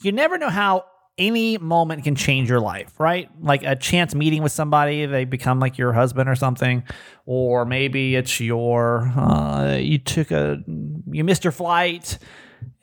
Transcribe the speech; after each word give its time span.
you 0.00 0.12
never 0.12 0.38
know 0.38 0.50
how 0.50 0.84
any 1.16 1.58
moment 1.58 2.04
can 2.04 2.14
change 2.14 2.48
your 2.48 2.60
life, 2.60 2.98
right? 2.98 3.28
Like 3.40 3.62
a 3.62 3.76
chance 3.76 4.14
meeting 4.14 4.42
with 4.42 4.52
somebody, 4.52 5.06
they 5.06 5.24
become 5.24 5.60
like 5.60 5.78
your 5.78 5.92
husband 5.92 6.28
or 6.28 6.34
something, 6.34 6.82
or 7.24 7.64
maybe 7.64 8.16
it's 8.16 8.40
your 8.40 9.08
uh, 9.16 9.76
you 9.76 9.98
took 9.98 10.30
a 10.30 10.62
you 10.66 11.24
missed 11.24 11.44
your 11.44 11.52
flight, 11.52 12.18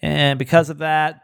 and 0.01 0.39
because 0.39 0.69
of 0.69 0.77
that, 0.77 1.21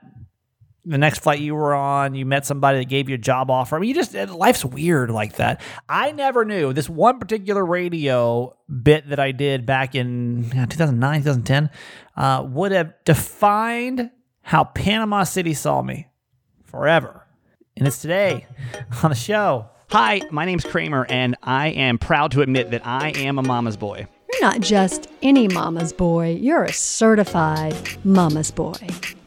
the 0.88 0.98
next 0.98 1.20
flight 1.20 1.40
you 1.40 1.54
were 1.54 1.74
on, 1.74 2.16
you 2.16 2.26
met 2.26 2.46
somebody 2.46 2.80
that 2.80 2.90
gave 2.90 3.10
you 3.10 3.16
a 3.16 3.20
job 3.20 3.52
offer. 3.52 3.76
I 3.76 3.80
mean, 3.80 3.90
you 3.90 3.96
just 3.96 4.14
life's 4.14 4.64
weird 4.64 5.12
like 5.12 5.36
that. 5.36 5.62
I 5.88 6.12
never 6.12 6.46
knew 6.46 6.74
this 6.74 6.90
one 6.90 7.20
particular 7.20 7.66
radio 7.66 8.58
bit 8.84 9.10
that 9.10 9.20
I 9.20 9.32
did 9.32 9.66
back 9.66 9.96
in 9.96 10.50
2009, 10.52 11.20
2010 11.22 11.70
uh, 12.16 12.46
would 12.50 12.72
have 12.72 12.94
defined 13.06 14.12
how 14.48 14.64
Panama 14.64 15.26
City 15.26 15.54
saw 15.54 15.82
me 15.82 16.08
forever. 16.64 17.28
And 17.76 17.86
it's 17.86 18.02
today 18.02 18.46
on 19.04 19.10
the 19.10 19.16
show. 19.16 19.68
Hi, 19.90 20.22
my 20.32 20.46
name's 20.46 20.64
Kramer, 20.64 21.06
and 21.10 21.36
I 21.44 21.68
am 21.68 21.98
proud 21.98 22.32
to 22.32 22.42
admit 22.42 22.72
that 22.72 22.88
I 22.88 23.10
am 23.10 23.40
a 23.40 23.44
mama's 23.44 23.76
boy. 23.76 24.08
You're 24.32 24.42
not 24.42 24.62
just 24.62 25.10
any 25.22 25.50
mama's 25.50 25.92
boy, 25.92 26.38
you're 26.40 26.64
a 26.64 26.72
certified 26.72 27.76
mama's 28.06 28.50
boy. 28.50 28.78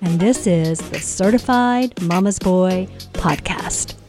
And 0.01 0.21
this 0.21 0.47
is 0.47 0.79
the 0.89 1.01
Certified 1.01 2.01
Mama's 2.01 2.39
Boy 2.39 2.89
Podcast. 3.13 4.00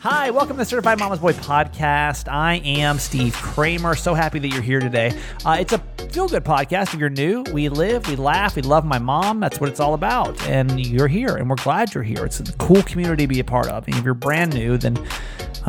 Hi, 0.00 0.30
welcome 0.30 0.56
to 0.56 0.58
the 0.58 0.64
Certified 0.64 0.98
Mama's 0.98 1.18
Boy 1.18 1.32
podcast. 1.32 2.30
I 2.30 2.56
am 2.64 2.98
Steve 2.98 3.34
Kramer. 3.34 3.94
So 3.94 4.14
happy 4.14 4.38
that 4.38 4.48
you're 4.48 4.62
here 4.62 4.80
today. 4.80 5.18
Uh, 5.44 5.56
it's 5.58 5.72
a 5.72 5.78
feel 6.10 6.28
good 6.28 6.44
podcast. 6.44 6.94
If 6.94 7.00
you're 7.00 7.10
new, 7.10 7.42
we 7.52 7.68
live, 7.68 8.06
we 8.06 8.16
laugh, 8.16 8.54
we 8.56 8.62
love 8.62 8.84
my 8.84 8.98
mom. 8.98 9.40
That's 9.40 9.58
what 9.60 9.68
it's 9.68 9.80
all 9.80 9.94
about. 9.94 10.40
And 10.46 10.84
you're 10.84 11.08
here, 11.08 11.36
and 11.36 11.48
we're 11.48 11.56
glad 11.56 11.94
you're 11.94 12.04
here. 12.04 12.24
It's 12.24 12.40
a 12.40 12.52
cool 12.54 12.82
community 12.82 13.24
to 13.24 13.28
be 13.28 13.40
a 13.40 13.44
part 13.44 13.68
of. 13.68 13.86
And 13.86 13.96
if 13.96 14.04
you're 14.04 14.14
brand 14.14 14.54
new, 14.54 14.76
then 14.76 14.96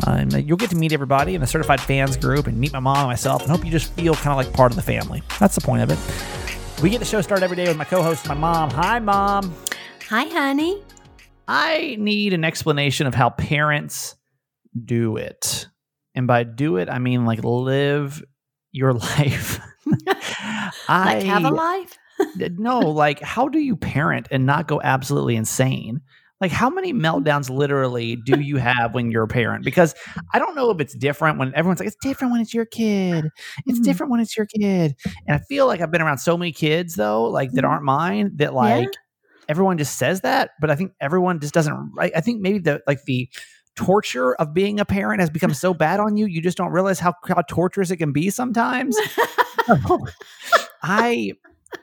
uh, 0.06 0.24
you'll 0.36 0.56
get 0.56 0.70
to 0.70 0.76
meet 0.76 0.92
everybody 0.92 1.34
in 1.34 1.40
the 1.40 1.46
certified 1.46 1.80
fans 1.80 2.16
group 2.16 2.46
and 2.46 2.58
meet 2.58 2.72
my 2.72 2.80
mom 2.80 2.98
and 2.98 3.08
myself, 3.08 3.42
and 3.42 3.50
hope 3.50 3.64
you 3.64 3.70
just 3.70 3.92
feel 3.94 4.14
kind 4.14 4.28
of 4.28 4.36
like 4.36 4.52
part 4.52 4.70
of 4.70 4.76
the 4.76 4.82
family. 4.82 5.22
That's 5.40 5.54
the 5.54 5.62
point 5.62 5.82
of 5.82 5.90
it. 5.90 6.82
We 6.82 6.90
get 6.90 6.98
the 6.98 7.06
show 7.06 7.22
started 7.22 7.42
every 7.42 7.56
day 7.56 7.66
with 7.68 7.76
my 7.76 7.84
co 7.84 8.02
host, 8.02 8.28
my 8.28 8.34
mom. 8.34 8.70
Hi, 8.70 8.98
mom. 8.98 9.54
Hi, 10.10 10.24
honey. 10.24 10.82
I 11.48 11.96
need 11.98 12.32
an 12.32 12.44
explanation 12.44 13.06
of 13.06 13.14
how 13.14 13.30
parents 13.30 14.16
do 14.84 15.16
it. 15.16 15.68
And 16.14 16.26
by 16.26 16.44
do 16.44 16.76
it, 16.76 16.88
I 16.88 16.98
mean 16.98 17.24
like 17.26 17.44
live 17.44 18.22
your 18.72 18.92
life. 18.94 19.60
I 20.88 21.14
like 21.14 21.24
have 21.24 21.44
a 21.44 21.50
life? 21.50 21.96
no, 22.38 22.80
like 22.80 23.20
how 23.20 23.48
do 23.48 23.58
you 23.58 23.76
parent 23.76 24.28
and 24.30 24.46
not 24.46 24.66
go 24.66 24.80
absolutely 24.82 25.36
insane? 25.36 26.00
Like 26.40 26.50
how 26.50 26.68
many 26.68 26.92
meltdowns 26.92 27.48
literally 27.48 28.16
do 28.16 28.40
you 28.40 28.58
have 28.58 28.92
when 28.92 29.10
you're 29.10 29.22
a 29.22 29.28
parent? 29.28 29.64
Because 29.64 29.94
I 30.34 30.38
don't 30.38 30.54
know 30.54 30.70
if 30.70 30.80
it's 30.80 30.94
different 30.94 31.38
when 31.38 31.54
everyone's 31.54 31.80
like, 31.80 31.86
it's 31.86 31.96
different 32.02 32.32
when 32.32 32.42
it's 32.42 32.52
your 32.52 32.66
kid. 32.66 33.30
It's 33.64 33.78
mm-hmm. 33.78 33.82
different 33.82 34.10
when 34.10 34.20
it's 34.20 34.36
your 34.36 34.46
kid. 34.46 34.94
And 35.26 35.36
I 35.36 35.38
feel 35.48 35.66
like 35.66 35.80
I've 35.80 35.90
been 35.90 36.02
around 36.02 36.18
so 36.18 36.36
many 36.36 36.52
kids 36.52 36.94
though, 36.94 37.24
like 37.24 37.52
that 37.52 37.62
mm-hmm. 37.62 37.70
aren't 37.70 37.84
mine, 37.84 38.32
that 38.36 38.52
like 38.52 38.84
yeah. 38.84 39.00
Everyone 39.48 39.78
just 39.78 39.98
says 39.98 40.22
that, 40.22 40.50
but 40.60 40.70
I 40.70 40.76
think 40.76 40.92
everyone 41.00 41.40
just 41.40 41.54
doesn't. 41.54 41.92
I, 41.98 42.12
I 42.16 42.20
think 42.20 42.40
maybe 42.40 42.58
the 42.58 42.82
like 42.86 43.04
the 43.04 43.28
torture 43.76 44.34
of 44.34 44.54
being 44.54 44.80
a 44.80 44.84
parent 44.84 45.20
has 45.20 45.30
become 45.30 45.54
so 45.54 45.74
bad 45.74 46.00
on 46.00 46.16
you, 46.16 46.26
you 46.26 46.40
just 46.40 46.56
don't 46.56 46.72
realize 46.72 46.98
how, 46.98 47.14
how 47.28 47.42
torturous 47.42 47.90
it 47.90 47.98
can 47.98 48.12
be 48.12 48.30
sometimes. 48.30 48.96
I 50.82 51.32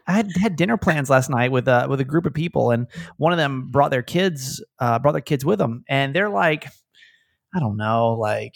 I 0.07 0.11
had, 0.11 0.31
had 0.35 0.55
dinner 0.55 0.77
plans 0.77 1.09
last 1.09 1.29
night 1.29 1.51
with 1.51 1.67
a 1.67 1.87
with 1.89 1.99
a 1.99 2.05
group 2.05 2.25
of 2.25 2.33
people, 2.33 2.71
and 2.71 2.87
one 3.17 3.31
of 3.31 3.37
them 3.37 3.69
brought 3.69 3.91
their 3.91 4.01
kids 4.01 4.63
uh, 4.79 4.99
brought 4.99 5.13
their 5.13 5.21
kids 5.21 5.45
with 5.45 5.59
them, 5.59 5.83
and 5.87 6.15
they're 6.15 6.29
like, 6.29 6.65
I 7.55 7.59
don't 7.59 7.77
know, 7.77 8.13
like 8.13 8.55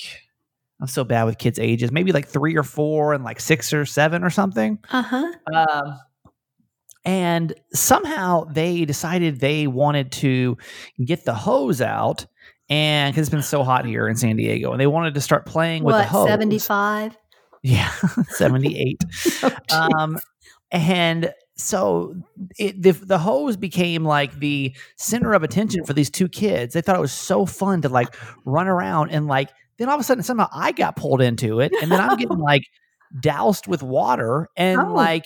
I'm 0.82 0.88
so 0.88 1.04
bad 1.04 1.26
with 1.26 1.38
kids' 1.38 1.60
ages, 1.60 1.92
maybe 1.92 2.12
like 2.12 2.28
three 2.28 2.56
or 2.56 2.64
four, 2.64 3.14
and 3.14 3.24
like 3.24 3.40
six 3.40 3.74
or 3.74 3.86
seven 3.86 4.24
or 4.24 4.30
something. 4.30 4.80
Uh 4.90 5.02
huh. 5.04 5.32
Um, 5.54 6.00
and 7.08 7.54
somehow 7.74 8.44
they 8.44 8.84
decided 8.84 9.40
they 9.40 9.66
wanted 9.66 10.12
to 10.12 10.58
get 11.04 11.24
the 11.24 11.34
hose 11.34 11.82
out 11.82 12.28
and 12.70 13.14
because 13.14 13.28
it's 13.28 13.34
been 13.34 13.42
so 13.42 13.64
hot 13.64 13.86
here 13.86 14.10
in 14.10 14.18
San 14.18 14.36
Diego, 14.36 14.72
and 14.72 14.82
they 14.82 14.88
wanted 14.88 15.14
to 15.14 15.22
start 15.22 15.46
playing 15.46 15.86
with 15.86 15.94
what, 15.94 16.00
the 16.00 16.04
hose. 16.04 16.28
Seventy 16.28 16.60
five. 16.60 17.18
Yeah, 17.64 17.90
seventy 18.30 18.78
eight. 18.78 19.02
oh, 19.44 19.56
um, 19.72 20.20
and 20.70 21.34
so 21.56 22.14
it, 22.60 22.82
the, 22.82 22.92
the 22.92 23.18
hose 23.18 23.56
became 23.56 24.04
like 24.04 24.38
the 24.40 24.76
center 24.98 25.34
of 25.34 25.44
attention 25.44 25.86
for 25.86 25.94
these 25.94 26.10
two 26.10 26.28
kids. 26.28 26.74
They 26.74 26.82
thought 26.82 26.98
it 26.98 27.02
was 27.02 27.14
so 27.14 27.46
fun 27.46 27.82
to 27.84 27.90
like 27.90 28.14
run 28.46 28.68
around 28.68 29.12
and 29.12 29.28
like. 29.28 29.50
Then 29.78 29.90
all 29.90 29.96
of 29.96 30.02
a 30.02 30.04
sudden, 30.04 30.24
somehow 30.24 30.50
I 30.52 30.72
got 30.72 30.96
pulled 30.96 31.22
into 31.22 31.60
it, 31.60 31.72
and 31.84 31.92
then 31.92 32.02
I'm 32.02 32.18
getting 32.18 32.38
like 32.40 32.64
doused 33.22 33.68
with 33.68 33.84
water, 33.84 34.50
and 34.58 34.82
oh. 34.82 34.94
like 34.94 35.24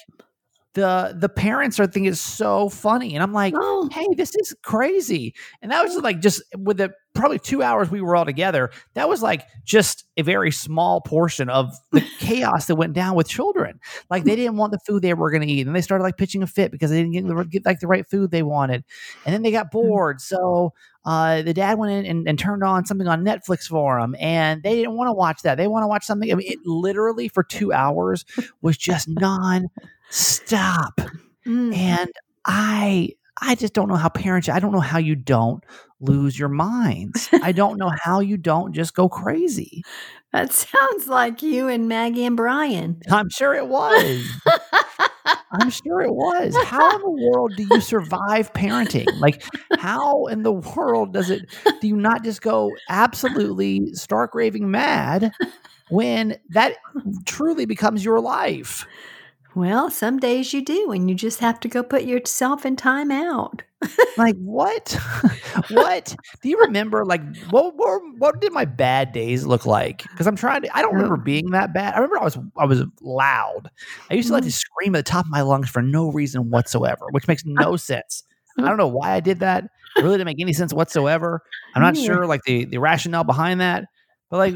the 0.74 1.16
the 1.18 1.30
parents 1.30 1.80
are 1.80 1.86
thinking 1.86 2.12
it's 2.12 2.22
so 2.22 2.70
funny 2.70 3.14
and 3.14 3.22
i'm 3.22 3.34
like 3.34 3.54
oh. 3.58 3.90
hey 3.92 4.08
this 4.16 4.34
is 4.36 4.56
crazy 4.64 5.34
and 5.62 5.72
that 5.72 5.84
was 5.84 5.94
just 5.94 6.04
like 6.04 6.20
just 6.20 6.42
with 6.58 6.78
the 6.78 6.92
probably 7.14 7.40
two 7.40 7.62
hours 7.62 7.92
we 7.92 8.00
were 8.00 8.16
all 8.16 8.24
together 8.24 8.70
that 8.94 9.10
was 9.10 9.22
like 9.22 9.46
just 9.66 10.06
a 10.16 10.22
very 10.22 10.50
small 10.50 11.02
portion 11.02 11.50
of 11.50 11.76
the 11.92 12.02
chaos 12.20 12.68
that 12.68 12.76
went 12.76 12.94
down 12.94 13.16
with 13.16 13.28
children 13.28 13.80
like 14.10 14.24
they 14.24 14.36
didn't 14.36 14.56
want 14.56 14.72
the 14.72 14.80
food 14.80 15.02
they 15.02 15.14
were 15.14 15.30
going 15.30 15.46
to 15.46 15.52
eat 15.52 15.68
and 15.68 15.76
they 15.76 15.82
started 15.82 16.04
like 16.04 16.16
pitching 16.16 16.42
a 16.42 16.48
fit 16.48 16.72
because 16.72 16.90
they 16.90 17.04
didn't 17.04 17.12
get, 17.12 17.50
get 17.50 17.66
like 17.66 17.82
the 17.82 17.88
right 17.88 18.08
food 18.10 18.32
they 18.32 18.44
wanted 18.44 18.86
and 19.26 19.34
then 19.34 19.42
they 19.42 19.52
got 19.52 19.68
hmm. 19.72 19.78
bored 19.78 20.22
so 20.22 20.74
uh, 21.04 21.42
the 21.42 21.54
dad 21.54 21.80
went 21.80 21.92
in 21.92 22.06
and, 22.06 22.28
and, 22.28 22.38
turned 22.38 22.64
on 22.64 22.86
something 22.86 23.08
on 23.08 23.26
Netflix 23.26 23.64
for 23.64 24.00
them, 24.00 24.16
and 24.20 24.62
they 24.62 24.76
didn't 24.76 24.96
want 24.96 25.08
to 25.08 25.14
watch 25.14 25.42
that. 25.42 25.56
They 25.56 25.68
want 25.68 25.82
to 25.82 25.88
watch 25.88 26.06
something. 26.06 26.32
I 26.32 26.36
mean, 26.36 26.48
it 26.48 26.60
literally 26.64 27.28
for 27.28 27.42
two 27.44 27.74
hours 27.74 28.24
was 28.62 28.78
just 28.78 29.08
non 29.20 29.68
stop. 30.12 31.02
Mm. 31.46 31.76
And 31.76 32.12
I 32.46 33.12
I 33.42 33.56
just 33.56 33.74
don't 33.74 33.88
know 33.88 33.96
how 33.96 34.10
parents 34.10 34.50
I 34.50 34.60
don't 34.60 34.72
know 34.72 34.80
how 34.80 35.00
you 35.00 35.16
don't 35.16 35.64
lose 36.00 36.38
your 36.38 36.50
minds. 36.50 37.30
I 37.42 37.52
don't 37.52 37.78
know 37.78 37.92
how 38.04 38.20
you 38.20 38.38
don't 38.38 38.74
just 38.74 38.94
go 38.94 39.10
crazy. 39.10 39.84
That 40.34 40.52
sounds 40.52 41.08
like 41.08 41.42
you 41.42 41.68
and 41.68 41.88
Maggie 41.88 42.26
and 42.26 42.38
Brian. 42.38 43.02
I'm 43.10 43.30
sure 43.30 43.54
it 43.54 43.68
was. 43.68 44.26
I'm 45.52 45.70
sure 45.70 46.02
it 46.02 46.14
was. 46.14 46.56
How 46.64 46.96
in 46.96 47.02
the 47.02 47.30
world 47.30 47.54
do 47.58 47.68
you 47.70 47.82
survive 47.82 48.54
parenting? 48.54 49.08
Like, 49.20 49.44
how 49.78 50.28
in 50.28 50.44
the 50.44 50.54
world 50.54 51.14
does 51.14 51.30
it, 51.30 51.54
do 51.82 51.88
you 51.88 51.98
not 51.98 52.24
just 52.24 52.42
go 52.42 52.72
absolutely 52.90 53.94
stark 53.94 54.34
raving 54.34 54.72
mad 54.72 55.34
when 55.90 56.38
that 56.52 56.78
truly 57.26 57.66
becomes 57.66 58.06
your 58.06 58.22
life? 58.22 58.88
Well, 59.54 59.90
some 59.90 60.18
days 60.18 60.54
you 60.54 60.64
do, 60.64 60.92
and 60.92 61.10
you 61.10 61.16
just 61.16 61.40
have 61.40 61.60
to 61.62 61.68
go 61.68 61.84
put 61.84 62.04
yourself 62.04 62.66
in 62.66 62.78
time 62.78 63.12
out. 63.12 63.64
like 64.18 64.38
what? 64.38 64.98
what? 65.72 66.16
Do 66.42 66.50
you 66.50 66.60
remember? 66.60 67.04
Like 67.04 67.22
what, 67.50 67.76
what? 67.76 68.02
What 68.18 68.40
did 68.40 68.54
my 68.54 68.64
bad 68.64 69.12
days 69.12 69.46
look 69.46 69.66
like? 69.66 70.04
Because 70.04 70.28
I'm 70.28 70.36
trying 70.36 70.62
to. 70.62 70.78
I 70.78 70.82
don't 70.82 70.94
remember 70.94 71.18
being 71.18 71.50
that 71.52 71.74
bad. 71.74 71.94
I 71.94 71.98
remember 71.98 72.20
I 72.20 72.24
was 72.24 72.38
I 72.58 72.66
was 72.66 72.84
loud. 73.02 73.70
I 74.10 74.14
used 74.14 74.28
to 74.28 74.34
like 74.34 74.44
to 74.44 74.50
mm. 74.50 74.54
scream 74.54 74.96
at 74.96 75.00
the 75.06 75.12
top 75.12 75.26
of 75.26 75.32
my 75.32 75.42
lungs 75.42 75.70
for 75.70 75.82
no 75.82 76.12
reason 76.12 76.50
whatsoever, 76.50 77.08
which 77.12 77.28
makes 77.28 77.44
no 77.46 77.76
sense. 77.78 78.24
I 78.58 78.68
don't 78.68 78.78
know 78.78 78.88
why 78.88 79.12
I 79.12 79.20
did 79.20 79.40
that. 79.40 79.66
It 79.98 80.04
really 80.04 80.18
didn't 80.18 80.28
make 80.28 80.42
any 80.42 80.54
sense 80.54 80.74
whatsoever. 80.74 81.42
I'm 81.76 81.82
not 81.82 81.98
sure 81.98 82.26
like 82.26 82.44
the 82.44 82.66
the 82.66 82.78
rationale 82.78 83.24
behind 83.24 83.60
that, 83.60 83.86
but 84.30 84.38
like 84.38 84.56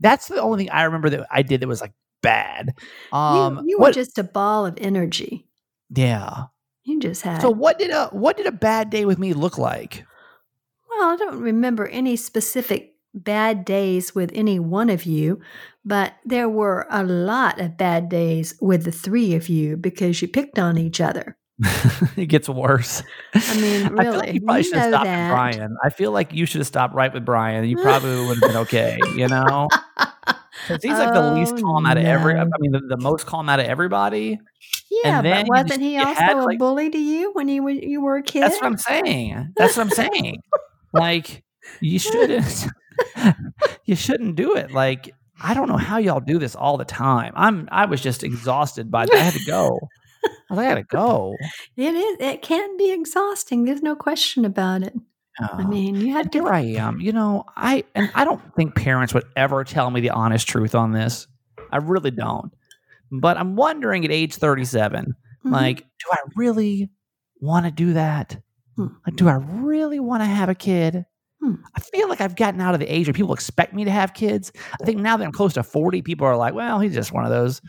that's 0.00 0.28
the 0.28 0.40
only 0.40 0.64
thing 0.64 0.70
I 0.70 0.82
remember 0.84 1.10
that 1.10 1.26
I 1.30 1.42
did 1.42 1.60
that 1.60 1.68
was 1.68 1.80
like 1.80 1.92
bad. 2.22 2.74
Um, 3.12 3.58
you, 3.58 3.64
you 3.66 3.78
were 3.78 3.82
what, 3.82 3.94
just 3.94 4.18
a 4.18 4.24
ball 4.24 4.66
of 4.66 4.76
energy. 4.78 5.46
Yeah, 5.90 6.44
you 6.84 7.00
just 7.00 7.22
had. 7.22 7.42
So 7.42 7.50
what 7.50 7.78
did 7.78 7.90
a 7.90 8.06
what 8.08 8.36
did 8.36 8.46
a 8.46 8.52
bad 8.52 8.90
day 8.90 9.04
with 9.04 9.18
me 9.18 9.32
look 9.32 9.58
like? 9.58 10.04
Well, 10.88 11.10
I 11.10 11.16
don't 11.16 11.40
remember 11.40 11.86
any 11.86 12.16
specific 12.16 12.94
bad 13.14 13.64
days 13.64 14.14
with 14.14 14.30
any 14.34 14.58
one 14.58 14.90
of 14.90 15.04
you, 15.04 15.40
but 15.84 16.14
there 16.24 16.48
were 16.48 16.86
a 16.90 17.02
lot 17.02 17.60
of 17.60 17.76
bad 17.76 18.08
days 18.08 18.54
with 18.60 18.84
the 18.84 18.92
three 18.92 19.34
of 19.34 19.48
you 19.48 19.76
because 19.76 20.20
you 20.20 20.28
picked 20.28 20.58
on 20.58 20.78
each 20.78 21.00
other. 21.00 21.36
it 22.16 22.26
gets 22.26 22.48
worse. 22.48 23.02
I 23.34 23.60
mean, 23.60 23.88
really, 23.94 23.98
I 23.98 24.04
feel 24.04 24.18
like 24.18 24.34
you 24.34 24.40
probably 24.42 24.58
you 24.58 24.64
should 24.64 24.74
have 24.74 24.90
stopped 24.90 25.06
with 25.06 25.30
Brian. 25.30 25.76
I 25.82 25.90
feel 25.90 26.12
like 26.12 26.32
you 26.32 26.46
should 26.46 26.60
have 26.60 26.66
stopped 26.66 26.94
right 26.94 27.12
with 27.12 27.24
Brian. 27.24 27.64
You 27.64 27.76
probably 27.82 28.26
would 28.26 28.38
have 28.38 28.50
been 28.50 28.56
okay. 28.62 28.98
You 29.16 29.28
know. 29.28 29.68
Because 30.66 30.82
he's 30.82 30.92
like 30.92 31.12
the 31.12 31.32
least 31.32 31.54
oh, 31.58 31.62
calm 31.62 31.86
out 31.86 31.96
of 31.96 32.04
every. 32.04 32.34
I 32.38 32.44
mean, 32.58 32.72
the, 32.72 32.80
the 32.80 32.96
most 32.96 33.26
calm 33.26 33.48
out 33.48 33.60
of 33.60 33.66
everybody. 33.66 34.38
Yeah, 34.90 35.22
but 35.22 35.46
wasn't 35.48 35.82
he 35.82 35.98
also 35.98 36.14
had, 36.14 36.36
a 36.36 36.42
like, 36.42 36.58
bully 36.58 36.90
to 36.90 36.98
you 36.98 37.32
when 37.32 37.48
you 37.48 37.62
were 37.62 37.70
you 37.70 38.00
were 38.00 38.16
a 38.16 38.22
kid? 38.22 38.42
That's 38.42 38.56
what 38.56 38.66
I'm 38.66 38.78
saying. 38.78 39.52
That's 39.56 39.76
what 39.76 39.84
I'm 39.84 39.90
saying. 39.90 40.42
like 40.92 41.44
you 41.80 41.98
shouldn't. 41.98 42.66
you 43.84 43.96
shouldn't 43.96 44.36
do 44.36 44.56
it. 44.56 44.72
Like 44.72 45.14
I 45.40 45.54
don't 45.54 45.68
know 45.68 45.76
how 45.76 45.98
y'all 45.98 46.20
do 46.20 46.38
this 46.38 46.54
all 46.54 46.76
the 46.76 46.84
time. 46.84 47.32
I'm. 47.36 47.68
I 47.70 47.86
was 47.86 48.00
just 48.00 48.24
exhausted 48.24 48.90
by. 48.90 49.06
That. 49.06 49.14
I 49.14 49.18
had 49.18 49.34
to 49.34 49.44
go. 49.44 49.78
I, 50.50 50.54
I 50.54 50.68
gotta 50.68 50.84
go. 50.84 51.36
It 51.76 51.94
is. 51.94 52.16
It 52.20 52.42
can 52.42 52.76
be 52.76 52.90
exhausting. 52.92 53.64
There's 53.64 53.82
no 53.82 53.94
question 53.94 54.44
about 54.44 54.82
it. 54.82 54.94
I 55.38 55.64
mean, 55.66 55.96
you 55.96 56.12
had 56.12 56.32
here. 56.32 56.46
I 56.48 56.60
am. 56.60 57.00
You 57.00 57.12
know, 57.12 57.44
I 57.56 57.84
and 57.94 58.10
I 58.14 58.24
don't 58.24 58.40
think 58.54 58.74
parents 58.74 59.12
would 59.14 59.24
ever 59.36 59.64
tell 59.64 59.90
me 59.90 60.00
the 60.00 60.10
honest 60.10 60.48
truth 60.48 60.74
on 60.74 60.92
this. 60.92 61.26
I 61.70 61.76
really 61.78 62.10
don't. 62.10 62.52
But 63.12 63.36
I'm 63.36 63.54
wondering 63.56 64.04
at 64.04 64.10
age 64.10 64.34
37, 64.36 65.14
Mhm. 65.44 65.50
like, 65.52 65.78
do 65.80 66.10
I 66.10 66.16
really 66.36 66.90
want 67.40 67.66
to 67.66 67.70
do 67.72 67.92
that? 67.92 68.40
Hmm. 68.76 68.86
Like, 69.06 69.16
do 69.16 69.28
I 69.28 69.34
really 69.34 70.00
want 70.00 70.22
to 70.22 70.26
have 70.26 70.48
a 70.48 70.54
kid? 70.54 71.04
Hmm. 71.42 71.54
I 71.76 71.80
feel 71.80 72.08
like 72.08 72.20
I've 72.20 72.34
gotten 72.36 72.60
out 72.60 72.74
of 72.74 72.80
the 72.80 72.92
age 72.92 73.06
where 73.06 73.14
people 73.14 73.34
expect 73.34 73.74
me 73.74 73.84
to 73.84 73.90
have 73.90 74.14
kids. 74.14 74.52
I 74.80 74.84
think 74.84 75.00
now 75.00 75.16
that 75.16 75.24
I'm 75.24 75.32
close 75.32 75.52
to 75.54 75.62
40, 75.62 76.02
people 76.02 76.26
are 76.26 76.36
like, 76.36 76.54
well, 76.54 76.80
he's 76.80 76.94
just 76.94 77.12
one 77.12 77.24
of 77.24 77.30
those 77.30 77.60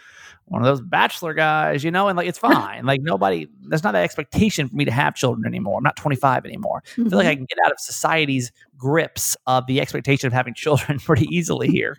one 0.48 0.62
of 0.62 0.66
those 0.66 0.82
bachelor 0.82 1.34
guys, 1.34 1.84
you 1.84 1.92
know, 1.92 2.08
and 2.08 2.18
like 2.18 2.28
it's 2.28 2.38
fine. 2.40 2.86
like 2.86 3.02
nobody 3.02 3.48
there's 3.62 3.84
not 3.84 3.92
that 3.92 4.04
expectation 4.04 4.68
for 4.68 4.76
me 4.76 4.86
to 4.86 4.92
have 4.92 5.16
children 5.16 5.46
anymore. 5.46 5.78
I'm 5.78 5.84
not 5.84 5.98
25 5.98 6.46
anymore. 6.46 6.84
I 6.86 6.96
feel 6.96 7.06
like 7.06 7.14
I 7.14 7.32
mm-hmm. 7.32 7.40
can 7.40 7.46
get 7.46 7.58
out 7.66 7.72
of 7.72 7.80
society's 7.80 8.52
grips 8.78 9.36
of 9.46 9.68
the 9.68 9.82
expectation 9.82 10.28
of 10.28 10.34
having 10.34 10.54
children 10.56 11.00
pretty 11.00 11.26
easily 11.26 11.68
here. 11.68 11.98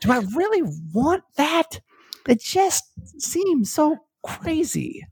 Do 0.00 0.10
I 0.10 0.18
really 0.34 0.62
want 0.92 1.24
that? 1.36 1.80
It 2.28 2.40
just 2.40 2.84
seems 3.18 3.70
so 3.70 3.98
crazy. 4.24 5.06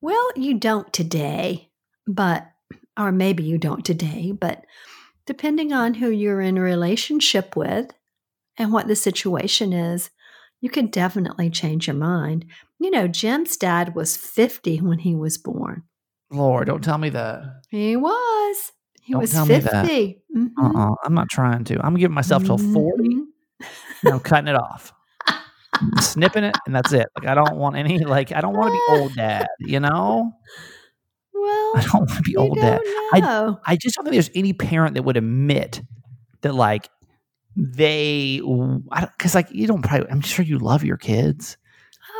Well, 0.00 0.30
you 0.36 0.58
don't 0.58 0.92
today, 0.92 1.70
but, 2.06 2.48
or 2.96 3.12
maybe 3.12 3.44
you 3.44 3.58
don't 3.58 3.84
today, 3.84 4.32
but 4.32 4.64
depending 5.26 5.72
on 5.72 5.94
who 5.94 6.10
you're 6.10 6.40
in 6.40 6.56
a 6.56 6.62
relationship 6.62 7.54
with 7.54 7.90
and 8.56 8.72
what 8.72 8.88
the 8.88 8.96
situation 8.96 9.72
is, 9.72 10.10
you 10.60 10.70
can 10.70 10.86
definitely 10.86 11.50
change 11.50 11.86
your 11.86 11.96
mind. 11.96 12.44
You 12.78 12.90
know, 12.90 13.08
Jim's 13.08 13.56
dad 13.56 13.94
was 13.94 14.16
50 14.16 14.78
when 14.80 14.98
he 15.00 15.14
was 15.14 15.38
born. 15.38 15.82
Lord, 16.30 16.66
don't 16.66 16.82
tell 16.84 16.98
me 16.98 17.10
that. 17.10 17.42
He 17.70 17.96
was. 17.96 18.72
He 19.02 19.12
Don't 19.14 19.22
was 19.22 19.32
tell 19.32 19.46
me 19.46 19.58
that. 19.60 19.86
50. 19.86 20.22
Mhm. 20.36 20.50
Uh-uh. 20.60 20.94
I'm 21.04 21.14
not 21.14 21.28
trying 21.30 21.64
to. 21.64 21.84
I'm 21.84 21.94
giving 21.96 22.14
myself 22.14 22.44
till 22.44 22.58
40. 22.58 23.08
Mhm. 23.08 23.24
I'm 24.06 24.20
cutting 24.20 24.48
it 24.48 24.56
off. 24.56 24.92
I'm 25.26 25.96
snipping 26.00 26.44
it 26.44 26.56
and 26.66 26.74
that's 26.74 26.92
it. 26.92 27.06
Like 27.18 27.26
I 27.28 27.34
don't 27.34 27.56
want 27.56 27.76
any 27.76 27.98
like 28.00 28.32
I 28.32 28.40
don't 28.40 28.54
want 28.54 28.68
to 28.68 28.72
be 28.72 29.00
old 29.00 29.14
dad, 29.14 29.46
you 29.60 29.80
know? 29.80 30.32
Well, 31.32 31.72
I 31.76 31.80
don't 31.82 32.00
want 32.00 32.10
to 32.16 32.22
be 32.22 32.36
old 32.36 32.56
dad. 32.58 32.80
know. 33.14 33.60
I 33.64 33.76
just 33.76 33.96
don't 33.96 34.04
think 34.04 34.14
there's 34.14 34.30
any 34.34 34.52
parent 34.52 34.94
that 34.94 35.02
would 35.04 35.16
admit 35.16 35.80
that 36.42 36.54
like 36.54 36.88
they 37.60 38.40
because 38.40 39.34
like 39.34 39.48
you 39.50 39.66
don't 39.66 39.82
probably 39.82 40.08
I'm 40.10 40.20
sure 40.20 40.44
you 40.44 40.58
love 40.58 40.84
your 40.84 40.96
kids. 40.96 41.56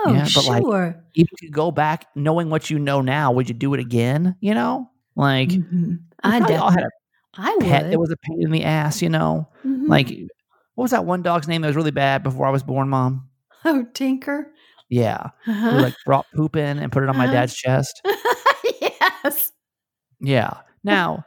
oh, 0.05 0.12
yeah, 0.12 0.29
but, 0.35 0.44
like, 0.46 0.62
sure. 0.62 1.05
If 1.14 1.29
you 1.31 1.37
could 1.49 1.52
go 1.55 1.70
back 1.70 2.06
knowing 2.14 2.50
what 2.50 2.70
you 2.70 2.79
know 2.79 3.00
now, 3.00 3.31
would 3.32 3.49
you 3.49 3.55
do 3.55 3.73
it 3.75 3.81
again? 3.81 4.37
You 4.40 4.55
know? 4.55 4.90
Like 5.17 5.50
Mhm. 5.50 6.00
I 6.23 6.40
all 6.56 6.70
had. 6.70 6.85
I 7.35 7.50
a 7.50 7.55
would. 7.55 7.64
pet 7.67 7.90
that 7.90 7.99
was 8.00 8.11
a 8.11 8.17
pain 8.17 8.43
in 8.43 8.50
the 8.50 8.64
ass, 8.64 9.00
you 9.00 9.08
know? 9.08 9.49
Mhm. 9.64 9.88
Like 9.88 10.08
what 10.75 10.82
was 10.82 10.90
that 10.90 11.05
one 11.05 11.23
dog's 11.23 11.46
name 11.49 11.62
that 11.62 11.69
was 11.69 11.76
really 11.76 11.90
bad 11.93 12.23
before 12.23 12.46
I 12.46 12.50
was 12.50 12.62
born, 12.62 12.88
mom? 12.88 13.29
oh, 13.64 13.85
Tinker. 13.94 14.52
Yeah. 14.88 15.29
Uh-huh. 15.46 15.70
We 15.76 15.82
like 15.82 15.94
brought 16.06 16.26
poop 16.35 16.56
in 16.56 16.79
and 16.79 16.90
put 16.90 17.02
it 17.02 17.08
on 17.08 17.17
my 17.17 17.25
Uh-huh. 17.25 17.35
dad's 17.35 17.55
chest. 17.55 18.00
yes. 18.81 19.52
Yeah. 20.20 20.55
Now, 20.85 21.25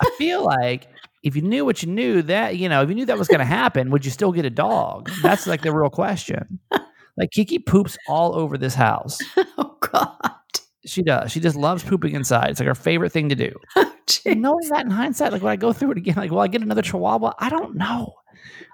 I 0.00 0.10
feel 0.18 0.42
like 0.44 0.88
if 1.22 1.36
you 1.36 1.42
knew 1.42 1.64
what 1.64 1.82
you 1.82 1.88
knew, 1.88 2.22
that, 2.22 2.56
you 2.56 2.68
know, 2.68 2.82
if 2.82 2.88
you 2.88 2.94
knew 2.94 3.06
that 3.06 3.18
was 3.18 3.28
going 3.28 3.40
to 3.40 3.44
happen, 3.44 3.90
would 3.90 4.04
you 4.04 4.10
still 4.10 4.32
get 4.32 4.44
a 4.44 4.50
dog? 4.50 5.10
That's 5.22 5.46
like 5.46 5.62
the 5.62 5.72
real 5.72 5.90
question. 5.90 6.60
Like 7.16 7.30
Kiki 7.32 7.58
poops 7.58 7.98
all 8.08 8.34
over 8.34 8.56
this 8.56 8.74
house. 8.74 9.18
oh 9.36 9.76
God. 9.80 10.16
She 10.86 11.02
does. 11.02 11.30
She 11.30 11.40
just 11.40 11.56
loves 11.56 11.82
pooping 11.82 12.14
inside. 12.14 12.50
It's 12.50 12.60
like 12.60 12.66
her 12.66 12.74
favorite 12.74 13.12
thing 13.12 13.28
to 13.28 13.34
do. 13.34 13.52
Oh, 14.26 14.32
knowing 14.34 14.68
that 14.70 14.84
in 14.84 14.90
hindsight, 14.90 15.30
like 15.30 15.40
when 15.40 15.52
I 15.52 15.56
go 15.56 15.72
through 15.72 15.92
it 15.92 15.98
again, 15.98 16.16
like, 16.16 16.32
will 16.32 16.40
I 16.40 16.48
get 16.48 16.62
another 16.62 16.82
chihuahua? 16.82 17.32
I 17.38 17.48
don't 17.48 17.76
know. 17.76 18.12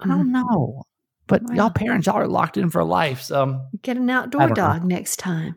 I 0.01 0.09
don't 0.09 0.29
mm. 0.29 0.43
know. 0.43 0.83
But 1.27 1.43
Wow. 1.43 1.55
y'all 1.55 1.71
parents, 1.71 2.07
y'all 2.07 2.17
are 2.17 2.27
locked 2.27 2.57
in 2.57 2.71
for 2.71 2.83
life. 2.83 3.21
So 3.21 3.61
Get 3.83 3.99
an 3.99 4.09
outdoor 4.09 4.41
don't 4.41 4.49
know. 4.51 4.55
dog 4.55 4.85
next 4.85 5.19
time. 5.19 5.57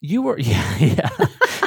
You 0.00 0.22
were, 0.22 0.36
yeah, 0.40 0.76
yeah. 0.78 1.08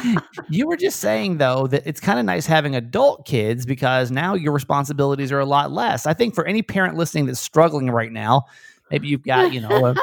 you 0.48 0.66
were 0.66 0.76
just 0.76 1.00
saying 1.00 1.38
though 1.38 1.66
that 1.68 1.82
it's 1.86 2.00
kind 2.00 2.18
of 2.18 2.24
nice 2.24 2.46
having 2.46 2.74
adult 2.74 3.26
kids 3.26 3.66
because 3.66 4.10
now 4.10 4.34
your 4.34 4.52
responsibilities 4.52 5.32
are 5.32 5.40
a 5.40 5.46
lot 5.46 5.72
less. 5.72 6.06
I 6.06 6.14
think 6.14 6.34
for 6.34 6.44
any 6.46 6.62
parent 6.62 6.96
listening 6.96 7.26
that's 7.26 7.40
struggling 7.40 7.90
right 7.90 8.12
now, 8.12 8.44
maybe 8.90 9.08
you've 9.08 9.24
got 9.24 9.52
you 9.52 9.60
know 9.60 9.86
a, 9.86 9.94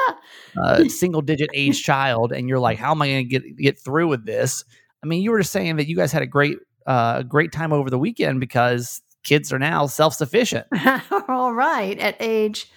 a 0.60 0.88
single 0.88 1.22
digit 1.22 1.50
age 1.54 1.82
child, 1.82 2.32
and 2.32 2.48
you're 2.48 2.58
like, 2.58 2.78
how 2.78 2.90
am 2.92 3.02
I 3.02 3.08
going 3.08 3.28
to 3.28 3.38
get 3.38 3.56
get 3.56 3.78
through 3.78 4.08
with 4.08 4.26
this? 4.26 4.64
I 5.02 5.06
mean, 5.06 5.22
you 5.22 5.30
were 5.30 5.40
just 5.40 5.52
saying 5.52 5.76
that 5.76 5.88
you 5.88 5.96
guys 5.96 6.12
had 6.12 6.22
a 6.22 6.26
great 6.26 6.58
uh, 6.86 7.22
great 7.22 7.52
time 7.52 7.72
over 7.72 7.90
the 7.90 7.98
weekend 7.98 8.40
because 8.40 9.02
kids 9.22 9.52
are 9.52 9.58
now 9.58 9.86
self 9.86 10.14
sufficient. 10.14 10.66
All 11.28 11.52
right. 11.52 11.98
At 11.98 12.16
age 12.20 12.70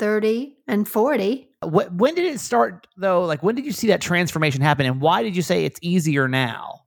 30 0.00 0.56
and 0.66 0.88
40. 0.88 1.48
What, 1.60 1.92
when 1.92 2.14
did 2.14 2.24
it 2.24 2.40
start 2.40 2.88
though? 2.96 3.24
Like, 3.24 3.42
when 3.42 3.54
did 3.54 3.66
you 3.66 3.72
see 3.72 3.88
that 3.88 4.00
transformation 4.00 4.62
happen, 4.62 4.86
and 4.86 5.00
why 5.00 5.22
did 5.22 5.36
you 5.36 5.42
say 5.42 5.64
it's 5.64 5.78
easier 5.82 6.26
now? 6.26 6.80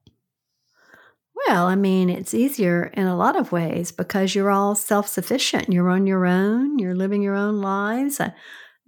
Well, 1.46 1.66
I 1.66 1.76
mean, 1.76 2.10
it's 2.10 2.34
easier 2.34 2.90
in 2.94 3.06
a 3.06 3.16
lot 3.16 3.36
of 3.36 3.52
ways 3.52 3.92
because 3.92 4.34
you're 4.34 4.50
all 4.50 4.74
self 4.74 5.08
sufficient. 5.08 5.72
You're 5.72 5.90
on 5.90 6.06
your 6.06 6.26
own, 6.26 6.78
you're 6.78 6.96
living 6.96 7.22
your 7.22 7.36
own 7.36 7.60
lives. 7.60 8.18
Uh, 8.18 8.30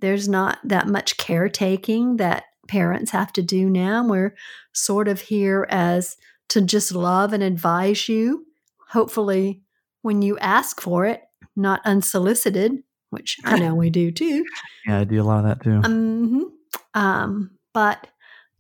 There's 0.01 0.29
not 0.29 0.59
that 0.65 0.89
much 0.89 1.17
caretaking 1.19 2.17
that 2.17 2.45
parents 2.67 3.13
have 3.13 3.33
to 3.35 3.43
do 3.43 3.71
now. 3.71 4.05
We're 4.07 4.35
sort 4.73 5.07
of 5.07 5.21
here 5.21 5.67
as 5.71 6.17
to 6.49 6.61
just 6.61 6.93
love 6.93 7.33
and 7.33 7.43
advise 7.43 8.09
you, 8.09 8.47
hopefully, 8.89 9.63
when 10.03 10.21
you 10.23 10.37
ask 10.39 10.81
for 10.81 11.07
it, 11.07 11.23
not 11.55 11.81
unsolicited, 11.85 12.83
which 13.17 13.39
I 13.45 13.59
know 13.59 13.75
we 13.75 13.91
do 13.91 14.13
too. 14.13 14.45
Yeah, 14.87 15.01
I 15.01 15.05
do 15.05 15.21
a 15.21 15.25
lot 15.25 15.45
of 15.45 15.47
that 15.47 15.65
too. 15.65 15.81
Um, 15.83 16.53
um, 16.95 17.51
but 17.73 18.07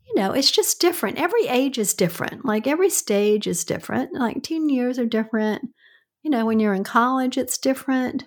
you 0.08 0.14
know, 0.14 0.32
it's 0.32 0.50
just 0.50 0.80
different. 0.80 1.18
Every 1.18 1.46
age 1.46 1.78
is 1.78 1.92
different. 1.94 2.44
Like 2.44 2.66
every 2.66 2.90
stage 2.90 3.46
is 3.46 3.64
different. 3.64 4.14
Like 4.14 4.42
teen 4.42 4.68
years 4.68 4.98
are 4.98 5.06
different. 5.06 5.62
You 6.22 6.30
know, 6.30 6.46
when 6.46 6.58
you're 6.58 6.74
in 6.74 6.84
college, 6.84 7.36
it's 7.36 7.58
different. 7.58 8.24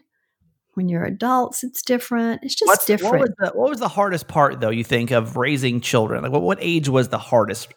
When 0.76 0.88
you're 0.88 1.04
adults, 1.04 1.64
it's 1.64 1.82
different. 1.82 2.42
It's 2.44 2.56
just 2.56 2.68
What's- 2.68 2.86
different. 2.86 3.14
What 3.14 3.22
was, 3.22 3.32
the, 3.40 3.48
what 3.58 3.70
was 3.70 3.80
the 3.80 3.90
hardest 3.90 4.28
part, 4.28 4.62
though? 4.62 4.70
You 4.70 4.84
think 4.84 5.12
of 5.12 5.36
raising 5.36 5.82
children? 5.82 6.22
Like, 6.24 6.32
what, 6.32 6.44
what 6.44 6.60
age 6.62 6.88
was 6.88 7.10
the 7.10 7.18
hardest? 7.18 7.74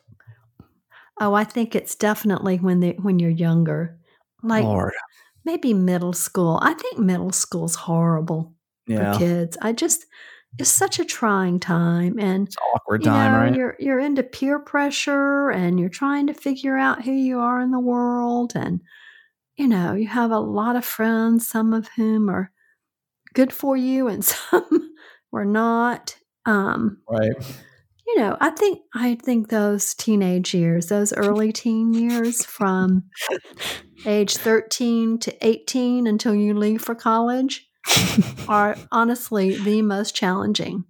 oh, 1.20 1.34
I 1.34 1.44
think 1.44 1.74
it's 1.74 1.94
definitely 1.94 2.56
when 2.58 2.80
they 2.80 2.92
when 3.00 3.18
you're 3.18 3.30
younger, 3.30 3.98
like 4.42 4.64
Lord, 4.64 4.92
maybe 5.44 5.74
middle 5.74 6.12
school. 6.12 6.58
I 6.62 6.74
think 6.74 6.98
middle 6.98 7.32
school's 7.32 7.74
horrible 7.74 8.54
yeah, 8.86 9.12
for 9.12 9.18
kids. 9.18 9.56
I 9.60 9.72
just 9.72 10.06
it's 10.58 10.70
such 10.70 10.98
a 10.98 11.04
trying 11.04 11.60
time, 11.60 12.18
and 12.18 12.46
it's 12.46 12.56
an 12.56 12.62
awkward 12.74 13.04
you 13.04 13.10
time, 13.10 13.32
know, 13.32 13.38
right? 13.38 13.54
You're 13.54 13.76
you're 13.78 14.00
into 14.00 14.22
peer 14.22 14.58
pressure 14.58 15.50
and 15.50 15.80
you're 15.80 15.88
trying 15.88 16.26
to 16.26 16.34
figure 16.34 16.76
out 16.76 17.04
who 17.04 17.12
you 17.12 17.38
are 17.38 17.60
in 17.60 17.70
the 17.70 17.80
world 17.80 18.52
and 18.54 18.80
you 19.56 19.68
know, 19.68 19.94
you 19.94 20.06
have 20.06 20.30
a 20.30 20.38
lot 20.38 20.76
of 20.76 20.84
friends, 20.84 21.46
some 21.46 21.72
of 21.72 21.88
whom 21.96 22.28
are 22.28 22.50
good 23.34 23.52
for 23.52 23.76
you 23.76 24.08
and 24.08 24.24
some 24.24 24.94
were 25.30 25.44
not. 25.44 26.16
Um, 26.46 26.98
Right. 27.08 27.32
You 28.12 28.18
know, 28.18 28.36
I 28.40 28.50
think 28.50 28.80
I 28.94 29.14
think 29.14 29.48
those 29.48 29.94
teenage 29.94 30.52
years, 30.52 30.86
those 30.86 31.12
early 31.14 31.50
teen 31.52 31.94
years 31.94 32.44
from 32.44 33.04
age 34.04 34.36
13 34.36 35.18
to 35.20 35.46
18 35.46 36.06
until 36.06 36.34
you 36.34 36.54
leave 36.54 36.82
for 36.82 36.94
college 36.94 37.66
are 38.48 38.76
honestly 38.90 39.56
the 39.56 39.80
most 39.80 40.14
challenging. 40.14 40.84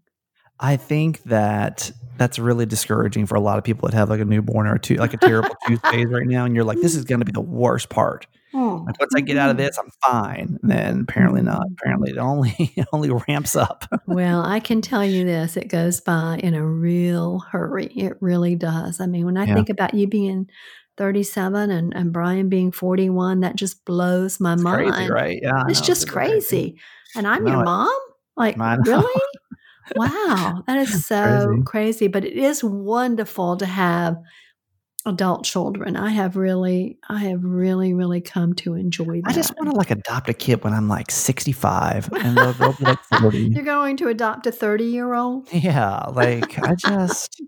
I 0.59 0.76
think 0.76 1.23
that 1.25 1.93
that's 2.19 2.38
really 2.38 2.67
discouraging 2.67 3.26
for 3.26 3.37
a 3.37 3.41
lot 3.41 3.59
of 3.59 3.64
people 3.64 3.88
that 3.88 3.97
have 3.97 4.11
like 4.11 4.21
a 4.21 4.25
newborn 4.25 4.67
or 4.67 4.79
two, 4.79 4.97
like 4.97 5.14
a 5.14 5.17
terrible 5.17 5.55
tooth 5.67 5.81
phase 5.83 6.07
right 6.07 6.26
now, 6.26 6.45
and 6.45 6.55
you're 6.57 6.64
like, 6.64 6.81
this 6.81 6.95
is 6.95 7.05
going 7.05 7.21
to 7.21 7.25
be 7.25 7.33
the 7.33 7.41
worst 7.41 7.88
part. 7.88 8.26
Oh, 8.54 8.87
Like 8.87 8.99
once 9.00 9.12
I 9.16 9.21
get 9.21 9.37
out 9.37 9.50
of 9.50 9.56
mhm. 9.56 9.59
this, 9.59 9.78
I'm 9.78 9.90
fine. 10.11 10.59
And 10.62 10.71
then 10.71 11.00
apparently 11.09 11.42
not. 11.42 11.66
Apparently 11.78 12.11
it 12.12 12.18
only 12.18 12.54
it 12.76 12.87
only 12.92 13.11
ramps 13.28 13.56
up. 13.56 13.85
Well, 14.06 14.42
I 14.44 14.59
can 14.61 14.80
tell 14.82 15.04
you 15.04 15.25
this, 15.25 15.56
it 15.56 15.68
goes 15.68 16.00
by 16.00 16.38
in 16.42 16.54
a 16.54 16.66
real 16.66 17.38
hurry. 17.40 17.87
It 17.97 18.16
really 18.21 18.56
does. 18.56 19.00
I 19.00 19.06
mean, 19.06 19.25
when 19.26 19.37
I 19.37 19.47
Yeah. 19.47 19.54
think 19.54 19.68
about 19.68 19.94
you 19.94 20.06
being 20.09 20.49
37 20.97 21.71
and, 21.71 21.94
and 21.94 22.12
Brian 22.12 22.49
being 22.49 22.73
41, 22.73 23.40
that 23.40 23.56
just 23.56 23.85
blows 23.85 24.40
my 24.40 24.54
It's 24.54 24.62
mind. 24.62 24.85
crazy, 24.97 25.09
right? 25.09 25.38
Yeah, 25.42 25.62
It's 25.66 25.80
just 25.80 26.09
super 26.09 26.12
crazy. 26.12 26.80
And 27.14 27.26
I'm 27.28 27.47
your 27.47 27.59
it. 27.62 27.64
mom? 27.64 27.90
Like, 28.37 28.64
really? 28.76 29.23
wow. 29.94 30.64
That 30.66 30.78
is 30.78 30.94
so 30.97 31.59
Crazy. 31.59 31.62
crazy. 31.64 32.09
But 32.09 32.25
it 32.25 32.35
is 32.37 32.64
wonderful 32.64 33.56
to 33.59 33.66
have 33.66 34.16
adult 35.06 35.44
children. 35.44 35.97
I 35.97 36.11
have 36.11 36.37
really, 36.37 36.99
I 37.09 37.18
have 37.25 37.42
really, 37.44 37.92
really 37.94 38.21
come 38.21 38.54
to 38.56 38.75
enjoy 38.75 39.21
that. 39.23 39.30
I 39.30 39.32
just 39.32 39.54
want 39.56 39.71
to 39.71 39.76
like 39.76 39.90
adopt 39.90 40.28
a 40.28 40.35
kid 40.35 40.62
when 40.64 40.73
I'm 40.73 40.88
like 40.88 41.11
65 41.11 42.11
and 42.12 42.37
they'll, 42.37 42.52
they'll 42.52 42.73
be 42.75 42.85
like 42.85 43.02
40. 43.21 43.38
You're 43.49 43.64
going 43.64 43.97
to 43.99 44.09
adopt 44.09 44.47
a 44.47 44.52
30 44.52 44.85
year 44.85 45.14
old? 45.14 45.52
Yeah, 45.52 46.04
like 46.12 46.59
I 46.62 46.75
just 46.75 47.40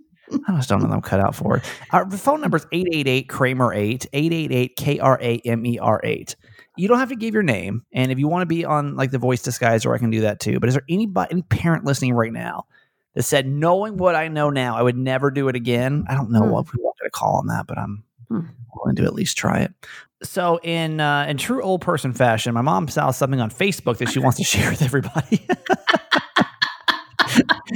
I 0.48 0.56
just 0.56 0.68
don't 0.68 0.82
know 0.82 0.90
I'm 0.90 1.00
cut 1.02 1.20
out 1.20 1.34
for 1.34 1.58
it. 1.58 1.64
Our 1.92 2.10
phone 2.10 2.40
number 2.40 2.56
is 2.56 2.66
888 2.72 3.28
Kramer 3.28 3.72
8, 3.72 4.06
888 4.12 4.76
K 4.76 4.98
R 4.98 5.18
A 5.22 5.38
M 5.44 5.64
E 5.66 5.78
R 5.78 6.00
8. 6.02 6.36
You 6.76 6.88
don't 6.88 6.98
have 6.98 7.10
to 7.10 7.16
give 7.16 7.34
your 7.34 7.44
name. 7.44 7.84
And 7.92 8.10
if 8.10 8.18
you 8.18 8.26
want 8.26 8.42
to 8.42 8.46
be 8.46 8.64
on 8.64 8.96
like 8.96 9.12
the 9.12 9.18
voice 9.18 9.42
disguiser, 9.42 9.94
I 9.94 9.98
can 9.98 10.10
do 10.10 10.22
that 10.22 10.40
too. 10.40 10.58
But 10.58 10.68
is 10.70 10.74
there 10.74 10.82
anybody, 10.88 11.28
any 11.30 11.42
parent 11.42 11.84
listening 11.84 12.14
right 12.14 12.32
now 12.32 12.66
that 13.14 13.22
said, 13.22 13.46
knowing 13.46 13.96
what 13.96 14.16
I 14.16 14.26
know 14.26 14.50
now, 14.50 14.76
I 14.76 14.82
would 14.82 14.96
never 14.96 15.30
do 15.30 15.46
it 15.48 15.54
again? 15.54 16.04
I 16.08 16.14
don't 16.14 16.32
know 16.32 16.42
Hmm. 16.42 16.50
what 16.50 16.72
we 16.72 16.82
want 16.82 16.93
to 16.93 16.93
call 17.14 17.36
on 17.36 17.46
that, 17.46 17.66
but 17.66 17.78
I'm 17.78 18.04
Hmm. 18.28 18.40
willing 18.74 18.96
to 18.96 19.04
at 19.04 19.14
least 19.14 19.36
try 19.36 19.60
it. 19.60 19.72
So 20.22 20.58
in 20.62 21.00
uh, 21.00 21.26
in 21.28 21.36
true 21.36 21.62
old 21.62 21.82
person 21.82 22.12
fashion, 22.14 22.54
my 22.54 22.62
mom 22.62 22.88
saw 22.88 23.10
something 23.10 23.40
on 23.40 23.50
Facebook 23.50 23.98
that 23.98 24.10
she 24.10 24.18
wants 24.18 24.38
to 24.38 24.44
share 24.44 24.70
with 24.70 24.82
everybody. 24.82 25.46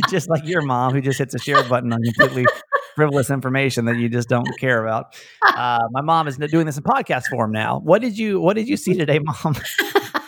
just 0.09 0.29
like 0.29 0.47
your 0.47 0.63
mom 0.63 0.95
who 0.95 1.01
just 1.01 1.19
hits 1.19 1.35
a 1.35 1.39
share 1.39 1.63
button 1.69 1.93
on 1.93 2.03
completely 2.03 2.47
frivolous 2.95 3.31
information 3.31 3.85
that 3.87 3.97
you 3.97 4.09
just 4.09 4.29
don't 4.29 4.49
care 4.59 4.85
about. 4.85 5.15
Uh, 5.43 5.81
my 5.91 6.01
mom 6.01 6.29
is 6.29 6.37
doing 6.37 6.67
this 6.67 6.77
in 6.77 6.83
podcast 6.83 7.25
form 7.31 7.53
now. 7.53 7.81
What 7.81 8.03
did 8.03 8.19
you 8.19 8.41
What 8.41 8.57
did 8.57 8.69
you 8.69 8.77
see 8.77 8.95
today, 8.95 9.19
mom? 9.19 9.57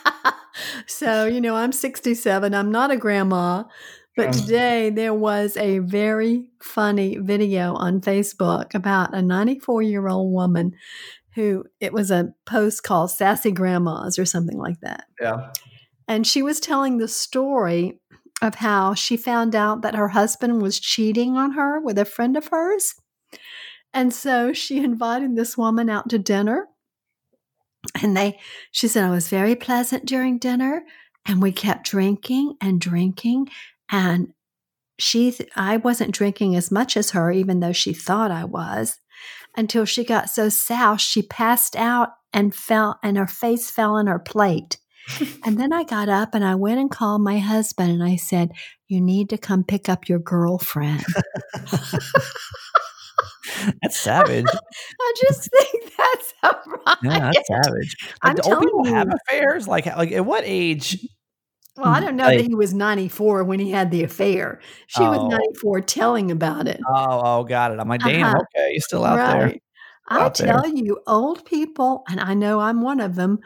so, 0.86 1.26
you 1.26 1.40
know, 1.40 1.56
I'm 1.56 1.72
67. 1.72 2.54
I'm 2.54 2.70
not 2.70 2.90
a 2.90 2.96
grandma, 2.96 3.64
but 4.16 4.26
Um. 4.28 4.32
today 4.32 4.90
there 4.90 5.14
was 5.14 5.56
a 5.56 5.78
very 5.78 6.48
funny 6.62 7.16
video 7.18 7.74
on 7.74 8.00
Facebook 8.00 8.74
about 8.74 9.14
a 9.14 9.22
94 9.22 9.82
year 9.82 10.08
old 10.08 10.32
woman 10.32 10.72
who 11.34 11.64
it 11.80 11.92
was 11.92 12.10
a 12.10 12.32
post 12.44 12.82
called 12.82 13.10
Sassy 13.10 13.52
Grandmas 13.52 14.18
or 14.18 14.24
something 14.24 14.58
like 14.58 14.80
that. 14.80 15.04
Yeah. 15.20 15.52
And 16.08 16.26
she 16.26 16.42
was 16.42 16.58
telling 16.58 16.98
the 16.98 17.06
story 17.06 18.00
of 18.42 18.56
how 18.56 18.94
she 18.94 19.16
found 19.16 19.54
out 19.54 19.82
that 19.82 19.94
her 19.94 20.08
husband 20.08 20.60
was 20.60 20.80
cheating 20.80 21.36
on 21.36 21.52
her 21.52 21.78
with 21.80 21.98
a 21.98 22.04
friend 22.04 22.36
of 22.36 22.48
hers. 22.48 22.94
And 23.92 24.12
so 24.12 24.52
she 24.52 24.78
invited 24.84 25.36
this 25.36 25.56
woman 25.56 25.88
out 25.88 26.08
to 26.08 26.18
dinner. 26.18 26.66
And 28.02 28.16
they, 28.16 28.38
she 28.72 28.88
said, 28.88 29.04
I 29.04 29.10
was 29.10 29.28
very 29.28 29.54
pleasant 29.54 30.04
during 30.04 30.38
dinner. 30.38 30.82
And 31.26 31.40
we 31.40 31.52
kept 31.52 31.86
drinking 31.86 32.54
and 32.60 32.80
drinking. 32.80 33.48
And 33.90 34.28
she, 34.98 35.32
th- 35.32 35.50
I 35.56 35.78
wasn't 35.78 36.14
drinking 36.14 36.56
as 36.56 36.70
much 36.70 36.96
as 36.96 37.10
her, 37.10 37.30
even 37.32 37.60
though 37.60 37.72
she 37.72 37.92
thought 37.92 38.30
I 38.30 38.44
was, 38.44 38.98
until 39.56 39.84
she 39.84 40.04
got 40.04 40.30
so 40.30 40.48
soused, 40.48 41.00
she 41.02 41.22
passed 41.22 41.74
out 41.76 42.10
and 42.32 42.54
fell, 42.54 42.98
and 43.02 43.16
her 43.16 43.26
face 43.26 43.70
fell 43.70 43.94
on 43.96 44.06
her 44.06 44.18
plate. 44.18 44.78
And 45.44 45.58
then 45.58 45.72
I 45.72 45.84
got 45.84 46.08
up 46.10 46.34
and 46.34 46.44
I 46.44 46.54
went 46.54 46.78
and 46.78 46.90
called 46.90 47.22
my 47.22 47.38
husband 47.38 47.90
and 47.90 48.04
I 48.04 48.16
said, 48.16 48.50
You 48.86 49.00
need 49.00 49.30
to 49.30 49.38
come 49.38 49.64
pick 49.64 49.88
up 49.88 50.08
your 50.08 50.18
girlfriend. 50.18 51.04
That's 53.82 53.98
savage. 53.98 54.46
I 54.46 55.14
just 55.20 55.50
think 55.50 55.92
that's 55.96 56.32
right. 56.42 56.96
Yeah, 57.02 57.32
that's 57.32 57.48
savage. 57.48 57.96
Like, 58.24 58.36
do 58.36 58.42
old 58.50 58.60
people 58.60 58.84
telling 58.84 58.96
have 58.96 59.08
affairs? 59.28 59.68
Like, 59.68 59.86
like 59.86 60.12
at 60.12 60.24
what 60.24 60.44
age? 60.46 60.98
Well, 61.76 61.86
I 61.88 62.00
don't 62.00 62.16
know 62.16 62.24
Like- 62.24 62.38
that 62.38 62.46
he 62.46 62.54
was 62.54 62.74
94 62.74 63.44
when 63.44 63.60
he 63.60 63.70
had 63.70 63.90
the 63.90 64.02
affair. 64.04 64.60
She 64.88 65.02
Oh. 65.02 65.10
was 65.10 65.30
94 65.30 65.80
telling 65.80 66.30
about 66.30 66.66
it. 66.68 66.80
Oh, 66.86 67.20
oh, 67.24 67.44
got 67.44 67.72
it. 67.72 67.78
I'm 67.80 67.88
like, 67.88 68.00
damn. 68.02 68.26
Uh-huh. 68.26 68.42
Okay, 68.56 68.70
you're 68.72 68.80
still 68.80 69.04
out 69.04 69.16
there. 69.16 69.54
I 70.08 70.20
Out 70.20 70.34
there. 70.38 70.52
tell 70.60 70.68
you, 70.68 70.98
old 71.06 71.44
people, 71.46 72.02
and 72.08 72.18
I 72.20 72.34
know 72.34 72.60
I'm 72.60 72.82
one 72.82 73.00
of 73.00 73.14
them, 73.14 73.38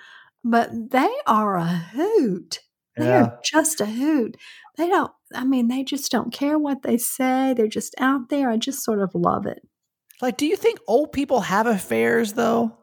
but 0.42 0.70
they 0.90 1.10
are 1.26 1.56
a 1.56 1.66
hoot. 1.66 2.60
They 2.96 3.06
Yeah. 3.06 3.22
are 3.24 3.38
just 3.44 3.80
a 3.80 3.86
hoot. 3.86 4.36
They 4.76 4.88
don't, 4.88 5.12
I 5.34 5.44
mean, 5.44 5.68
they 5.68 5.84
just 5.84 6.10
don't 6.10 6.32
care 6.32 6.58
what 6.58 6.82
they 6.82 6.96
say. 6.96 7.52
They're 7.54 7.66
just 7.68 7.94
out 7.98 8.28
there. 8.30 8.48
I 8.48 8.56
just 8.56 8.82
sort 8.82 9.00
of 9.02 9.10
love 9.14 9.46
it. 9.46 9.60
Like, 10.22 10.36
do 10.36 10.46
you 10.46 10.56
think 10.56 10.78
old 10.88 11.12
people 11.12 11.40
have 11.42 11.66
affairs 11.66 12.32
though? 12.32 12.78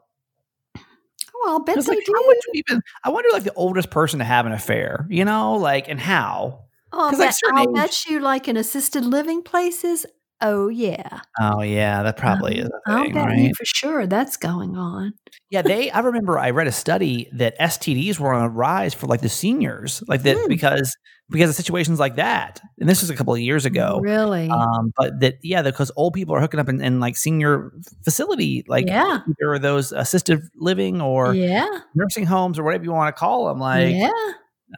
Well, 1.43 1.61
I 1.61 1.63
bet 1.65 1.75
'Cause, 1.75 1.85
they 1.85 1.95
like, 1.95 2.05
do. 2.05 2.13
how 2.15 2.27
would 2.27 2.37
you 2.53 2.63
even? 2.69 2.81
I 3.03 3.09
wonder, 3.09 3.29
like, 3.33 3.43
the 3.43 3.53
oldest 3.55 3.89
person 3.89 4.19
to 4.19 4.25
have 4.25 4.45
an 4.45 4.51
affair. 4.51 5.05
You 5.09 5.25
know, 5.25 5.55
like, 5.55 5.87
and 5.89 5.99
how? 5.99 6.65
Oh, 6.93 7.11
like, 7.17 7.35
I'll 7.53 7.69
age- 7.69 7.73
bet 7.73 8.05
you, 8.07 8.19
like 8.19 8.47
in 8.47 8.57
assisted 8.57 9.05
living 9.05 9.41
places. 9.43 10.05
Oh, 10.41 10.69
yeah. 10.69 11.21
Oh, 11.39 11.61
yeah, 11.61 12.03
that 12.03 12.17
probably 12.17 12.57
is 12.59 12.67
a 12.67 12.71
I'll 12.91 13.03
thing, 13.03 13.13
bet 13.13 13.25
right? 13.25 13.39
you 13.39 13.53
for 13.55 13.65
sure 13.65 14.07
that's 14.07 14.37
going 14.37 14.75
on. 14.75 15.13
Yeah, 15.49 15.61
they. 15.61 15.91
I 15.91 15.99
remember 15.99 16.39
I 16.39 16.49
read 16.49 16.67
a 16.67 16.71
study 16.71 17.29
that 17.33 17.57
STDs 17.59 18.19
were 18.19 18.33
on 18.33 18.43
a 18.43 18.49
rise 18.49 18.93
for 18.93 19.07
like 19.07 19.21
the 19.21 19.29
seniors, 19.29 20.03
like 20.07 20.23
that 20.23 20.37
Hmm. 20.37 20.47
because 20.47 20.95
because 21.31 21.49
of 21.49 21.55
situations 21.55 21.99
like 21.99 22.17
that. 22.17 22.61
And 22.79 22.89
this 22.89 23.01
was 23.01 23.09
a 23.09 23.15
couple 23.15 23.33
of 23.33 23.39
years 23.39 23.65
ago. 23.65 23.99
Really? 24.01 24.49
Um, 24.49 24.91
but 24.97 25.19
that 25.21 25.35
yeah, 25.41 25.61
because 25.61 25.91
old 25.95 26.13
people 26.13 26.35
are 26.35 26.41
hooking 26.41 26.59
up 26.59 26.69
in, 26.69 26.81
in 26.81 26.99
like 26.99 27.15
senior 27.15 27.71
facility, 28.03 28.63
like 28.67 28.85
yeah. 28.87 29.19
either 29.27 29.57
those 29.57 29.93
assisted 29.93 30.41
living 30.55 31.01
or 31.01 31.33
yeah. 31.33 31.69
nursing 31.95 32.25
homes 32.25 32.59
or 32.59 32.63
whatever 32.63 32.83
you 32.83 32.91
want 32.91 33.15
to 33.15 33.19
call 33.19 33.47
them. 33.47 33.59
Like 33.59 33.95
yeah. 33.95 34.11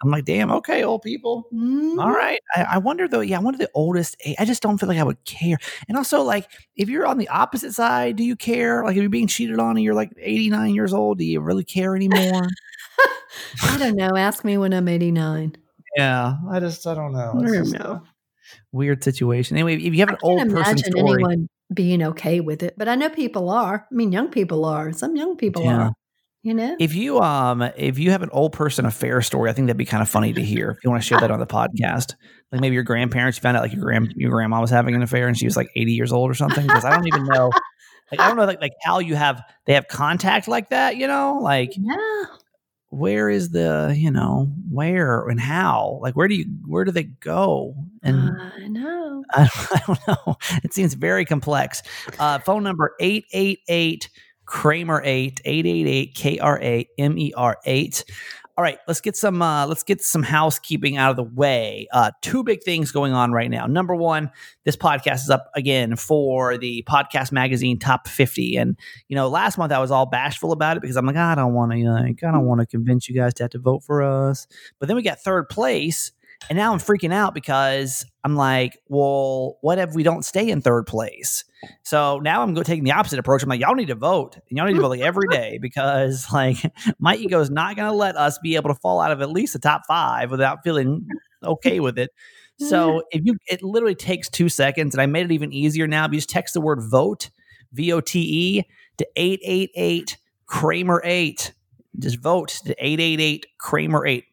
I'm 0.01 0.09
like, 0.09 0.25
damn, 0.25 0.51
okay, 0.51 0.83
old 0.83 1.01
people. 1.03 1.47
Mhm. 1.53 1.99
All 1.99 2.11
right. 2.11 2.39
I, 2.55 2.63
I 2.73 2.77
wonder 2.79 3.07
though, 3.07 3.19
yeah, 3.19 3.37
I 3.37 3.41
wonder 3.41 3.57
the 3.57 3.69
oldest. 3.73 4.15
I 4.39 4.45
just 4.45 4.63
don't 4.63 4.77
feel 4.77 4.89
like 4.89 4.97
I 4.97 5.03
would 5.03 5.23
care. 5.25 5.57
And 5.87 5.97
also, 5.97 6.23
like, 6.23 6.49
if 6.75 6.89
you're 6.89 7.05
on 7.05 7.17
the 7.17 7.27
opposite 7.29 7.73
side, 7.73 8.15
do 8.15 8.23
you 8.23 8.35
care? 8.35 8.83
Like, 8.83 8.95
if 8.95 9.01
you're 9.01 9.09
being 9.09 9.27
cheated 9.27 9.59
on 9.59 9.75
and 9.77 9.83
you're 9.83 9.93
like 9.93 10.11
89 10.17 10.73
years 10.73 10.93
old, 10.93 11.19
do 11.19 11.25
you 11.25 11.39
really 11.41 11.63
care 11.63 11.95
anymore? 11.95 12.47
I 13.63 13.77
don't 13.77 13.95
know. 13.95 14.15
Ask 14.15 14.43
me 14.43 14.57
when 14.57 14.73
I'm 14.73 14.87
89. 14.87 15.55
yeah. 15.95 16.35
I 16.49 16.59
just, 16.59 16.85
I 16.87 16.95
don't 16.95 17.13
know. 17.13 17.33
I 17.37 17.45
don't 17.45 17.71
know. 17.71 18.01
weird 18.71 19.03
situation. 19.03 19.57
Anyway, 19.57 19.75
if 19.75 19.93
you 19.93 19.99
have 19.99 20.09
an 20.09 20.17
old 20.23 20.39
can't 20.39 20.51
person 20.51 20.73
imagine 20.77 20.91
story, 20.91 21.11
anyone 21.23 21.49
being 21.73 22.03
okay 22.03 22.39
with 22.39 22.63
it, 22.63 22.75
but 22.77 22.87
I 22.87 22.95
know 22.95 23.09
people 23.09 23.49
are. 23.49 23.87
I 23.91 23.95
mean, 23.95 24.11
young 24.11 24.29
people 24.29 24.65
are. 24.65 24.91
Some 24.91 25.15
young 25.15 25.37
people 25.37 25.63
Yeah. 25.63 25.77
are. 25.87 25.93
You 26.43 26.53
know? 26.53 26.75
if 26.77 26.93
you 26.93 27.21
um 27.21 27.61
if 27.77 27.97
you 27.97 28.11
have 28.11 28.21
an 28.21 28.29
old 28.33 28.51
person 28.51 28.85
affair 28.85 29.21
story, 29.21 29.49
I 29.49 29.53
think 29.53 29.67
that'd 29.67 29.77
be 29.77 29.85
kind 29.85 30.03
of 30.03 30.09
funny 30.09 30.33
to 30.33 30.41
hear. 30.41 30.71
If 30.71 30.83
you 30.83 30.89
want 30.89 31.01
to 31.01 31.07
share 31.07 31.21
that 31.21 31.31
on 31.31 31.39
the 31.39 31.47
podcast, 31.47 32.15
like 32.51 32.59
maybe 32.59 32.73
your 32.73 32.83
grandparents 32.83 33.37
you 33.37 33.41
found 33.41 33.55
out 33.55 33.63
like 33.63 33.71
your 33.71 33.81
grand 33.81 34.13
your 34.17 34.29
grandma 34.29 34.59
was 34.59 34.69
having 34.69 34.93
an 34.93 35.01
affair 35.01 35.29
and 35.29 35.37
she 35.37 35.45
was 35.45 35.55
like 35.55 35.69
80 35.73 35.93
years 35.93 36.11
old 36.11 36.29
or 36.29 36.33
something. 36.33 36.67
Because 36.67 36.83
I 36.83 36.89
don't 36.93 37.07
even 37.07 37.23
know. 37.23 37.49
Like 38.11 38.19
I 38.19 38.27
don't 38.27 38.35
know 38.35 38.43
like 38.43 38.59
like 38.59 38.73
how 38.83 38.99
you 38.99 39.15
have 39.15 39.41
they 39.65 39.73
have 39.73 39.87
contact 39.87 40.49
like 40.49 40.69
that, 40.69 40.97
you 40.97 41.07
know? 41.07 41.39
Like 41.41 41.71
yeah. 41.77 42.25
where 42.89 43.29
is 43.29 43.51
the, 43.51 43.95
you 43.97 44.11
know, 44.11 44.51
where 44.69 45.25
and 45.29 45.39
how? 45.39 45.99
Like 46.01 46.17
where 46.17 46.27
do 46.27 46.35
you 46.35 46.45
where 46.65 46.83
do 46.83 46.91
they 46.91 47.03
go? 47.03 47.73
And 48.03 48.37
I 48.39 48.67
know. 48.67 49.23
I, 49.31 49.49
I 49.71 49.81
don't 49.87 50.07
know. 50.09 50.37
It 50.61 50.73
seems 50.73 50.93
very 50.93 51.23
complex. 51.23 51.81
Uh, 52.19 52.39
phone 52.39 52.63
number 52.63 52.95
888 52.99 54.09
Kramer 54.45 55.01
8 55.03 55.41
888 55.45 56.15
K 56.15 56.39
R 56.39 56.59
A 56.61 56.89
M 56.97 57.17
E 57.17 57.33
R 57.35 57.57
8. 57.65 58.05
All 58.55 58.63
right, 58.63 58.77
let's 58.87 59.01
get 59.01 59.15
some 59.15 59.41
uh, 59.41 59.65
let's 59.65 59.81
get 59.81 59.99
some 60.03 60.21
housekeeping 60.21 60.95
out 60.95 61.09
of 61.09 61.15
the 61.15 61.23
way. 61.23 61.87
Uh, 61.91 62.11
two 62.21 62.43
big 62.43 62.61
things 62.61 62.91
going 62.91 63.11
on 63.11 63.31
right 63.31 63.49
now. 63.49 63.65
Number 63.65 63.95
one, 63.95 64.29
this 64.63 64.75
podcast 64.75 65.23
is 65.23 65.31
up 65.31 65.49
again 65.55 65.95
for 65.95 66.55
the 66.59 66.83
podcast 66.87 67.31
magazine 67.31 67.79
top 67.79 68.07
50. 68.07 68.57
And 68.57 68.77
you 69.07 69.15
know, 69.15 69.27
last 69.27 69.57
month 69.57 69.71
I 69.71 69.79
was 69.79 69.89
all 69.89 70.05
bashful 70.05 70.51
about 70.51 70.77
it 70.77 70.81
because 70.81 70.97
I'm 70.97 71.05
like, 71.07 71.15
I 71.15 71.33
don't 71.33 71.53
want 71.55 71.71
to 71.71 71.89
like, 71.89 72.23
I 72.23 72.31
don't 72.31 72.45
want 72.45 72.61
to 72.61 72.67
convince 72.67 73.09
you 73.09 73.15
guys 73.15 73.33
to 73.35 73.43
have 73.45 73.51
to 73.51 73.59
vote 73.59 73.83
for 73.83 74.03
us. 74.03 74.45
But 74.77 74.87
then 74.87 74.97
we 74.97 75.01
got 75.01 75.19
third 75.19 75.49
place. 75.49 76.11
And 76.49 76.57
now 76.57 76.73
I'm 76.73 76.79
freaking 76.79 77.13
out 77.13 77.33
because 77.33 78.05
I'm 78.23 78.35
like, 78.35 78.77
well, 78.87 79.57
what 79.61 79.79
if 79.79 79.93
we 79.93 80.03
don't 80.03 80.23
stay 80.23 80.49
in 80.49 80.61
third 80.61 80.85
place? 80.85 81.45
So 81.83 82.19
now 82.19 82.41
I'm 82.41 82.53
go 82.53 82.63
taking 82.63 82.83
the 82.83 82.91
opposite 82.91 83.19
approach. 83.19 83.43
I'm 83.43 83.49
like, 83.49 83.61
y'all 83.61 83.75
need 83.75 83.87
to 83.87 83.95
vote, 83.95 84.35
and 84.35 84.57
y'all 84.57 84.67
need 84.67 84.75
to 84.75 84.81
vote 84.81 84.89
like 84.89 85.01
every 85.01 85.27
day 85.29 85.57
because 85.61 86.27
like 86.33 86.57
my 86.99 87.15
ego 87.15 87.39
is 87.39 87.49
not 87.49 87.75
going 87.75 87.89
to 87.89 87.95
let 87.95 88.15
us 88.15 88.37
be 88.39 88.55
able 88.55 88.69
to 88.73 88.79
fall 88.79 88.99
out 88.99 89.11
of 89.11 89.21
at 89.21 89.29
least 89.29 89.53
the 89.53 89.59
top 89.59 89.83
five 89.87 90.31
without 90.31 90.59
feeling 90.63 91.07
okay 91.43 91.79
with 91.79 91.97
it. 91.97 92.11
So 92.59 93.03
if 93.11 93.21
you, 93.23 93.37
it 93.47 93.63
literally 93.63 93.95
takes 93.95 94.29
two 94.29 94.49
seconds, 94.49 94.93
and 94.93 95.01
I 95.01 95.05
made 95.05 95.25
it 95.25 95.31
even 95.31 95.53
easier 95.53 95.87
now. 95.87 96.05
If 96.05 96.11
you 96.11 96.17
just 96.17 96.29
text 96.29 96.53
the 96.53 96.61
word 96.61 96.79
vote, 96.81 97.29
V 97.71 97.91
O 97.93 98.01
T 98.01 98.19
E, 98.19 98.63
to 98.97 99.07
eight 99.15 99.39
eight 99.43 99.71
eight 99.75 100.17
Kramer 100.45 101.01
eight. 101.03 101.53
Just 101.99 102.19
vote 102.19 102.49
to 102.65 102.75
eight 102.79 102.99
eight 102.99 103.21
eight 103.21 103.45
Kramer 103.59 104.05
eight 104.05 104.25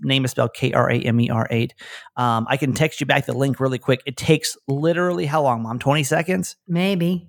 name 0.00 0.24
is 0.24 0.32
spelled 0.32 0.54
K 0.54 0.72
R 0.72 0.90
A 0.90 0.98
M 1.00 1.20
E 1.20 1.30
R 1.30 1.46
8. 1.50 1.74
Um, 2.16 2.46
I 2.48 2.56
can 2.56 2.72
text 2.72 3.00
you 3.00 3.06
back 3.06 3.26
the 3.26 3.32
link 3.32 3.60
really 3.60 3.78
quick. 3.78 4.00
It 4.06 4.16
takes 4.16 4.56
literally 4.68 5.26
how 5.26 5.42
long, 5.42 5.62
mom? 5.62 5.78
20 5.78 6.02
seconds? 6.04 6.56
Maybe. 6.68 7.28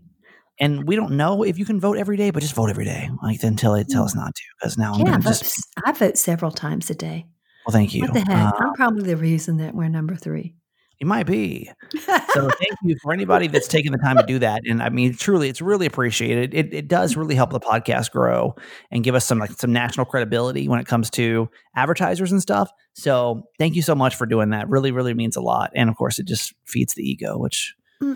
And 0.59 0.87
we 0.87 0.95
don't 0.95 1.17
know 1.17 1.43
if 1.43 1.59
you 1.59 1.65
can 1.65 1.79
vote 1.81 1.97
every 1.97 2.15
day, 2.15 2.29
but 2.31 2.39
just 2.41 2.55
vote 2.55 2.69
every 2.69 2.85
day, 2.85 3.09
like 3.21 3.43
until 3.43 3.73
they 3.73 3.83
tell 3.83 4.03
us 4.03 4.15
not 4.15 4.33
to. 4.33 4.41
Because 4.59 4.77
now 4.77 4.93
I'm 4.93 5.01
Yeah, 5.01 5.07
I 5.07 5.09
going 5.11 5.21
vote, 5.23 5.29
just, 5.29 5.67
I 5.85 5.91
vote 5.91 6.17
several 6.17 6.51
times 6.51 6.89
a 6.89 6.95
day. 6.95 7.25
well, 7.67 7.73
thank 7.73 7.93
you. 7.93 8.01
What 8.01 8.13
the 8.13 8.19
heck? 8.19 8.29
Uh, 8.29 8.51
I'm 8.59 8.73
probably 8.73 9.03
the 9.03 9.17
reason 9.17 9.57
that 9.57 9.75
we're 9.75 9.89
number 9.89 10.15
three. 10.15 10.55
It 10.99 11.07
might 11.07 11.25
be. 11.25 11.69
So 11.93 12.09
thank 12.49 12.73
you 12.83 12.95
for 13.03 13.13
anybody 13.13 13.47
that's 13.47 13.67
taking 13.67 13.91
the 13.91 13.97
time 13.97 14.17
to 14.17 14.23
do 14.25 14.39
that. 14.39 14.61
And 14.65 14.81
I 14.81 14.89
mean, 14.89 15.13
truly, 15.15 15.49
it's 15.49 15.61
really 15.61 15.85
appreciated. 15.85 16.53
It, 16.53 16.73
it 16.73 16.87
does 16.87 17.15
really 17.15 17.35
help 17.35 17.51
the 17.51 17.59
podcast 17.59 18.11
grow 18.11 18.55
and 18.91 19.03
give 19.03 19.15
us 19.15 19.25
some 19.25 19.39
like 19.39 19.51
some 19.51 19.73
national 19.73 20.05
credibility 20.05 20.67
when 20.67 20.79
it 20.79 20.87
comes 20.87 21.09
to 21.11 21.49
advertisers 21.75 22.31
and 22.31 22.41
stuff. 22.41 22.71
So 22.93 23.43
thank 23.59 23.75
you 23.75 23.81
so 23.81 23.95
much 23.95 24.15
for 24.15 24.25
doing 24.25 24.49
that. 24.51 24.69
Really, 24.69 24.91
really 24.91 25.13
means 25.13 25.35
a 25.35 25.41
lot. 25.41 25.71
And 25.75 25.89
of 25.89 25.95
course, 25.97 26.19
it 26.19 26.27
just 26.27 26.53
feeds 26.65 26.93
the 26.93 27.03
ego, 27.03 27.37
which 27.37 27.75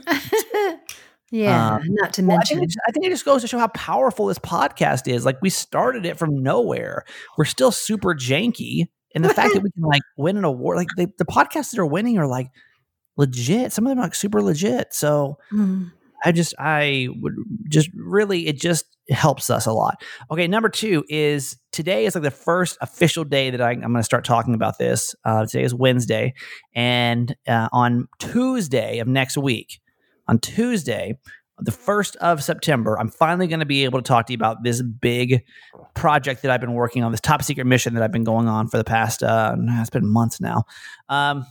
Yeah, 1.31 1.75
Um, 1.75 1.81
not 1.89 2.13
to 2.13 2.23
Well, 2.23 2.31
I 2.31 2.37
mention. 2.37 2.57
think, 2.59 2.71
it, 2.71 2.75
I 2.87 2.91
think 2.91 3.05
it 3.05 3.09
just 3.09 3.23
goes 3.25 3.41
to 3.41 3.47
show 3.47 3.59
how 3.59 3.67
powerful 3.67 4.25
this 4.25 4.39
podcast 4.39 5.07
is. 5.07 5.25
Like 5.25 5.39
we 5.43 5.51
started 5.51 6.05
it 6.05 6.17
from 6.17 6.41
nowhere. 6.41 7.03
We're 7.37 7.45
still 7.45 7.71
super 7.71 8.15
janky. 8.15 8.87
And 9.13 9.23
the 9.23 9.33
fact 9.33 9.53
that 9.53 9.61
we 9.63 9.69
can 9.71 9.83
like 9.83 10.01
win 10.17 10.37
an 10.37 10.43
award, 10.43 10.77
like 10.77 10.87
they, 10.97 11.05
the 11.05 11.25
podcasts 11.25 11.69
that 11.71 11.79
are 11.79 11.85
winning 11.85 12.17
are 12.17 12.25
like 12.27 12.47
legit. 13.17 13.71
Some 13.71 13.85
of 13.85 13.91
them 13.91 13.99
are 13.99 14.03
like 14.03 14.15
super 14.15 14.41
legit. 14.41 14.93
So 14.93 15.37
Mm. 15.51 15.91
I 16.25 16.33
just, 16.33 16.53
I 16.59 17.07
would 17.21 17.33
just 17.69 17.89
really, 17.95 18.47
it 18.47 18.59
just 18.59 18.83
helps 19.09 19.49
us 19.49 19.65
a 19.65 19.71
lot. 19.71 20.03
Okay. 20.29 20.47
Number 20.47 20.67
two 20.67 21.05
is 21.07 21.57
today 21.71 22.05
is 22.05 22.13
like 22.13 22.23
the 22.25 22.29
first 22.31 22.77
official 22.81 23.23
day 23.23 23.49
that 23.51 23.61
I, 23.61 23.71
I'm 23.71 23.79
going 23.79 23.95
to 23.95 24.03
start 24.03 24.25
talking 24.25 24.53
about 24.53 24.77
this. 24.77 25.15
Uh, 25.23 25.45
today 25.45 25.63
is 25.63 25.73
Wednesday. 25.73 26.33
And 26.75 27.35
uh, 27.47 27.69
on 27.71 28.09
Tuesday 28.19 28.99
of 28.99 29.07
next 29.07 29.37
week, 29.37 29.79
on 30.27 30.39
Tuesday, 30.39 31.17
the 31.61 31.71
1st 31.71 32.17
of 32.17 32.43
September, 32.43 32.99
I'm 32.99 33.09
finally 33.09 33.47
going 33.47 33.61
to 33.61 33.65
be 33.65 33.85
able 33.85 33.99
to 33.99 34.07
talk 34.07 34.27
to 34.27 34.33
you 34.33 34.37
about 34.37 34.63
this 34.63 34.81
big 34.81 35.43
project 35.93 36.41
that 36.41 36.51
I've 36.51 36.61
been 36.61 36.73
working 36.73 37.03
on, 37.03 37.11
this 37.11 37.21
top 37.21 37.43
secret 37.43 37.65
mission 37.65 37.93
that 37.93 38.03
I've 38.03 38.11
been 38.11 38.23
going 38.23 38.47
on 38.47 38.67
for 38.67 38.77
the 38.77 38.83
past, 38.83 39.23
uh, 39.23 39.55
it's 39.57 39.89
been 39.89 40.07
months 40.07 40.39
now. 40.41 40.63
Um, 41.07 41.45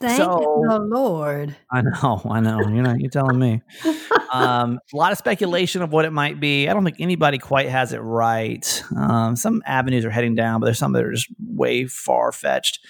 Thank 0.00 0.16
So- 0.18 0.62
the 0.68 0.78
Lord. 0.80 1.56
I 1.72 1.82
know, 1.82 2.20
I 2.28 2.40
know. 2.40 2.60
You're 2.60 2.82
not, 2.82 3.00
you're 3.00 3.10
telling 3.10 3.38
me. 3.38 3.62
Um, 4.32 4.78
a 4.92 4.96
lot 4.96 5.12
of 5.12 5.18
speculation 5.18 5.82
of 5.82 5.92
what 5.92 6.04
it 6.04 6.10
might 6.10 6.40
be. 6.40 6.68
I 6.68 6.74
don't 6.74 6.84
think 6.84 6.96
anybody 7.00 7.38
quite 7.38 7.68
has 7.68 7.92
it 7.92 7.98
right. 7.98 8.82
Um, 8.96 9.36
some 9.36 9.62
avenues 9.64 10.04
are 10.04 10.10
heading 10.10 10.34
down, 10.34 10.60
but 10.60 10.66
there's 10.66 10.78
some 10.78 10.92
that 10.92 11.04
are 11.04 11.12
just 11.12 11.28
way 11.48 11.86
far 11.86 12.32
fetched. 12.32 12.80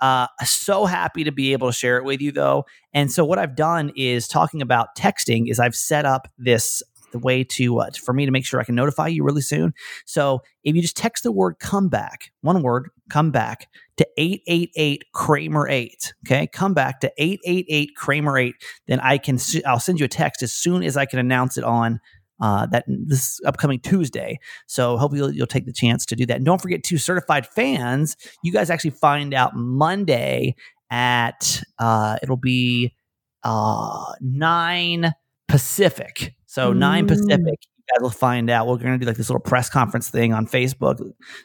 Uh, 0.00 0.26
so 0.44 0.86
happy 0.86 1.24
to 1.24 1.32
be 1.32 1.52
able 1.52 1.68
to 1.68 1.72
share 1.72 1.98
it 1.98 2.04
with 2.04 2.20
you, 2.20 2.32
though. 2.32 2.64
And 2.94 3.12
so, 3.12 3.24
what 3.24 3.38
I've 3.38 3.54
done 3.54 3.92
is 3.94 4.26
talking 4.26 4.62
about 4.62 4.96
texting. 4.96 5.50
Is 5.50 5.60
I've 5.60 5.76
set 5.76 6.06
up 6.06 6.28
this 6.38 6.82
the 7.12 7.18
way 7.18 7.44
to 7.44 7.80
uh, 7.80 7.90
for 8.02 8.12
me 8.12 8.26
to 8.26 8.32
make 8.32 8.44
sure 8.44 8.60
I 8.60 8.64
can 8.64 8.74
notify 8.74 9.08
you 9.08 9.24
really 9.24 9.42
soon. 9.42 9.72
So 10.04 10.40
if 10.64 10.74
you 10.74 10.82
just 10.82 10.96
text 10.96 11.22
the 11.22 11.32
word 11.32 11.58
"come 11.58 11.88
back," 11.88 12.30
one 12.40 12.62
word, 12.62 12.88
"come 13.10 13.30
back" 13.30 13.68
to 13.96 14.06
eight 14.16 14.42
eight 14.46 14.70
eight 14.76 15.04
Kramer 15.14 15.68
eight. 15.68 16.14
Okay, 16.26 16.46
come 16.46 16.74
back 16.74 17.00
to 17.00 17.12
eight 17.18 17.40
eight 17.44 17.66
eight 17.68 17.90
Kramer 17.96 18.38
eight. 18.38 18.54
Then 18.86 19.00
I 19.00 19.18
can 19.18 19.38
I'll 19.64 19.80
send 19.80 19.98
you 20.00 20.04
a 20.04 20.08
text 20.08 20.42
as 20.42 20.52
soon 20.52 20.82
as 20.82 20.96
I 20.96 21.06
can 21.06 21.18
announce 21.18 21.56
it 21.56 21.64
on. 21.64 22.00
Uh, 22.38 22.66
that 22.66 22.84
this 22.86 23.40
upcoming 23.46 23.80
Tuesday. 23.80 24.38
So 24.66 24.98
hopefully 24.98 25.20
you'll, 25.20 25.32
you'll 25.32 25.46
take 25.46 25.64
the 25.64 25.72
chance 25.72 26.04
to 26.04 26.14
do 26.14 26.26
that. 26.26 26.36
And 26.36 26.44
don't 26.44 26.60
forget 26.60 26.82
to 26.82 26.98
certified 26.98 27.46
fans. 27.46 28.14
You 28.42 28.52
guys 28.52 28.68
actually 28.68 28.90
find 28.90 29.32
out 29.32 29.56
Monday 29.56 30.54
at 30.90 31.62
uh, 31.78 32.18
it'll 32.22 32.36
be 32.36 32.94
uh, 33.42 34.12
nine 34.20 35.14
Pacific. 35.48 36.34
So 36.56 36.72
nine 36.72 37.04
Mm. 37.04 37.08
Pacific. 37.08 37.58
You 37.76 37.94
guys 37.94 38.02
will 38.02 38.10
find 38.10 38.48
out. 38.50 38.66
We're 38.66 38.78
going 38.78 38.98
to 38.98 38.98
do 38.98 39.06
like 39.06 39.16
this 39.16 39.28
little 39.28 39.40
press 39.40 39.68
conference 39.68 40.08
thing 40.08 40.32
on 40.32 40.46
Facebook. 40.46 40.98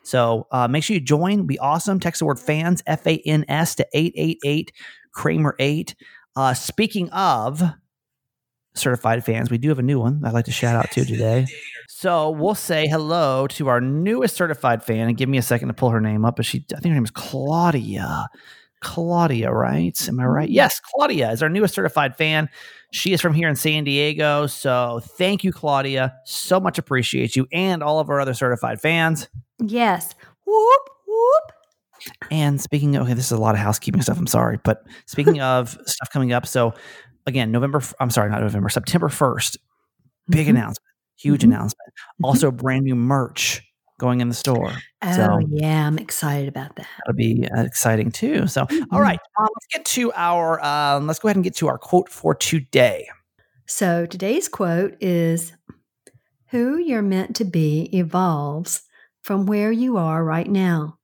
So 0.04 0.48
uh, 0.52 0.68
make 0.70 0.84
sure 0.84 0.94
you 0.94 1.02
join. 1.02 1.46
Be 1.46 1.60
awesome. 1.60 2.00
Text 2.00 2.20
the 2.20 2.26
word 2.26 2.40
fans 2.40 2.82
F 2.88 3.06
A 3.06 3.18
N 3.26 3.44
S 3.50 3.76
to 3.76 3.86
eight 3.94 4.14
eight 4.16 4.40
eight 4.46 4.72
Kramer 5.14 5.56
eight. 5.60 5.96
Uh, 6.36 6.54
speaking 6.54 7.10
of 7.10 7.62
certified 8.74 9.26
fans, 9.26 9.52
we 9.52 9.58
do 9.58 9.68
have 9.68 9.80
a 9.80 9.84
new 9.84 10.00
one 10.00 10.22
I'd 10.24 10.34
like 10.34 10.46
to 10.46 10.52
shout 10.52 10.78
out 10.78 10.90
to 10.92 11.04
today. 11.04 11.46
So 11.90 12.30
we'll 12.30 12.56
say 12.56 12.88
hello 12.88 13.48
to 13.48 13.68
our 13.68 13.82
newest 13.82 14.38
certified 14.38 14.82
fan, 14.82 15.10
and 15.10 15.18
give 15.18 15.28
me 15.28 15.38
a 15.38 15.42
second 15.42 15.68
to 15.68 15.74
pull 15.74 15.90
her 15.90 16.00
name 16.02 16.24
up. 16.24 16.38
But 16.38 16.46
she, 16.46 16.66
I 16.72 16.80
think 16.80 16.94
her 16.94 16.96
name 16.96 17.04
is 17.04 17.12
Claudia. 17.12 18.30
Claudia, 18.82 19.52
right? 19.52 20.08
Am 20.08 20.20
I 20.20 20.26
right? 20.26 20.50
Yes, 20.50 20.80
Claudia 20.80 21.32
is 21.32 21.42
our 21.44 21.50
newest 21.50 21.74
certified 21.74 22.16
fan. 22.18 22.50
She 22.92 23.14
is 23.14 23.22
from 23.22 23.34
here 23.34 23.48
in 23.48 23.56
San 23.56 23.84
Diego. 23.84 24.48
So 24.48 25.02
thank 25.18 25.44
you, 25.44 25.52
Claudia. 25.54 26.14
So 26.26 26.60
much 26.60 26.78
appreciate 26.78 27.36
you 27.36 27.48
and 27.54 27.82
all 27.84 28.00
of 28.00 28.10
our 28.10 28.20
other 28.20 28.34
certified 28.34 28.82
fans. 28.82 29.30
Yes. 29.60 30.14
Whoop, 30.46 30.82
whoop. 31.08 31.52
And 32.32 32.60
speaking 32.60 32.96
of, 32.96 33.04
okay, 33.04 33.14
this 33.14 33.26
is 33.28 33.32
a 33.32 33.38
lot 33.38 33.54
of 33.56 33.62
housekeeping 33.62 34.02
stuff. 34.02 34.18
I'm 34.18 34.28
sorry. 34.28 34.60
But 34.64 34.84
speaking 35.06 35.40
of 35.42 35.70
stuff 35.86 36.10
coming 36.12 36.34
up, 36.34 36.46
so 36.48 36.74
again, 37.28 37.52
November, 37.52 37.82
I'm 38.00 38.10
sorry, 38.10 38.30
not 38.32 38.42
November, 38.42 38.70
September 38.70 39.08
1st, 39.10 39.58
big 40.30 40.48
Mhm. 40.48 40.52
announcement, 40.52 40.88
huge 41.18 41.42
Mhm. 41.42 41.46
announcement. 41.46 41.94
Also, 42.24 42.52
brand 42.52 42.84
new 42.84 42.96
merch 42.96 43.62
going 44.02 44.20
in 44.20 44.28
the 44.28 44.36
store. 44.36 44.74
Oh, 45.04 45.16
So- 45.16 45.40
yeah. 45.50 45.88
I'm 45.88 45.98
excited 45.98 46.50
about 46.50 46.76
that. 46.76 46.88
That'll 47.06 47.16
be 47.18 47.48
uh, 47.56 47.62
exciting 47.62 48.12
too. 48.12 48.48
So, 48.48 48.68
all 48.92 49.00
right, 49.00 49.20
um, 49.40 49.48
let's 49.56 49.68
get 49.72 49.86
to 49.86 50.12
our, 50.16 50.60
um, 50.66 51.08
let's 51.08 51.20
go 51.20 51.30
ahead 51.30 51.38
and 51.38 51.44
get 51.44 51.56
to 51.58 51.68
our 51.70 51.78
quote 51.78 52.10
for 52.10 52.36
today. 52.36 53.08
So 53.68 54.06
today's 54.06 54.50
quote 54.50 54.98
is 55.00 55.54
Who 56.48 56.78
you're 56.78 57.02
meant 57.02 57.36
to 57.38 57.46
be 57.46 57.90
evolves 57.94 58.82
from 59.22 59.46
where 59.46 59.72
you 59.72 59.96
are 59.98 60.24
right 60.26 60.50
now. 60.50 60.98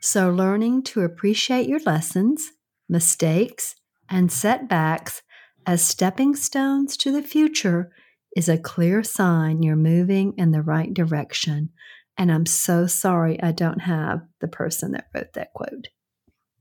So 0.00 0.28
learning 0.30 0.82
to 0.84 1.02
appreciate 1.02 1.68
your 1.68 1.80
lessons, 1.80 2.50
mistakes, 2.88 3.76
and 4.10 4.30
setbacks 4.30 5.22
as 5.64 5.82
stepping 5.82 6.36
stones 6.36 6.96
to 6.98 7.10
the 7.10 7.22
future 7.22 7.90
is 8.36 8.48
a 8.48 8.58
clear 8.58 9.02
sign 9.02 9.62
you're 9.62 9.74
moving 9.74 10.34
in 10.36 10.50
the 10.50 10.62
right 10.62 10.92
direction. 10.92 11.70
And 12.18 12.32
I'm 12.32 12.46
so 12.46 12.86
sorry 12.86 13.42
I 13.42 13.52
don't 13.52 13.80
have 13.80 14.22
the 14.40 14.48
person 14.48 14.92
that 14.92 15.08
wrote 15.14 15.34
that 15.34 15.52
quote. 15.54 15.88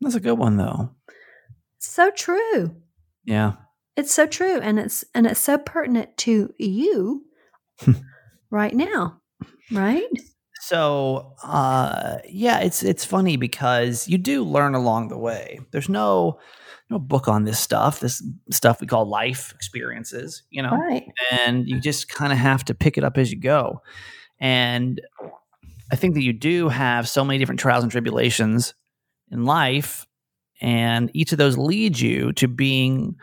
That's 0.02 0.16
a 0.16 0.20
good 0.20 0.38
one 0.38 0.58
though. 0.58 0.92
So 1.80 2.12
true. 2.12 2.76
Yeah. 3.24 3.54
It's 3.96 4.14
so 4.14 4.28
true, 4.28 4.60
and 4.60 4.78
it's 4.78 5.06
and 5.14 5.26
it's 5.26 5.40
so 5.40 5.58
pertinent 5.58 6.18
to 6.18 6.54
you 6.58 7.24
right 8.50 8.76
now, 8.76 9.22
right? 9.72 10.10
So, 10.60 11.34
uh, 11.44 12.18
yeah, 12.28 12.60
it's 12.60 12.84
it's 12.84 13.06
funny 13.06 13.38
because 13.38 14.08
you 14.08 14.18
do 14.18 14.44
learn 14.44 14.76
along 14.76 15.08
the 15.08 15.18
way. 15.18 15.60
There's 15.72 15.88
no 15.88 16.40
no 16.90 17.00
book 17.00 17.28
on 17.28 17.46
this 17.46 17.60
stuff. 17.60 18.00
This 18.02 18.22
stuff 18.52 18.82
we 18.82 18.88
call 18.88 19.08
life 19.08 19.54
experiences, 19.54 20.44
you 20.50 20.62
know. 20.62 20.72
Right. 20.72 21.06
and 21.32 21.68
you 21.68 21.80
just 21.80 22.10
kind 22.10 22.34
of 22.34 22.40
have 22.40 22.66
to 22.66 22.74
pick 22.74 22.98
it 22.98 23.04
up 23.04 23.18
as 23.18 23.32
you 23.32 23.40
go. 23.40 23.82
And 24.40 25.00
I 25.92 25.96
think 25.96 26.14
that 26.16 26.24
you 26.24 26.34
do 26.34 26.70
have 26.70 27.08
so 27.08 27.24
many 27.24 27.38
different 27.40 27.60
trials 27.60 27.84
and 27.84 27.92
tribulations 27.92 28.74
in 29.32 29.46
life, 29.46 30.06
and 30.62 31.12
each 31.14 31.32
of 31.32 31.38
those 31.38 31.58
leads 31.58 32.02
you 32.02 32.32
to 32.34 32.48
being 32.48 33.16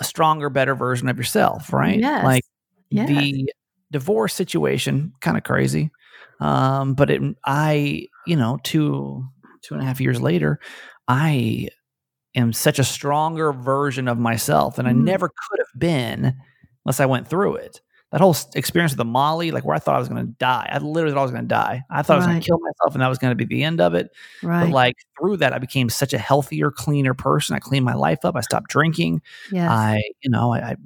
a 0.00 0.04
stronger, 0.04 0.50
better 0.50 0.74
version 0.74 1.08
of 1.08 1.16
yourself, 1.16 1.72
right? 1.72 1.98
Yes. 2.00 2.24
Like 2.24 2.44
Yes. 2.90 3.08
the 3.08 3.52
divorce 3.90 4.34
situation, 4.34 5.12
kind 5.20 5.36
of 5.36 5.42
crazy. 5.44 5.90
Um, 6.40 6.94
but 6.94 7.10
it, 7.10 7.22
I, 7.44 8.06
you 8.26 8.36
know, 8.36 8.58
two 8.62 9.24
two 9.62 9.74
and 9.74 9.82
a 9.82 9.86
half 9.86 10.00
years 10.00 10.20
later, 10.20 10.60
I 11.08 11.68
am 12.36 12.52
such 12.52 12.78
a 12.78 12.84
stronger 12.84 13.52
version 13.52 14.06
of 14.08 14.18
myself 14.18 14.76
than 14.76 14.86
I 14.86 14.92
Mhm. 14.92 15.02
never 15.04 15.28
could 15.28 15.58
have 15.58 15.80
been 15.80 16.34
unless 16.84 17.00
I 17.00 17.06
went 17.06 17.26
through 17.28 17.56
it. 17.56 17.80
That 18.16 18.22
whole 18.22 18.34
experience 18.54 18.92
with 18.92 18.96
the 18.96 19.04
Molly, 19.04 19.50
like 19.50 19.66
where 19.66 19.76
I 19.76 19.78
thought 19.78 19.94
I 19.94 19.98
was 19.98 20.08
going 20.08 20.24
to 20.26 20.32
die, 20.38 20.66
I 20.72 20.78
literally 20.78 21.12
thought 21.12 21.20
I 21.20 21.24
was 21.24 21.32
going 21.32 21.44
to 21.44 21.48
die. 21.48 21.82
I 21.90 22.00
thought 22.00 22.14
I 22.14 22.16
was 22.16 22.26
going 22.26 22.40
to 22.40 22.46
kill 22.46 22.58
myself, 22.58 22.94
and 22.94 23.02
that 23.02 23.08
was 23.08 23.18
going 23.18 23.30
to 23.30 23.34
be 23.34 23.44
the 23.44 23.62
end 23.62 23.78
of 23.78 23.92
it. 23.92 24.08
right. 24.42 24.64
But 24.64 24.70
like 24.70 24.94
through 25.20 25.36
that, 25.36 25.52
I 25.52 25.58
became 25.58 25.90
such 25.90 26.14
a 26.14 26.18
healthier, 26.18 26.70
cleaner 26.70 27.12
person. 27.12 27.54
I 27.54 27.58
cleaned 27.58 27.84
my 27.84 27.92
life 27.92 28.20
up. 28.24 28.34
I 28.34 28.40
stopped 28.40 28.70
drinking. 28.70 29.20
yes. 29.52 29.70
I, 29.70 30.00
you 30.22 30.30
know, 30.30 30.54
I, 30.54 30.60
I 30.70 30.76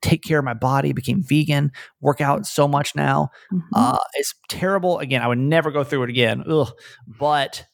take 0.00 0.22
care 0.22 0.38
of 0.38 0.44
my 0.44 0.54
body, 0.54 0.92
became 0.92 1.24
vegan, 1.24 1.72
work 2.00 2.20
out 2.20 2.46
so 2.46 2.68
much 2.68 2.94
now. 2.94 3.30
Mhm. 3.52 3.62
Uh, 3.74 3.98
it's 4.14 4.32
terrible. 4.48 5.00
Again, 5.00 5.22
I 5.22 5.26
would 5.26 5.38
never 5.38 5.72
go 5.72 5.82
through 5.82 6.04
it 6.04 6.10
again. 6.10 6.44
Ugh. 6.48 6.70
But 7.18 7.66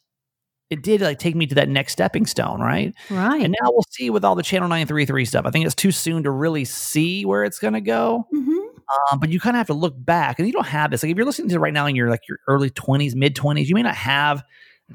it 0.70 0.82
did 0.82 1.00
like 1.02 1.18
take 1.18 1.36
me 1.36 1.46
to 1.46 1.54
that 1.56 1.68
next 1.68 1.92
stepping 1.92 2.24
stone, 2.26 2.60
right? 2.60 2.92
right. 3.10 3.42
And 3.42 3.54
now 3.60 3.68
we'll 3.70 3.84
see 3.90 4.08
with 4.08 4.24
all 4.24 4.34
the 4.34 4.42
Channel 4.42 4.68
933 4.68 5.24
stuff. 5.26 5.44
I 5.44 5.50
think 5.50 5.66
it's 5.66 5.74
too 5.74 5.92
soon 5.92 6.22
to 6.24 6.30
really 6.30 6.64
see 6.64 7.24
where 7.26 7.44
it's 7.44 7.58
going 7.58 7.74
to 7.74 7.80
go. 7.82 8.26
Mhm. 8.34 8.65
Um, 9.10 9.18
but 9.18 9.30
you 9.30 9.40
kind 9.40 9.56
of 9.56 9.58
have 9.58 9.66
to 9.68 9.74
look 9.74 9.94
back, 9.96 10.38
and 10.38 10.46
you 10.46 10.52
don't 10.52 10.66
have 10.66 10.90
this. 10.90 11.02
Like 11.02 11.10
if 11.10 11.16
you're 11.16 11.26
listening 11.26 11.48
to 11.50 11.56
it 11.56 11.58
right 11.58 11.72
now 11.72 11.86
in 11.86 11.96
your 11.96 12.08
like 12.10 12.28
your 12.28 12.38
early 12.48 12.70
20s, 12.70 13.14
mid 13.14 13.34
20s, 13.34 13.66
you 13.66 13.74
may 13.74 13.82
not 13.82 13.94
have 13.96 14.42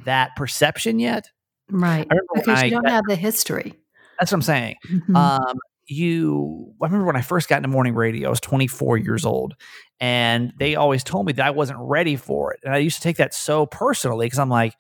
that 0.06 0.36
perception 0.36 0.99
yet. 0.99 1.30
Right. 1.69 2.08
I 2.10 2.15
Because 2.34 2.60
I 2.60 2.65
you 2.65 2.71
don't 2.71 2.84
got- 2.84 2.91
have 2.91 3.04
the 3.08 3.15
history. 3.15 3.73
That's 4.19 4.32
what 4.32 4.38
I'm 4.38 4.41
saying. 4.43 4.75
Mhm. 4.89 5.15
Um, 5.15 5.58
you, 5.88 6.73
I 6.82 6.86
remember 6.86 7.06
when 7.06 7.15
I 7.17 7.21
first 7.21 7.49
got 7.49 7.58
into 7.58 7.67
morning 7.69 7.95
radio, 7.95 8.27
I 8.27 8.30
was 8.30 8.39
24 8.39 8.97
years 8.97 9.25
old, 9.25 9.56
and 9.99 10.54
they 10.58 10.75
always 10.75 11.04
told 11.04 11.25
me 11.25 11.34
that 11.34 11.45
I 11.45 11.49
wasn't 11.51 11.80
ready 11.82 12.15
for 12.15 12.54
it. 12.54 12.60
And 12.63 12.73
I 12.73 12.77
used 12.77 12.95
to 12.97 13.01
take 13.01 13.17
that 13.17 13.34
so 13.34 13.65
personally 13.65 14.27
because 14.27 14.39
I'm 14.39 14.49
like, 14.49 14.73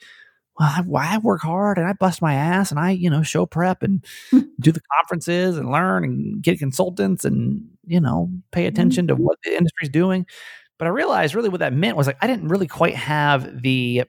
well, 0.59 0.69
I, 0.69 1.15
I 1.15 1.17
work 1.17 1.41
hard 1.41 1.77
and 1.77 1.87
I 1.87 1.93
bust 1.93 2.21
my 2.21 2.33
ass 2.35 2.71
and 2.71 2.79
I, 2.79 2.91
you 2.91 3.09
know, 3.09 3.23
show 3.23 3.45
prep 3.45 3.83
and 3.83 4.05
do 4.59 4.71
the 4.71 4.81
conferences 4.99 5.57
and 5.57 5.71
learn 5.71 6.03
and 6.03 6.41
get 6.41 6.59
consultants 6.59 7.25
and, 7.25 7.65
you 7.85 7.99
know, 7.99 8.29
pay 8.51 8.65
attention 8.65 9.07
to 9.07 9.15
mm-hmm. 9.15 9.23
what 9.23 9.37
the 9.43 9.55
industry's 9.55 9.89
doing. 9.89 10.25
But 10.77 10.87
I 10.87 10.91
realized 10.91 11.35
really 11.35 11.49
what 11.49 11.59
that 11.59 11.73
meant 11.73 11.97
was 11.97 12.07
like, 12.07 12.17
I 12.21 12.27
didn't 12.27 12.47
really 12.47 12.67
quite 12.67 12.95
have 12.95 13.61
the 13.61 14.03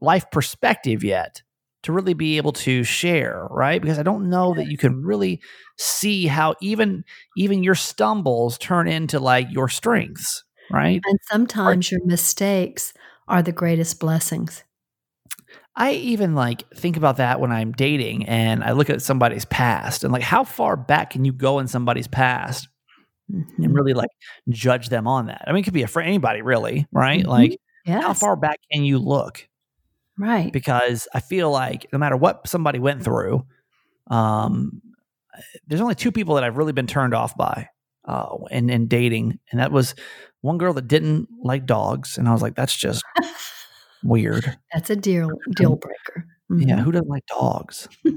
life 0.00 0.30
perspective 0.30 1.04
yet 1.04 1.42
to 1.84 1.92
really 1.92 2.14
be 2.14 2.36
able 2.36 2.52
to 2.52 2.84
share, 2.84 3.46
right? 3.50 3.80
Because 3.80 3.98
I 3.98 4.02
don't 4.02 4.30
know 4.30 4.54
that 4.54 4.68
you 4.68 4.76
can 4.76 5.04
really 5.04 5.40
see 5.78 6.26
how 6.26 6.54
even 6.60 7.04
even 7.36 7.62
your 7.62 7.74
stumbles 7.74 8.58
turn 8.58 8.88
into 8.88 9.18
like 9.18 9.48
your 9.50 9.68
strengths, 9.68 10.44
right? 10.70 11.00
And 11.04 11.18
sometimes 11.30 11.90
your 11.90 12.04
mistakes 12.04 12.92
are 13.28 13.42
the 13.42 13.52
greatest 13.52 13.98
blessings. 14.00 14.64
I 15.74 15.92
even 15.92 16.34
like 16.34 16.68
think 16.74 16.96
about 16.96 17.16
that 17.16 17.40
when 17.40 17.50
I'm 17.50 17.72
dating 17.72 18.26
and 18.26 18.62
I 18.62 18.72
look 18.72 18.90
at 18.90 19.02
somebody's 19.02 19.46
past 19.46 20.04
and 20.04 20.12
like 20.12 20.22
how 20.22 20.44
far 20.44 20.76
back 20.76 21.10
can 21.10 21.24
you 21.24 21.32
go 21.32 21.58
in 21.58 21.66
somebody's 21.66 22.08
past 22.08 22.68
Mhm. 23.30 23.64
and 23.64 23.74
really 23.74 23.94
like 23.94 24.10
judge 24.48 24.88
them 24.88 25.06
on 25.06 25.26
that? 25.26 25.44
I 25.46 25.52
mean, 25.52 25.60
it 25.60 25.64
could 25.64 25.72
be 25.74 25.82
a 25.82 25.86
for 25.88 26.02
anybody 26.02 26.42
really, 26.42 26.86
right? 26.92 27.24
Mhm. 27.24 27.28
Like 27.28 27.58
how 27.86 28.12
far 28.14 28.36
back 28.36 28.58
can 28.72 28.84
you 28.84 28.98
look? 28.98 29.46
right. 30.18 30.52
Because 30.52 31.08
I 31.14 31.20
feel 31.20 31.50
like 31.50 31.86
no 31.92 31.98
matter 31.98 32.16
what 32.16 32.46
somebody 32.46 32.78
went 32.78 33.02
through, 33.02 33.44
um, 34.08 34.80
there's 35.66 35.80
only 35.80 35.94
two 35.94 36.12
people 36.12 36.34
that 36.34 36.44
I've 36.44 36.56
really 36.58 36.72
been 36.72 36.86
turned 36.86 37.14
off 37.14 37.36
by 37.36 37.68
uh, 38.04 38.36
in, 38.50 38.68
in 38.70 38.86
dating, 38.88 39.38
and 39.50 39.60
that 39.60 39.72
was 39.72 39.94
one 40.42 40.58
girl 40.58 40.74
that 40.74 40.86
didn't 40.88 41.28
like 41.42 41.64
dogs, 41.66 42.18
and 42.18 42.28
I 42.28 42.32
was 42.32 42.42
like, 42.42 42.54
that's 42.54 42.76
just 42.76 43.02
weird. 44.04 44.58
That's 44.72 44.90
a 44.90 44.96
deal 44.96 45.30
deal 45.56 45.76
breaker. 45.76 46.26
Yeah, 46.50 46.76
Mhm. 46.76 46.80
who 46.82 46.92
doesn't 46.92 47.08
like 47.08 47.24
dogs? 47.26 47.88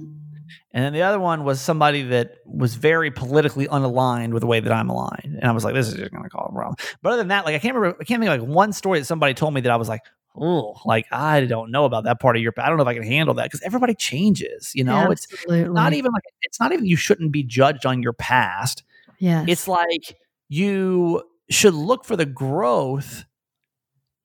And 0.71 0.83
then 0.83 0.93
the 0.93 1.01
other 1.01 1.19
one 1.19 1.43
was 1.43 1.61
somebody 1.61 2.03
that 2.03 2.35
was 2.45 2.75
very 2.75 3.11
politically 3.11 3.67
unaligned 3.67 4.31
with 4.31 4.41
the 4.41 4.47
way 4.47 4.59
that 4.59 4.71
I'm 4.71 4.89
aligned. 4.89 5.37
And 5.39 5.45
I 5.45 5.51
was 5.51 5.63
like, 5.63 5.73
this 5.73 5.87
is 5.87 5.95
just 5.95 6.11
gonna 6.11 6.29
cause 6.29 6.49
a 6.49 6.53
problem. 6.53 6.75
But 7.01 7.09
other 7.09 7.17
than 7.17 7.29
that, 7.29 7.45
like 7.45 7.55
I 7.55 7.59
can't 7.59 7.75
remember 7.75 7.97
I 7.99 8.03
can't 8.03 8.21
think 8.21 8.31
of 8.31 8.41
like 8.41 8.49
one 8.49 8.73
story 8.73 8.99
that 8.99 9.05
somebody 9.05 9.33
told 9.33 9.53
me 9.53 9.61
that 9.61 9.71
I 9.71 9.75
was 9.75 9.89
like, 9.89 10.01
oh, 10.35 10.75
like 10.85 11.05
I 11.11 11.45
don't 11.45 11.71
know 11.71 11.85
about 11.85 12.03
that 12.03 12.19
part 12.19 12.35
of 12.35 12.41
your 12.41 12.53
I 12.57 12.67
don't 12.67 12.77
know 12.77 12.83
if 12.83 12.87
I 12.87 12.93
can 12.93 13.03
handle 13.03 13.33
that. 13.35 13.45
Because 13.45 13.61
everybody 13.61 13.93
changes, 13.93 14.71
you 14.75 14.83
know. 14.83 15.11
It's 15.11 15.27
not 15.47 15.93
even 15.93 16.11
like 16.11 16.23
it's 16.41 16.59
not 16.59 16.71
even 16.71 16.85
you 16.85 16.95
shouldn't 16.97 17.31
be 17.31 17.43
judged 17.43 17.85
on 17.85 18.03
your 18.03 18.13
past. 18.13 18.83
Yeah. 19.19 19.45
It's 19.47 19.67
like 19.67 20.17
you 20.49 21.23
should 21.49 21.73
look 21.73 22.05
for 22.05 22.15
the 22.15 22.25
growth 22.25 23.25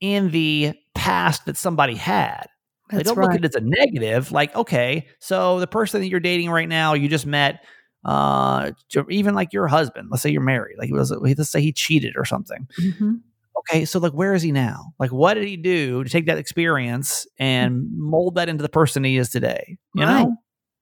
in 0.01 0.31
the 0.31 0.75
past 0.95 1.47
that 1.47 1.57
somebody 1.57 1.95
had. 1.95 2.47
They 2.91 3.03
don't 3.03 3.17
right. 3.17 3.25
look 3.25 3.35
at 3.35 3.45
it 3.45 3.55
as 3.55 3.55
a 3.55 3.65
negative. 3.65 4.33
Like, 4.33 4.55
okay, 4.55 5.07
so 5.19 5.61
the 5.61 5.67
person 5.67 6.01
that 6.01 6.09
you're 6.09 6.21
dating 6.21 6.51
right 6.51 6.69
now, 6.69 6.95
you 6.95 7.09
just 7.09 7.27
met, 7.27 7.65
uh, 8.05 8.73
even 9.09 9.35
like 9.35 9.53
your 9.53 9.69
husband. 9.69 10.09
Let's 10.11 10.23
say 10.23 10.31
you're 10.31 10.41
married. 10.41 10.77
Like, 10.79 10.89
he 10.89 10.93
was, 10.93 11.11
let's 11.11 11.51
say 11.51 11.61
he 11.61 11.73
cheated 11.73 12.15
or 12.17 12.25
something. 12.25 12.67
Mhm. 12.81 13.21
Okay, 13.59 13.85
so 13.85 13.99
like, 13.99 14.13
where 14.13 14.33
is 14.35 14.43
he 14.43 14.53
now? 14.53 14.95
Like, 14.99 15.13
what 15.13 15.35
did 15.35 15.47
he 15.47 15.57
do 15.57 16.03
to 16.03 16.09
take 16.09 16.27
that 16.27 16.39
experience 16.39 17.27
and 17.39 17.87
mold 17.93 18.37
that 18.37 18.49
into 18.49 18.63
the 18.63 18.69
person 18.71 19.05
he 19.05 19.19
is 19.19 19.29
today? 19.29 19.77
You 19.95 20.05
Right. 20.05 20.23
know, 20.25 20.37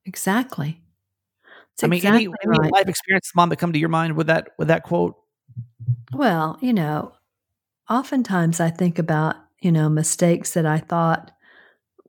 Exactly. 0.07 0.81
I 1.83 1.87
mean, 1.87 1.99
exactly 1.99 2.25
any, 2.27 2.35
any 2.45 2.59
right. 2.59 2.73
life 2.73 2.89
experience, 2.89 3.31
mom, 3.37 3.51
that 3.51 3.57
come 3.57 3.73
to 3.73 3.79
your 3.79 3.89
mind 3.89 4.17
with 4.17 4.27
that 4.29 4.51
with 4.59 4.69
that 4.69 4.83
quote? 4.83 5.17
Well, 6.13 6.59
you 6.61 6.73
know, 6.73 7.13
oftentimes 7.91 8.59
I 8.59 8.71
think 8.71 8.99
about, 8.99 9.37
you 9.61 9.71
know, 9.71 9.89
mistakes 9.89 10.55
that 10.55 10.67
I 10.67 10.79
thought 10.79 11.31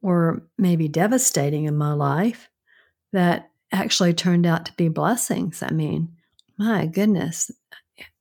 were 0.01 0.43
maybe 0.57 0.88
devastating 0.88 1.65
in 1.65 1.77
my 1.77 1.93
life 1.93 2.49
that 3.12 3.49
actually 3.71 4.13
turned 4.13 4.45
out 4.45 4.65
to 4.65 4.73
be 4.73 4.88
blessings. 4.88 5.62
I 5.63 5.71
mean, 5.71 6.09
my 6.57 6.85
goodness, 6.85 7.51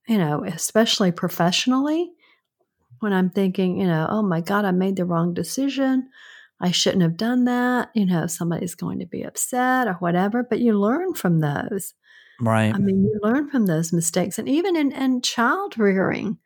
you 0.06 0.18
know, 0.18 0.44
especially 0.44 1.12
professionally, 1.12 2.12
when 3.00 3.12
I'm 3.12 3.30
thinking, 3.30 3.80
you 3.80 3.86
know, 3.86 4.06
oh 4.10 4.22
my 4.22 4.40
God, 4.40 4.64
I 4.64 4.72
made 4.72 4.96
the 4.96 5.04
wrong 5.04 5.34
decision. 5.34 6.08
I 6.60 6.72
shouldn't 6.72 7.02
have 7.02 7.16
done 7.16 7.44
that. 7.44 7.90
You 7.94 8.06
know, 8.06 8.26
somebody's 8.26 8.74
going 8.74 8.98
to 8.98 9.06
be 9.06 9.22
upset 9.22 9.86
or 9.86 9.94
whatever, 9.94 10.42
but 10.42 10.58
you 10.58 10.78
learn 10.78 11.14
from 11.14 11.40
those. 11.40 11.94
Right. 12.40 12.74
I 12.74 12.78
mean, 12.78 13.04
you 13.04 13.18
learn 13.22 13.50
from 13.50 13.66
those 13.66 13.92
mistakes. 13.92 14.38
And 14.38 14.48
even 14.48 14.76
in, 14.76 14.92
in 14.92 15.22
child 15.22 15.78
rearing, 15.78 16.38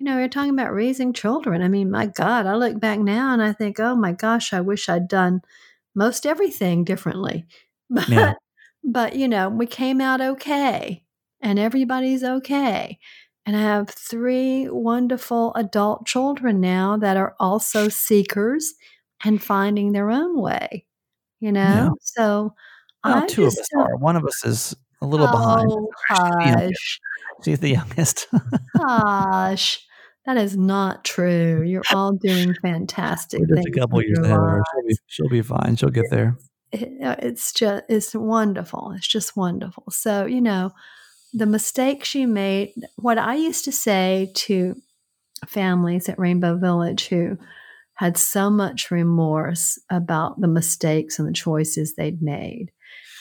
you 0.00 0.06
know, 0.06 0.18
you're 0.18 0.28
talking 0.28 0.50
about 0.54 0.72
raising 0.74 1.12
children. 1.12 1.62
I 1.62 1.68
mean, 1.68 1.90
my 1.90 2.06
God, 2.06 2.46
I 2.46 2.54
look 2.56 2.80
back 2.80 2.98
now 3.00 3.34
and 3.34 3.42
I 3.42 3.52
think, 3.52 3.78
oh 3.80 3.94
my 3.94 4.12
gosh, 4.12 4.54
I 4.54 4.62
wish 4.62 4.88
I'd 4.88 5.08
done 5.08 5.42
most 5.94 6.26
everything 6.26 6.84
differently. 6.84 7.46
But, 7.92 8.08
Yeah. 8.08 8.34
but 8.84 9.16
you 9.16 9.28
know, 9.28 9.48
we 9.50 9.66
came 9.66 10.00
out 10.00 10.20
okay 10.20 11.04
and 11.40 11.58
everybody's 11.58 12.22
okay. 12.24 12.98
And 13.44 13.56
I 13.56 13.60
have 13.62 13.90
three 13.90 14.68
wonderful 14.70 15.52
adult 15.54 16.06
children 16.06 16.60
now 16.60 16.96
that 16.98 17.16
are 17.16 17.34
also 17.40 17.88
seekers 17.88 18.74
and 19.24 19.42
finding 19.42 19.92
their 19.92 20.10
own 20.10 20.40
way, 20.40 20.86
you 21.40 21.52
know? 21.52 21.84
Yeah. 21.84 21.88
So 22.00 22.54
well, 23.04 23.24
I 23.24 23.26
two 23.26 23.42
of 23.42 23.48
us 23.48 23.68
are. 23.76 23.96
One 23.96 24.16
of 24.16 24.24
us 24.24 24.44
is 24.44 24.76
a 25.02 25.06
little 25.06 25.26
behind. 25.28 25.70
Oh, 25.72 25.90
Yeah. 26.44 26.60
hush. 26.68 27.00
She's 27.44 27.58
the 27.60 27.70
youngest. 27.70 28.28
Gosh, 28.76 29.84
that 30.34 30.42
is 30.42 30.56
not 30.56 31.04
true. 31.04 31.62
You're 31.62 31.82
all 31.92 32.12
doing 32.12 32.54
fantastic. 32.62 33.40
Just 33.48 33.66
a 33.66 33.70
couple 33.72 34.02
years 34.02 34.18
ahead 34.18 34.36
of 34.36 34.42
her. 34.42 34.62
She'll 34.72 34.86
be, 34.86 34.96
she'll 35.06 35.28
be 35.28 35.42
fine. 35.42 35.76
She'll 35.76 35.90
get 35.90 36.10
there. 36.10 36.36
It- 36.72 37.02
uh, 37.02 37.16
it's 37.18 37.52
just 37.52 37.84
it's 37.88 38.14
wonderful. 38.14 38.92
It's 38.96 39.08
just 39.08 39.36
wonderful. 39.36 39.84
So 39.90 40.26
you 40.26 40.40
know, 40.40 40.70
the 41.32 41.46
mistakes 41.46 42.14
you 42.14 42.28
made. 42.28 42.72
What 42.96 43.18
I 43.18 43.34
used 43.34 43.64
to 43.64 43.72
say 43.72 44.30
to 44.34 44.76
families 45.48 46.08
at 46.08 46.18
Rainbow 46.18 46.58
Village 46.58 47.08
who 47.08 47.36
had 47.94 48.16
so 48.16 48.50
much 48.50 48.90
remorse 48.90 49.78
about 49.90 50.40
the 50.40 50.48
mistakes 50.48 51.18
and 51.18 51.26
the 51.26 51.32
choices 51.32 51.94
they'd 51.96 52.22
made 52.22 52.70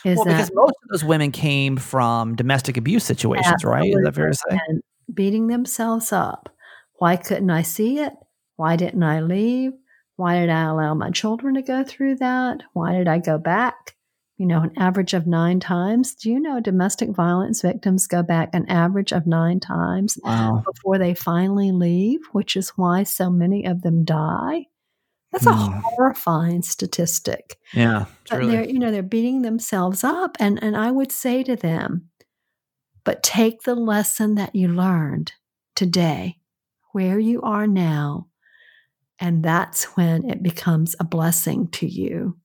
is 0.05 0.17
Well, 0.17 0.25
that 0.25 0.37
because 0.37 0.51
most 0.53 0.75
of 0.83 0.89
those 0.91 1.03
women 1.03 1.31
came 1.31 1.75
from 1.75 2.35
domestic 2.35 2.77
abuse 2.77 3.03
situations, 3.03 3.63
right? 3.65 3.89
Is 3.89 3.99
that 4.03 4.15
fair 4.15 4.29
to 4.29 4.33
say? 4.33 4.59
beating 5.13 5.47
themselves 5.47 6.13
up. 6.13 6.55
Why 6.99 7.15
couldn't 7.15 7.49
I 7.49 7.61
see 7.63 7.99
it? 7.99 8.13
Why 8.57 8.75
didn't 8.75 9.03
I 9.03 9.21
leave? 9.21 9.71
Why 10.17 10.39
did 10.39 10.49
I 10.49 10.63
allow 10.63 10.93
my 10.93 11.11
children 11.11 11.55
to 11.55 11.61
go 11.61 11.83
through 11.83 12.15
that? 12.17 12.61
Why 12.73 12.93
did 12.93 13.07
I 13.07 13.19
go 13.19 13.37
back? 13.37 13.95
You 14.37 14.45
know, 14.45 14.61
an 14.61 14.71
average 14.77 15.13
of 15.13 15.27
nine 15.27 15.59
times. 15.59 16.15
Do 16.15 16.29
you 16.29 16.39
know 16.39 16.59
domestic 16.59 17.09
violence 17.09 17.61
victims 17.61 18.07
go 18.07 18.21
back 18.23 18.49
an 18.53 18.65
average 18.69 19.11
of 19.11 19.27
nine 19.27 19.59
times 19.59 20.17
Wow. 20.23 20.61
before 20.65 20.97
they 20.97 21.13
finally 21.13 21.71
leave, 21.71 22.19
which 22.31 22.55
is 22.55 22.69
why 22.69 23.03
so 23.03 23.29
many 23.29 23.65
of 23.65 23.81
them 23.81 24.03
die? 24.05 24.65
That's 25.31 25.45
a 25.45 25.53
Hmm. 25.53 25.79
horrifying 25.83 26.61
statistic 26.63 27.57
Yeah. 27.73 28.05
But 28.29 28.39
really, 28.39 28.51
they're 28.55 28.65
you 28.69 28.79
know 28.79 28.91
they're 28.91 29.03
beating 29.03 29.41
themselves 29.43 30.03
up 30.03 30.35
and 30.39 30.61
and 30.63 30.75
i 30.75 30.89
would 30.89 31.11
say 31.11 31.43
to 31.43 31.55
them 31.55 32.09
but 33.03 33.21
take 33.23 33.61
the 33.61 33.75
lesson 33.75 34.35
that 34.35 34.55
you 34.55 34.67
learned 34.67 35.33
today 35.75 36.38
where 36.93 37.19
you 37.19 37.41
are 37.41 37.67
now 37.67 38.27
and 39.19 39.43
that's 39.43 39.83
when 39.95 40.29
it 40.29 40.41
becomes 40.43 40.95
a 40.99 41.03
blessing 41.03 41.67
to 41.69 41.85
you 41.87 42.37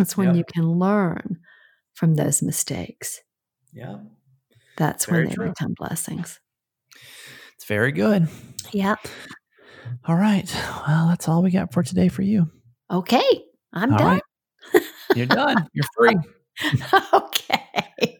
it's 0.00 0.16
when 0.16 0.28
Yeah. 0.28 0.34
you 0.34 0.44
can 0.44 0.64
learn 0.64 1.38
from 1.94 2.14
those 2.14 2.42
mistakes 2.42 3.20
yeah. 3.72 3.98
that's 4.76 5.06
Very 5.06 5.20
when 5.22 5.28
they 5.30 5.34
true. 5.34 5.48
become 5.48 5.74
blessings 5.76 6.38
It's 7.56 7.64
very 7.66 7.92
good. 7.92 8.28
yeah 8.72 8.96
All 10.04 10.16
right. 10.16 10.48
Well, 10.86 11.08
that's 11.08 11.28
all 11.28 11.42
we 11.42 11.50
got 11.50 11.72
for 11.72 11.82
today 11.82 12.08
for 12.08 12.22
you. 12.22 12.50
okay 12.90 13.44
i'm 13.72 13.92
All 13.92 13.98
done 13.98 14.20
right. 14.74 14.82
You're 15.14 15.26
done. 15.26 15.66
You're 15.72 15.84
free. 15.96 16.14
okay 17.12 18.18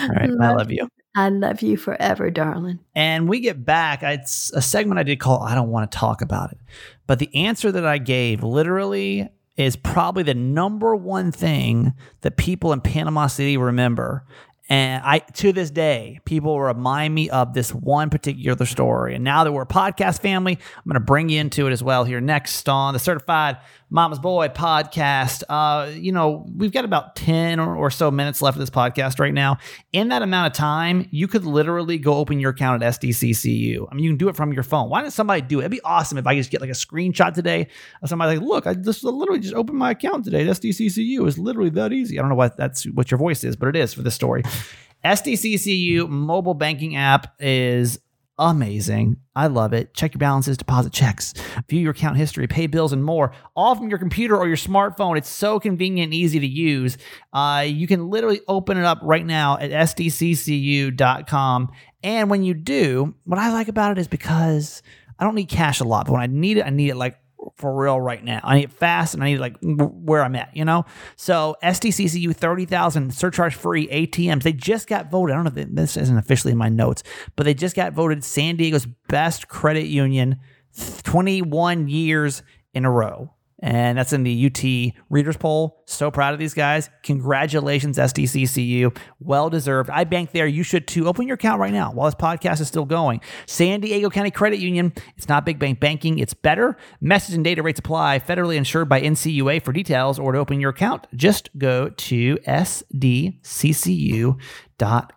All 0.00 0.08
right. 0.08 0.30
I 0.40 0.52
love 0.54 0.70
you. 0.72 0.88
I 1.14 1.28
love 1.28 1.62
you 1.62 1.76
forever 1.76 2.30
darling 2.30 2.78
And 2.94 3.28
we 3.28 3.40
get 3.40 3.64
back. 3.64 4.02
It's 4.02 4.50
a 4.52 4.62
segment 4.62 4.98
I 4.98 5.02
did 5.02 5.18
call 5.18 5.42
I 5.42 5.54
Don't 5.54 5.70
Want 5.70 5.90
to 5.90 5.98
Talk 5.98 6.22
About 6.22 6.52
It. 6.52 6.58
But 7.06 7.18
the 7.18 7.34
answer 7.34 7.72
that 7.72 7.86
I 7.86 7.98
gave 7.98 8.42
literally 8.42 9.28
is 9.56 9.76
probably 9.76 10.22
the 10.22 10.34
number 10.34 10.94
one 10.96 11.32
thing 11.32 11.94
that 12.22 12.36
people 12.36 12.72
in 12.72 12.80
Panama 12.80 13.26
City 13.26 13.56
remember. 13.56 14.24
And 14.68 15.02
I 15.04 15.18
to 15.18 15.52
this 15.52 15.70
day, 15.70 16.20
people 16.24 16.58
remind 16.60 17.14
me 17.14 17.28
of 17.28 17.52
this 17.52 17.74
one 17.74 18.08
particular 18.08 18.64
story. 18.64 19.14
And 19.14 19.24
now 19.24 19.44
that 19.44 19.52
we're 19.52 19.62
a 19.62 19.66
podcast 19.66 20.20
family, 20.20 20.52
I'm 20.54 20.84
going 20.84 20.94
to 20.94 21.00
bring 21.00 21.28
you 21.28 21.40
into 21.40 21.66
it 21.66 21.72
as 21.72 21.82
well 21.82 22.04
here 22.04 22.20
next 22.20 22.68
on 22.68 22.94
the 22.94 23.00
Certified 23.00 23.58
Mama's 23.92 24.18
Boy 24.18 24.48
podcast. 24.48 25.42
Uh, 25.50 25.90
you 25.90 26.12
know, 26.12 26.46
we've 26.56 26.72
got 26.72 26.86
about 26.86 27.14
10 27.14 27.60
or, 27.60 27.76
or 27.76 27.90
so 27.90 28.10
minutes 28.10 28.40
left 28.40 28.56
of 28.56 28.60
this 28.60 28.70
podcast 28.70 29.20
right 29.20 29.34
now. 29.34 29.58
In 29.92 30.08
that 30.08 30.22
amount 30.22 30.46
of 30.46 30.56
time, 30.56 31.06
you 31.10 31.28
could 31.28 31.44
literally 31.44 31.98
go 31.98 32.14
open 32.14 32.40
your 32.40 32.52
account 32.52 32.82
at 32.82 32.94
SDCCU. 32.94 33.86
I 33.90 33.94
mean, 33.94 34.04
you 34.04 34.10
can 34.10 34.16
do 34.16 34.30
it 34.30 34.34
from 34.34 34.54
your 34.54 34.62
phone. 34.62 34.88
Why 34.88 35.02
didn't 35.02 35.12
somebody 35.12 35.42
do 35.42 35.58
it? 35.58 35.64
It'd 35.64 35.72
be 35.72 35.82
awesome 35.82 36.16
if 36.16 36.26
I 36.26 36.34
just 36.34 36.50
get 36.50 36.62
like 36.62 36.70
a 36.70 36.72
screenshot 36.72 37.34
today 37.34 37.68
of 38.02 38.08
somebody 38.08 38.38
like, 38.38 38.48
look, 38.48 38.66
I 38.66 38.72
just 38.72 39.04
literally 39.04 39.40
just 39.40 39.54
opened 39.54 39.76
my 39.76 39.90
account 39.90 40.24
today 40.24 40.48
at 40.48 40.56
SDCCU. 40.56 41.28
It's 41.28 41.36
literally 41.36 41.70
that 41.70 41.92
easy. 41.92 42.18
I 42.18 42.22
don't 42.22 42.30
know 42.30 42.34
what 42.34 42.56
that's 42.56 42.84
what 42.84 43.10
your 43.10 43.18
voice 43.18 43.44
is, 43.44 43.56
but 43.56 43.68
it 43.68 43.76
is 43.76 43.92
for 43.92 44.00
this 44.00 44.14
story. 44.14 44.42
SDCCU 45.04 46.08
mobile 46.08 46.54
banking 46.54 46.96
app 46.96 47.34
is 47.40 47.98
amazing. 48.38 49.18
I 49.34 49.46
love 49.46 49.72
it. 49.72 49.94
Check 49.94 50.14
your 50.14 50.18
balances, 50.18 50.56
deposit 50.56 50.92
checks, 50.92 51.34
view 51.68 51.80
your 51.80 51.92
account 51.92 52.16
history, 52.16 52.46
pay 52.46 52.66
bills, 52.66 52.92
and 52.92 53.04
more, 53.04 53.32
all 53.54 53.74
from 53.74 53.88
your 53.88 53.98
computer 53.98 54.36
or 54.36 54.46
your 54.46 54.56
smartphone. 54.56 55.16
It's 55.16 55.28
so 55.28 55.60
convenient 55.60 56.08
and 56.08 56.14
easy 56.14 56.40
to 56.40 56.46
use. 56.46 56.98
Uh, 57.32 57.64
you 57.66 57.86
can 57.86 58.10
literally 58.10 58.40
open 58.48 58.76
it 58.76 58.84
up 58.84 58.98
right 59.02 59.24
now 59.24 59.58
at 59.58 59.70
sdccu.com. 59.70 61.70
And 62.02 62.30
when 62.30 62.42
you 62.42 62.54
do, 62.54 63.14
what 63.24 63.38
I 63.38 63.52
like 63.52 63.68
about 63.68 63.92
it 63.92 63.98
is 63.98 64.08
because 64.08 64.82
I 65.18 65.24
don't 65.24 65.34
need 65.34 65.48
cash 65.48 65.80
a 65.80 65.84
lot, 65.84 66.06
but 66.06 66.12
when 66.12 66.22
I 66.22 66.26
need 66.26 66.56
it, 66.56 66.66
I 66.66 66.70
need 66.70 66.90
it 66.90 66.96
like 66.96 67.18
for 67.56 67.74
real 67.74 68.00
right 68.00 68.22
now. 68.22 68.40
I 68.42 68.56
need 68.56 68.64
it 68.64 68.72
fast 68.72 69.14
and 69.14 69.22
I 69.22 69.26
need 69.26 69.38
like 69.38 69.56
where 69.60 70.22
I'm 70.22 70.34
at, 70.36 70.56
you 70.56 70.64
know? 70.64 70.84
So 71.16 71.56
SDCCU 71.62 72.34
30,000 72.34 73.14
surcharge 73.14 73.54
free 73.54 73.88
ATMs. 73.88 74.42
They 74.42 74.52
just 74.52 74.88
got 74.88 75.10
voted. 75.10 75.34
I 75.34 75.36
don't 75.42 75.54
know 75.54 75.62
if 75.62 75.74
this 75.74 75.96
isn't 75.96 76.16
officially 76.16 76.52
in 76.52 76.58
my 76.58 76.68
notes, 76.68 77.02
but 77.36 77.44
they 77.44 77.54
just 77.54 77.76
got 77.76 77.92
voted 77.92 78.24
San 78.24 78.56
Diego's 78.56 78.86
best 79.08 79.48
credit 79.48 79.86
union 79.86 80.38
21 81.02 81.88
years 81.88 82.42
in 82.74 82.84
a 82.84 82.90
row 82.90 83.32
and 83.62 83.96
that's 83.96 84.12
in 84.12 84.24
the 84.24 84.46
UT 84.46 84.62
Readers 85.08 85.36
Poll. 85.36 85.80
So 85.86 86.10
proud 86.10 86.34
of 86.34 86.40
these 86.40 86.52
guys. 86.52 86.90
Congratulations, 87.04 87.96
SDCCU. 87.96 88.98
Well 89.20 89.48
deserved. 89.48 89.88
I 89.88 90.02
bank 90.04 90.32
there. 90.32 90.48
You 90.48 90.64
should 90.64 90.88
too. 90.88 91.06
Open 91.06 91.28
your 91.28 91.36
account 91.36 91.60
right 91.60 91.72
now 91.72 91.92
while 91.92 92.08
this 92.08 92.16
podcast 92.16 92.60
is 92.60 92.68
still 92.68 92.84
going. 92.84 93.20
San 93.46 93.80
Diego 93.80 94.10
County 94.10 94.32
Credit 94.32 94.58
Union. 94.58 94.92
It's 95.16 95.28
not 95.28 95.46
big 95.46 95.60
bank 95.60 95.78
banking, 95.78 96.18
it's 96.18 96.34
better. 96.34 96.76
Message 97.00 97.36
and 97.36 97.44
data 97.44 97.62
rates 97.62 97.78
apply. 97.78 98.18
Federally 98.18 98.56
insured 98.56 98.88
by 98.88 99.00
NCUA. 99.00 99.62
For 99.62 99.72
details 99.72 100.18
or 100.18 100.32
to 100.32 100.38
open 100.38 100.60
your 100.60 100.70
account, 100.70 101.06
just 101.14 101.48
go 101.56 101.88
to 101.88 102.36
SDCCU 102.38 104.40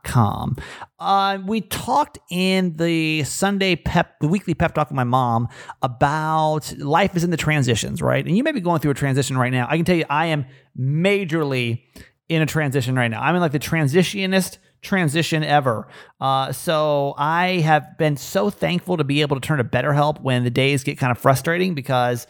com. 0.04 0.56
Uh, 1.00 1.40
we 1.46 1.62
talked 1.62 2.18
in 2.30 2.76
the 2.78 3.24
Sunday 3.24 3.76
pep, 3.76 4.20
the 4.20 4.28
weekly 4.28 4.54
pep 4.54 4.74
talk 4.74 4.90
with 4.90 4.96
my 4.96 5.04
mom 5.04 5.48
about 5.82 6.74
life 6.78 7.16
is 7.16 7.24
in 7.24 7.32
the 7.32 7.38
transitions, 7.38 8.02
right? 8.02 8.26
And 8.26 8.38
you 8.38 8.44
may 8.44 8.52
be 8.52 8.62
going 8.62 8.80
through 8.80 8.92
a 8.92 8.96
transition 8.96 9.38
right 9.38 9.52
now. 9.52 9.68
I 9.70 9.76
can 9.76 9.86
tell 9.86 9.96
you, 9.96 10.06
I 10.10 10.28
am 10.28 10.46
majorly 10.80 11.84
in 12.30 12.42
a 12.42 12.46
transition 12.46 12.96
right 12.96 13.10
now. 13.10 13.22
I'm 13.22 13.36
in 13.36 13.42
like 13.42 13.52
the 13.52 13.60
transitionist 13.60 14.58
transition 14.82 15.44
ever. 15.44 15.88
Uh, 16.22 16.52
so 16.52 17.14
I 17.18 17.60
have 17.60 17.98
been 17.98 18.18
so 18.18 18.50
thankful 18.50 18.98
to 18.98 19.04
be 19.04 19.22
able 19.22 19.40
to 19.40 19.46
turn 19.46 19.58
to 19.58 19.64
BetterHelp 19.64 20.22
when 20.22 20.44
the 20.44 20.50
days 20.50 20.84
get 20.84 20.98
kind 20.98 21.12
of 21.12 21.18
frustrating 21.18 21.74
because 21.74 22.28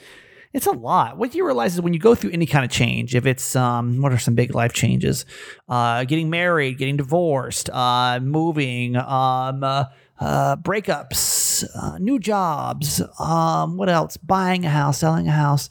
it's 0.56 0.68
a 0.68 0.72
lot. 0.72 1.18
What 1.18 1.36
you 1.36 1.46
realize 1.46 1.74
is 1.74 1.82
when 1.82 1.94
you 1.94 2.00
go 2.00 2.15
through 2.15 2.32
any 2.32 2.46
kind 2.46 2.63
of 2.63 2.72
change, 2.72 3.13
if 3.13 3.26
it's 3.26 3.58
um, 3.58 4.02
what 4.02 4.13
are 4.13 4.18
some 4.18 4.36
big 4.36 4.56
life 4.56 4.72
changes? 4.72 5.26
Uh, 5.68 6.06
getting 6.06 6.30
married, 6.30 6.78
getting 6.78 6.96
divorced, 6.96 7.70
uh, 7.72 8.22
moving, 8.22 8.96
um, 8.96 9.65
uh, 9.65 9.86
uh 10.18 10.56
breakups, 10.56 11.65
uh, 11.76 11.98
new 11.98 12.18
jobs. 12.20 13.02
Um, 13.20 13.76
what 13.76 13.89
else? 13.89 14.15
Buying 14.15 14.63
a 14.63 14.70
house, 14.70 15.00
selling 15.00 15.28
a 15.28 15.34
house. 15.34 15.70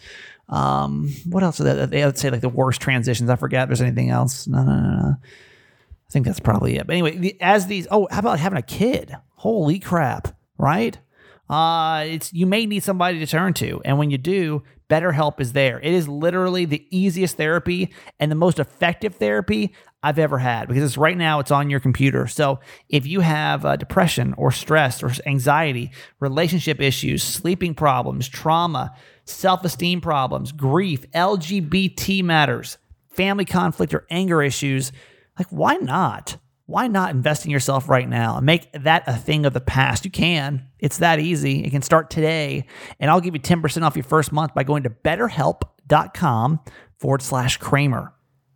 Um, 0.50 1.10
what 1.30 1.42
else? 1.42 1.56
They, 1.56 2.04
would 2.04 2.18
say 2.18 2.28
like 2.28 2.42
the 2.42 2.50
worst 2.50 2.82
transitions. 2.82 3.30
I 3.30 3.36
forget. 3.36 3.68
There's 3.68 3.80
anything 3.80 4.10
else? 4.10 4.46
No, 4.46 4.62
no, 4.62 4.80
no, 4.80 4.96
no. 5.00 5.16
I 5.16 6.10
think 6.10 6.26
that's 6.26 6.40
probably 6.40 6.76
it. 6.76 6.86
But 6.86 6.92
anyway, 6.92 7.38
as 7.40 7.68
these, 7.68 7.88
oh, 7.90 8.06
how 8.10 8.18
about 8.18 8.38
having 8.38 8.58
a 8.58 8.62
kid? 8.62 9.16
Holy 9.36 9.78
crap! 9.78 10.36
Right? 10.58 10.98
Uh, 11.48 12.04
it's 12.06 12.32
you 12.32 12.46
may 12.46 12.66
need 12.66 12.82
somebody 12.82 13.18
to 13.18 13.26
turn 13.26 13.52
to, 13.54 13.80
and 13.84 13.98
when 13.98 14.10
you 14.10 14.18
do, 14.18 14.62
BetterHelp 14.88 15.40
is 15.40 15.52
there. 15.52 15.80
It 15.80 15.92
is 15.92 16.08
literally 16.08 16.64
the 16.64 16.86
easiest 16.90 17.36
therapy 17.36 17.92
and 18.20 18.30
the 18.30 18.36
most 18.36 18.58
effective 18.58 19.16
therapy 19.16 19.74
I've 20.02 20.18
ever 20.18 20.38
had 20.38 20.68
because 20.68 20.82
it's 20.84 20.98
right 20.98 21.16
now 21.16 21.40
it's 21.40 21.50
on 21.50 21.70
your 21.70 21.80
computer. 21.80 22.26
So 22.26 22.60
if 22.90 23.06
you 23.06 23.20
have 23.20 23.64
uh, 23.64 23.76
depression 23.76 24.34
or 24.36 24.52
stress 24.52 25.02
or 25.02 25.10
anxiety, 25.26 25.92
relationship 26.20 26.80
issues, 26.80 27.22
sleeping 27.22 27.74
problems, 27.74 28.28
trauma, 28.28 28.94
self-esteem 29.24 30.02
problems, 30.02 30.52
grief, 30.52 31.10
LGBT 31.12 32.22
matters, 32.22 32.76
family 33.08 33.46
conflict 33.46 33.94
or 33.94 34.06
anger 34.10 34.42
issues, 34.42 34.92
like 35.38 35.48
why 35.48 35.76
not? 35.76 36.36
Why 36.66 36.88
not 36.88 37.10
invest 37.10 37.44
in 37.44 37.50
yourself 37.50 37.88
right 37.88 38.08
now 38.08 38.38
and 38.38 38.46
make 38.46 38.72
that 38.72 39.04
a 39.06 39.14
thing 39.14 39.44
of 39.44 39.52
the 39.52 39.60
past? 39.60 40.04
You 40.04 40.10
can. 40.10 40.66
It's 40.78 40.98
that 40.98 41.20
easy. 41.20 41.62
It 41.62 41.70
can 41.70 41.82
start 41.82 42.08
today. 42.08 42.66
And 42.98 43.10
I'll 43.10 43.20
give 43.20 43.34
you 43.34 43.40
10% 43.40 43.82
off 43.82 43.96
your 43.96 44.04
first 44.04 44.32
month 44.32 44.54
by 44.54 44.64
going 44.64 44.84
to 44.84 44.90
betterhelp.com 44.90 46.60
forward 46.98 47.22
slash 47.22 47.58
Kramer. 47.58 48.14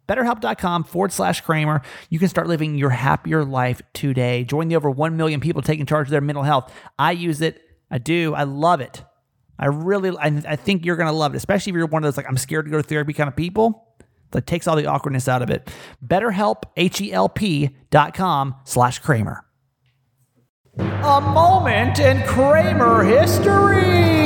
BetterHelp.com 0.08 0.84
forward 0.84 1.12
slash 1.12 1.42
Kramer. 1.42 1.82
You 2.08 2.18
can 2.18 2.28
start 2.28 2.46
living 2.46 2.76
your 2.76 2.90
happier 2.90 3.44
life 3.44 3.82
today. 3.92 4.42
Join 4.44 4.68
the 4.68 4.76
over 4.76 4.88
1 4.88 5.18
million 5.18 5.40
people 5.40 5.60
taking 5.60 5.84
charge 5.84 6.06
of 6.06 6.12
their 6.12 6.22
mental 6.22 6.44
health. 6.44 6.72
I 6.98 7.12
use 7.12 7.42
it. 7.42 7.60
I 7.90 7.98
do. 7.98 8.34
I 8.34 8.44
love 8.44 8.80
it. 8.80 9.04
I 9.58 9.66
really, 9.66 10.16
I, 10.16 10.28
I 10.48 10.56
think 10.56 10.86
you're 10.86 10.96
going 10.96 11.08
to 11.08 11.12
love 11.12 11.34
it, 11.34 11.36
especially 11.36 11.70
if 11.70 11.76
you're 11.76 11.86
one 11.86 12.04
of 12.04 12.06
those 12.06 12.16
like, 12.16 12.28
I'm 12.28 12.38
scared 12.38 12.64
to 12.64 12.70
go 12.70 12.78
to 12.78 12.82
therapy 12.82 13.12
kind 13.12 13.28
of 13.28 13.36
people 13.36 13.87
that 14.32 14.46
takes 14.46 14.66
all 14.66 14.76
the 14.76 14.86
awkwardness 14.86 15.28
out 15.28 15.42
of 15.42 15.50
it. 15.50 15.70
BetterHelp, 16.04 16.62
H-E-L-P 16.76 17.70
dot 17.90 18.14
com 18.14 18.54
slash 18.64 18.98
Kramer. 18.98 19.44
A 20.78 21.20
moment 21.20 21.98
in 21.98 22.22
Kramer 22.22 23.04
history. 23.04 24.18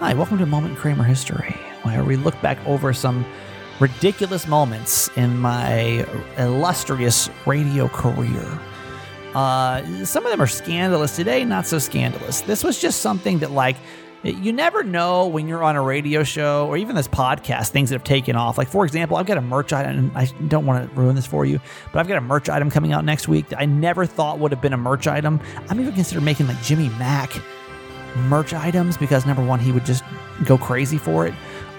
Hi, 0.00 0.12
welcome 0.12 0.36
to 0.38 0.44
moment 0.44 0.74
in 0.74 0.80
Kramer 0.80 1.04
history, 1.04 1.56
where 1.82 2.04
we 2.04 2.16
look 2.16 2.38
back 2.42 2.58
over 2.66 2.92
some 2.92 3.24
ridiculous 3.80 4.46
moments 4.46 5.08
in 5.16 5.38
my 5.38 6.06
illustrious 6.36 7.30
radio 7.46 7.88
career. 7.88 8.60
Uh, 9.34 10.04
some 10.04 10.24
of 10.24 10.30
them 10.30 10.40
are 10.40 10.46
scandalous 10.46 11.16
today, 11.16 11.44
not 11.44 11.66
so 11.66 11.78
scandalous. 11.78 12.42
This 12.42 12.62
was 12.62 12.80
just 12.80 13.00
something 13.00 13.40
that, 13.40 13.50
like, 13.50 13.76
you 14.22 14.52
never 14.52 14.82
know 14.82 15.26
when 15.26 15.48
you're 15.48 15.62
on 15.62 15.76
a 15.76 15.82
radio 15.82 16.22
show 16.22 16.66
or 16.66 16.78
even 16.78 16.96
this 16.96 17.08
podcast, 17.08 17.68
things 17.68 17.90
that 17.90 17.96
have 17.96 18.04
taken 18.04 18.36
off. 18.36 18.56
Like, 18.56 18.68
for 18.68 18.86
example, 18.86 19.18
I've 19.18 19.26
got 19.26 19.36
a 19.36 19.42
merch 19.42 19.72
item. 19.72 20.12
I 20.14 20.24
don't 20.48 20.64
want 20.64 20.88
to 20.88 20.96
ruin 20.98 21.14
this 21.14 21.26
for 21.26 21.44
you, 21.44 21.60
but 21.92 21.98
I've 21.98 22.08
got 22.08 22.16
a 22.16 22.22
merch 22.22 22.48
item 22.48 22.70
coming 22.70 22.92
out 22.92 23.04
next 23.04 23.28
week 23.28 23.50
that 23.50 23.60
I 23.60 23.66
never 23.66 24.06
thought 24.06 24.38
would 24.38 24.50
have 24.50 24.62
been 24.62 24.72
a 24.72 24.78
merch 24.78 25.06
item. 25.06 25.40
I'm 25.68 25.78
even 25.78 25.92
considering 25.92 26.24
making 26.24 26.46
like 26.46 26.62
Jimmy 26.62 26.88
Mack 26.90 27.32
merch 28.28 28.54
items 28.54 28.96
because 28.96 29.26
number 29.26 29.44
one, 29.44 29.58
he 29.58 29.72
would 29.72 29.84
just 29.84 30.04
go 30.44 30.56
crazy 30.56 30.96
for 30.96 31.26
it. 31.26 31.34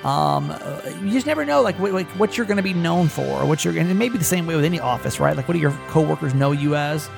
Um, 0.05 0.53
you 1.01 1.09
just 1.09 1.25
never 1.25 1.45
know, 1.45 1.61
like, 1.61 1.79
what, 1.79 1.93
like 1.93 2.07
what 2.09 2.37
you're 2.37 2.45
going 2.45 2.57
to 2.57 2.63
be 2.63 2.75
known 2.75 3.07
for, 3.07 3.23
or 3.23 3.45
what 3.47 3.65
you're, 3.65 3.75
and 3.75 3.89
it 3.89 3.95
may 3.95 4.07
be 4.07 4.19
the 4.19 4.23
same 4.23 4.45
way 4.45 4.55
with 4.55 4.65
any 4.65 4.79
office, 4.79 5.19
right? 5.19 5.35
Like, 5.35 5.47
what 5.47 5.55
do 5.55 5.59
your 5.59 5.71
coworkers 5.87 6.35
know 6.35 6.51
you 6.51 6.75
as? 6.75 7.09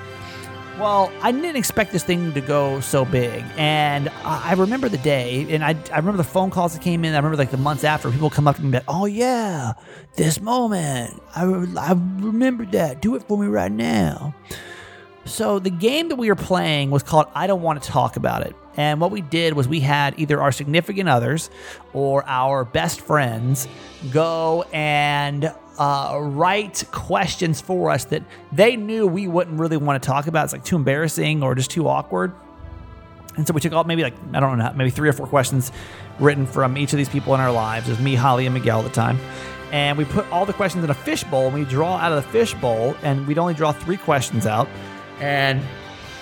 Well, 0.80 1.12
I 1.24 1.32
didn't 1.32 1.56
expect 1.56 1.92
this 1.92 2.04
thing 2.04 2.34
to 2.34 2.42
go 2.42 2.80
so 2.82 3.04
big. 3.04 3.44
And 3.58 4.10
I 4.24 4.54
remember 4.54 4.90
the 4.90 5.00
day, 5.00 5.48
and 5.50 5.64
I, 5.64 5.76
I 5.92 5.98
remember 5.98 6.18
the 6.18 6.24
phone 6.24 6.52
calls 6.52 6.74
that 6.74 6.84
came 6.84 7.04
in. 7.04 7.16
I 7.16 7.18
remember 7.18 7.36
like 7.36 7.50
the 7.50 7.58
months 7.58 7.84
after, 7.84 8.12
people 8.12 8.30
come 8.30 8.48
up 8.48 8.58
to 8.58 8.62
me 8.62 8.66
and 8.66 8.72
be 8.74 8.78
like, 8.78 8.86
oh, 8.88 9.06
yeah, 9.06 9.74
this 10.18 10.40
moment. 10.40 11.20
I, 11.36 11.46
I 11.46 11.94
remember 12.20 12.64
that. 12.68 13.02
Do 13.02 13.16
it 13.16 13.24
for 13.24 13.40
me 13.40 13.48
right 13.48 13.72
now. 13.72 14.36
So 15.26 15.58
the 15.58 15.72
game 15.72 16.10
that 16.10 16.16
we 16.18 16.30
were 16.30 16.36
playing 16.36 16.92
was 16.92 17.02
called 17.02 17.26
I 17.34 17.48
Don't 17.48 17.64
Want 17.64 17.82
to 17.82 17.90
Talk 17.90 18.16
About 18.16 18.46
It. 18.46 18.56
And 18.76 19.02
what 19.02 19.10
we 19.10 19.22
did 19.22 19.54
was 19.54 19.68
we 19.68 19.80
had 19.80 20.20
either 20.20 20.40
our 20.40 20.52
significant 20.52 21.10
others 21.10 21.50
or 21.94 22.24
our 22.28 22.64
best 22.64 23.02
friends 23.02 23.68
go 24.12 24.64
and 24.72 25.52
uh, 25.78 26.18
write 26.22 26.84
questions 26.92 27.62
for 27.62 27.90
us 27.90 28.06
that 28.06 28.24
they 28.52 28.76
knew 28.76 29.08
we 29.08 29.28
wouldn't 29.28 29.60
really 29.60 29.78
want 29.78 30.02
to 30.02 30.08
talk 30.08 30.28
about. 30.28 30.46
It's 30.46 30.54
like 30.54 30.64
too 30.64 30.76
embarrassing 30.76 31.44
or 31.44 31.56
just 31.56 31.72
too 31.72 31.88
awkward. 31.88 32.34
And 33.36 33.46
so 33.46 33.54
we 33.54 33.62
took 33.62 33.74
all 33.74 33.84
maybe 33.84 34.04
like, 34.04 34.16
I 34.34 34.40
don't 34.40 34.58
know, 34.58 34.74
maybe 34.76 34.90
three 34.90 35.10
or 35.10 35.14
four 35.14 35.28
questions 35.28 35.72
written 36.20 36.48
from 36.48 36.78
each 36.78 36.92
of 36.94 36.98
these 36.98 37.10
people 37.10 37.36
in 37.36 37.40
our 37.40 37.52
lives. 37.52 37.88
It 37.88 37.92
was 37.92 38.00
me, 38.00 38.16
Holly, 38.16 38.46
and 38.46 38.54
Miguel 38.54 38.80
at 38.80 38.86
the 38.86 38.90
time. 38.90 39.20
And 39.72 39.98
we 39.98 40.06
put 40.06 40.30
all 40.32 40.46
the 40.46 40.54
questions 40.54 40.84
in 40.84 40.90
a 40.90 40.96
fishbowl 40.96 41.46
and 41.48 41.54
we 41.54 41.66
draw 41.66 41.98
out 41.98 42.12
of 42.12 42.24
the 42.24 42.30
fishbowl 42.30 42.96
and 43.04 43.28
we'd 43.28 43.38
only 43.38 43.54
draw 43.54 43.72
three 43.72 43.98
questions 43.98 44.46
out. 44.46 44.68
And 45.20 45.62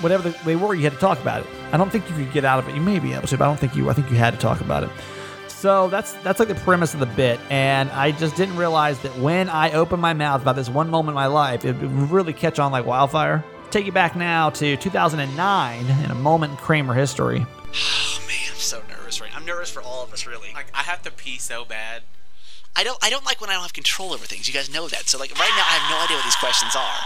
whatever 0.02 0.30
they 0.30 0.56
were, 0.56 0.74
you 0.74 0.82
had 0.82 0.94
to 0.94 1.00
talk 1.00 1.20
about 1.22 1.44
it. 1.44 1.48
I 1.72 1.78
don't 1.78 1.90
think 1.90 2.10
you 2.10 2.16
could 2.16 2.34
get 2.34 2.44
out 2.44 2.60
of 2.60 2.68
it. 2.68 2.76
You 2.76 2.82
may 2.82 3.00
be 3.00 3.14
able 3.14 3.28
to, 3.28 3.38
but 3.38 3.46
I 3.46 3.48
don't 3.48 3.60
think 3.60 3.76
you, 3.76 3.90
I 3.90 3.94
think 3.94 4.10
you 4.10 4.18
had 4.18 4.34
to 4.34 4.40
talk 4.40 4.62
about 4.62 4.84
it. 4.84 4.90
So 5.66 5.88
that's 5.88 6.14
that's 6.22 6.38
like 6.38 6.48
the 6.48 6.54
premise 6.54 6.94
of 6.94 7.00
the 7.00 7.08
bit, 7.08 7.40
and 7.50 7.90
I 7.90 8.12
just 8.12 8.36
didn't 8.36 8.56
realize 8.56 9.00
that 9.00 9.18
when 9.18 9.50
I 9.50 9.72
opened 9.72 10.00
my 10.00 10.14
mouth 10.14 10.44
about 10.44 10.56
this 10.56 10.70
one 10.70 10.92
moment 10.92 11.14
in 11.14 11.16
my 11.16 11.26
life, 11.26 11.66
it 11.66 11.76
would 11.76 12.12
really 12.12 12.34
catch 12.34 12.60
on 12.60 12.72
like 12.72 12.86
wildfire. 12.86 13.44
Take 13.72 13.88
you 13.88 13.92
back 13.92 14.16
now 14.16 14.52
to 14.52 14.78
2009 14.78 15.86
in 15.88 16.12
a 16.12 16.14
moment 16.14 16.52
in 16.52 16.58
Kramer 16.58 16.94
history. 16.94 17.40
Oh 17.40 18.20
man, 18.28 18.52
I'm 18.52 18.58
so 18.60 18.84
nervous 18.88 19.20
right. 19.20 19.36
I'm 19.36 19.44
nervous 19.44 19.72
for 19.72 19.82
all 19.82 20.04
of 20.04 20.14
us, 20.14 20.28
really. 20.28 20.50
Like 20.54 20.68
I 20.72 20.84
have 20.84 21.02
to 21.02 21.10
pee 21.10 21.40
so 21.40 21.66
bad. 21.66 22.04
I 22.76 22.84
don't 22.84 23.04
I 23.04 23.10
don't 23.10 23.26
like 23.26 23.42
when 23.42 23.50
I 23.50 23.54
don't 23.54 23.64
have 23.64 23.74
control 23.74 24.14
over 24.14 24.28
things. 24.28 24.48
You 24.48 24.54
guys 24.54 24.72
know 24.72 24.88
that. 24.88 25.10
So 25.10 25.18
like 25.18 25.32
right 25.32 25.50
now, 25.50 25.64
I 25.66 25.80
have 25.80 25.90
no 25.90 25.98
idea 26.06 26.18
what 26.18 26.26
these 26.26 26.36
questions 26.36 26.76
are. 26.76 26.98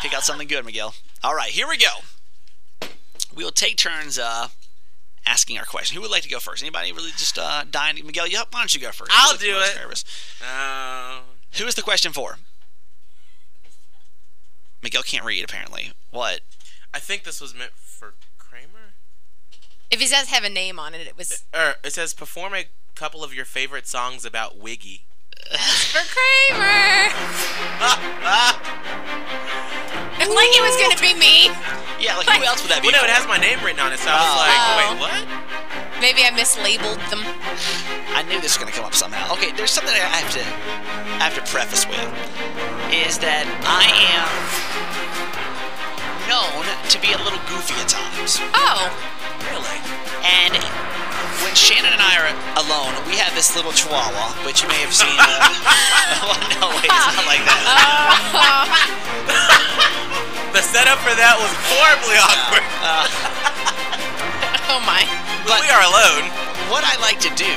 Pick 0.00 0.14
out 0.14 0.22
something 0.22 0.48
good, 0.48 0.64
Miguel. 0.64 0.94
All 1.22 1.34
right, 1.34 1.50
here 1.50 1.68
we 1.68 1.76
go. 1.76 2.88
We 3.36 3.44
will 3.44 3.50
take 3.50 3.76
turns 3.76 4.18
uh, 4.18 4.48
asking 5.26 5.58
our 5.58 5.64
question. 5.64 5.96
Who 5.96 6.02
would 6.02 6.10
like 6.10 6.22
to 6.22 6.28
go 6.28 6.38
first? 6.38 6.62
Anybody 6.62 6.92
really 6.92 7.10
just 7.10 7.38
uh, 7.38 7.64
dying? 7.70 7.96
Miguel, 8.06 8.28
you, 8.28 8.38
why 8.38 8.60
don't 8.60 8.72
you 8.72 8.80
go 8.80 8.90
first? 8.92 9.10
I'll 9.12 9.36
do 9.36 9.56
it. 9.58 10.04
Um, 10.40 11.24
Who 11.58 11.66
is 11.66 11.74
the 11.74 11.82
question 11.82 12.12
for? 12.12 12.38
Miguel 14.82 15.02
can't 15.02 15.24
read, 15.24 15.44
apparently. 15.44 15.92
What? 16.10 16.40
I 16.94 16.98
think 16.98 17.24
this 17.24 17.40
was 17.40 17.54
meant 17.54 17.72
for 17.74 18.14
Kramer. 18.38 18.94
If 19.90 20.00
it 20.00 20.10
does 20.10 20.28
have 20.28 20.44
a 20.44 20.48
name 20.48 20.78
on 20.78 20.94
it, 20.94 21.06
it 21.06 21.16
was. 21.16 21.44
It, 21.52 21.76
it 21.84 21.92
says 21.92 22.14
perform 22.14 22.54
a 22.54 22.66
couple 22.94 23.22
of 23.22 23.34
your 23.34 23.44
favorite 23.44 23.86
songs 23.86 24.24
about 24.24 24.58
Wiggy 24.58 25.04
for 25.50 26.02
Kramer. 26.10 27.10
It's 30.18 30.32
like 30.34 30.50
it 30.56 30.62
was 30.64 30.76
gonna 30.80 30.98
be 31.00 31.14
me. 31.18 31.50
Yeah, 32.00 32.16
like 32.16 32.28
who 32.28 32.42
else 32.44 32.62
would 32.62 32.70
that 32.72 32.80
be? 32.82 32.88
Well, 32.88 32.98
no, 33.00 33.04
it 33.04 33.12
has 33.12 33.26
my 33.28 33.38
name 33.38 33.60
written 33.64 33.80
on 33.80 33.92
it, 33.92 33.98
so 34.00 34.10
I 34.10 34.16
was 34.20 34.26
Oh. 34.26 34.36
like, 34.42 34.60
Oh. 34.60 34.76
wait, 34.80 34.92
what? 35.00 35.22
Maybe 36.00 36.24
I 36.24 36.30
mislabeled 36.32 37.00
them. 37.08 37.24
I 38.12 38.22
knew 38.28 38.40
this 38.40 38.56
was 38.56 38.58
gonna 38.60 38.72
come 38.72 38.84
up 38.84 38.94
somehow. 38.94 39.32
Okay, 39.34 39.52
there's 39.52 39.70
something 39.72 39.94
I 39.94 39.98
have 40.12 40.30
to 40.36 40.42
I 41.20 41.24
have 41.30 41.34
to 41.36 41.44
preface 41.50 41.86
with 41.88 42.04
is 42.92 43.16
that 43.24 43.46
I 43.64 43.88
am 44.12 44.28
known 46.28 46.64
to 46.90 46.96
be 47.00 47.12
a 47.12 47.18
little 47.24 47.40
goofy 47.48 47.74
at 47.80 47.88
times. 47.88 48.40
Oh, 48.52 48.92
Really? 49.52 49.78
And 50.24 50.58
when 51.42 51.54
Shannon 51.54 51.92
and 51.92 52.00
I 52.00 52.16
are 52.20 52.28
alone, 52.62 52.94
we 53.08 53.16
have 53.18 53.34
this 53.34 53.54
little 53.56 53.72
chihuahua, 53.72 54.32
which 54.46 54.62
you 54.62 54.68
may 54.68 54.80
have 54.80 54.94
seen. 54.94 55.18
Uh, 55.18 55.24
well, 56.24 56.38
no, 56.60 56.68
wait, 56.78 56.88
it's 56.88 57.16
not 57.16 57.26
like 57.26 57.44
that. 57.44 57.62
The 60.56 60.64
setup 60.64 60.96
for 61.04 61.12
that 61.12 61.36
was 61.36 61.52
horribly 61.68 62.16
awkward. 62.16 62.64
oh 64.72 64.80
my. 64.88 65.04
But 65.44 65.60
we 65.60 65.68
are 65.68 65.84
alone. 65.84 66.32
what 66.72 66.80
I 66.80 66.96
like 66.96 67.20
to 67.28 67.32
do 67.36 67.52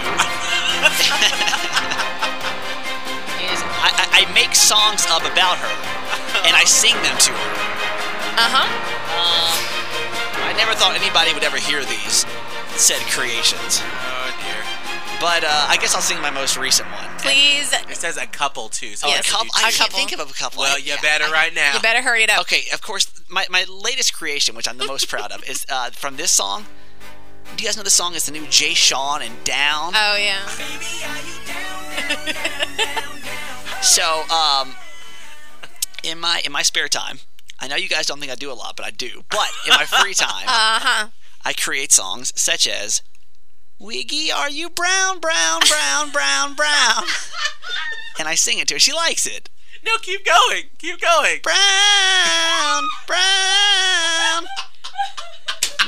is 3.39 3.56
I, 3.80 3.96
I, 3.96 4.06
I 4.20 4.22
make 4.36 4.52
songs 4.52 5.08
up 5.08 5.24
about 5.24 5.63
her, 5.63 5.72
and 6.44 6.52
I 6.52 6.68
sing 6.68 7.00
them 7.00 7.15
to 7.15 7.32
her. 7.32 7.52
Uh 8.36 8.52
huh. 8.52 8.68
I 10.44 10.52
never 10.60 10.76
thought 10.76 11.00
anybody 11.00 11.32
would 11.32 11.48
ever 11.48 11.56
hear 11.56 11.88
these 11.88 12.28
said 12.80 13.00
creations, 13.12 13.82
Oh 13.84 14.34
dear. 14.42 14.63
but 15.20 15.44
uh, 15.44 15.65
I 15.70 15.78
guess 15.82 15.94
I'll 15.96 16.02
sing 16.02 16.22
my 16.22 16.30
most 16.30 16.58
recent 16.58 16.89
one. 16.92 17.08
Please, 17.20 17.74
It 17.74 17.96
says 17.98 18.15
a 18.18 18.26
couple 18.26 18.70
too. 18.70 18.96
So 18.96 19.08
Oh, 19.08 19.12
Yes. 19.12 19.28
a 19.28 19.32
couple. 19.32 19.48
A 19.62 19.65
I 19.68 19.72
can't 19.72 19.92
think 19.92 20.12
of 20.13 20.20
a 20.20 20.34
couple. 20.34 20.62
Well, 20.62 20.80
you 20.80 20.86
yeah, 20.94 21.02
better 21.02 21.26
I- 21.26 21.32
right 21.32 21.54
now. 21.54 21.74
you 21.74 21.80
better 21.82 22.02
hurry 22.02 22.24
it 22.24 22.30
up. 22.30 22.42
Okay, 22.42 22.63
of 22.74 22.82
course, 22.82 23.12
my, 23.30 23.46
my 23.50 23.65
latest 23.70 24.13
creation, 24.13 24.56
which 24.56 24.68
I'm 24.68 24.78
the 24.78 24.88
most 24.88 25.08
proud 25.10 25.32
of, 25.32 25.44
is 25.50 25.65
uh, 25.70 25.89
from 25.92 26.15
this 26.15 26.32
song. 26.32 26.65
Do 27.56 27.63
you 27.63 27.68
guys 27.68 27.76
know 27.78 27.84
the 27.84 27.89
song 27.89 28.13
is 28.15 28.26
the 28.26 28.32
new 28.32 28.46
Jay 28.48 28.74
Sean 28.74 29.22
and 29.22 29.44
Down? 29.44 29.94
Oh 29.96 30.15
yeah. 30.15 30.48
So, 33.82 34.24
um, 34.30 34.76
in 36.04 36.20
my 36.20 36.42
in 36.46 36.52
my 36.52 36.63
spare 36.63 36.89
time, 36.89 37.20
I 37.60 37.68
know 37.70 37.78
you 37.78 37.88
guys 37.88 38.06
don't 38.06 38.20
think 38.20 38.32
I 38.32 38.36
do 38.36 38.52
a 38.52 38.54
lot, 38.54 38.76
but 38.76 38.86
I 38.86 38.92
do. 38.92 39.24
But 39.30 39.50
in 39.65 39.74
my 39.74 39.86
free 39.86 40.13
time, 40.13 40.44
Uh 40.48 40.80
huh. 40.82 41.08
I 41.43 41.54
create 41.54 41.91
songs 41.91 42.32
such 42.36 42.67
as 42.67 43.02
"Wiggy, 43.80 44.32
are 44.32 44.49
you 44.49 44.69
brown, 44.69 45.19
brown, 45.19 45.62
brown, 45.67 46.12
brown, 46.12 46.56
brown?" 46.56 47.04
and 48.19 48.28
I 48.28 48.36
sing 48.36 48.60
it 48.60 48.67
to 48.67 48.75
her. 48.75 48.80
She 48.80 48.93
likes 48.93 49.25
it. 49.25 49.49
No, 49.86 49.97
keep 50.02 50.25
going. 50.25 50.63
Keep 50.78 50.99
going. 50.99 51.39
Brown, 51.41 52.84
brown. 53.08 54.45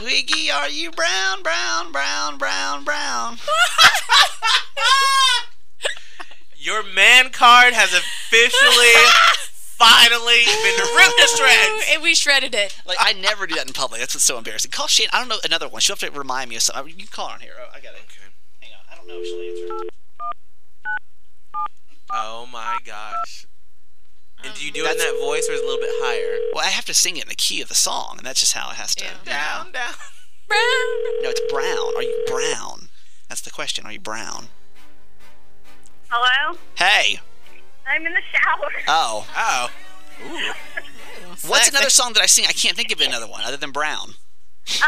Wiggy, 0.04 0.50
are 0.50 0.70
you 0.70 0.92
brown, 0.92 1.44
brown, 1.44 1.92
brown, 1.92 2.38
brown, 2.38 2.84
brown? 2.84 3.38
Your 6.58 6.84
man 6.84 7.32
card 7.32 7.74
has 7.74 7.94
officially, 7.94 8.94
finally 9.82 10.46
been 10.46 10.78
ripped 10.96 11.18
to 11.18 11.28
shreds. 11.38 11.86
And 11.92 12.04
we 12.04 12.14
shredded 12.14 12.54
it. 12.54 12.78
Like 12.86 12.98
I 13.00 13.14
never 13.14 13.48
do 13.48 13.56
that 13.56 13.68
in 13.68 13.74
public. 13.74 14.00
That's 14.00 14.16
what's 14.16 14.24
so 14.24 14.38
embarrassing. 14.38 14.72
Call 14.72 14.88
Shane. 14.88 15.08
I 15.12 15.20
don't 15.20 15.28
know 15.28 15.40
another 15.44 15.68
one. 15.68 15.82
She'll 15.82 15.96
have 15.96 16.12
to 16.12 16.18
remind 16.18 16.50
me 16.50 16.56
of 16.56 16.62
something. 16.62 16.94
You 16.94 17.04
can 17.04 17.08
call 17.08 17.28
her 17.28 17.34
on 17.34 17.40
here. 17.42 17.54
Oh, 17.60 17.70
I 17.74 17.80
got 17.80 17.94
it. 17.94 18.02
Okay. 18.06 18.30
Hang 18.62 18.72
on. 18.74 18.86
I 18.92 18.96
don't 18.96 19.08
know 19.08 19.16
if 19.18 19.26
she'll 19.26 19.82
answer. 19.82 19.90
Oh 22.14 22.46
my 22.52 22.78
gosh. 22.86 23.48
And 24.44 24.54
do 24.56 24.66
you 24.66 24.72
do 24.72 24.86
it 24.86 24.92
in 24.92 24.98
that 24.98 25.18
voice 25.22 25.48
or 25.50 25.54
is 25.54 25.60
it 25.60 25.64
a 25.64 25.68
little 25.68 25.82
bit 25.82 25.90
higher? 26.02 26.40
Well, 26.54 26.66
I 26.66 26.70
have 26.70 26.86
to 26.86 26.94
sing 26.94 27.18
it 27.18 27.24
in 27.24 27.30
the 27.30 27.36
key 27.36 27.62
of 27.62 27.68
the 27.68 27.76
song, 27.76 28.16
and 28.18 28.26
that's 28.26 28.40
just 28.40 28.54
how 28.54 28.72
it 28.72 28.76
has 28.76 28.96
to. 28.96 29.06
Yeah. 29.06 29.12
you 29.12 29.26
know. 29.26 29.32
Down, 29.32 29.72
down. 29.72 29.94
No, 31.22 31.30
it's 31.30 31.52
brown. 31.52 31.96
Are 31.96 32.02
you 32.02 32.24
brown? 32.28 32.90
That's 33.30 33.42
the 33.42 33.52
question. 33.52 33.86
Are 33.86 33.92
you 33.92 34.00
brown? 34.00 34.48
Hello? 36.10 36.58
Hey. 36.76 37.20
I'm 37.92 38.06
in 38.06 38.14
the 38.14 38.22
shower. 38.32 38.72
Oh. 38.88 39.28
Oh. 39.36 39.70
Ooh. 40.24 40.54
What's 41.48 41.70
another 41.70 41.90
song 41.90 42.14
that 42.14 42.22
I 42.22 42.26
sing? 42.26 42.46
I 42.48 42.54
can't 42.54 42.76
think 42.78 42.92
of 42.92 43.02
another 43.02 43.28
one 43.28 43.42
other 43.44 43.58
than 43.58 43.72
brown. 43.72 44.14
Uh, 44.82 44.82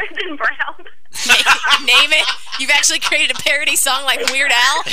I've 0.00 0.16
been 0.16 0.36
brown. 0.36 0.86
Name 1.86 2.12
it. 2.12 2.26
You've 2.58 2.70
actually 2.70 3.00
created 3.00 3.36
a 3.36 3.40
parody 3.40 3.76
song 3.76 4.04
like 4.04 4.20
Weird 4.30 4.50
Al. 4.50 4.82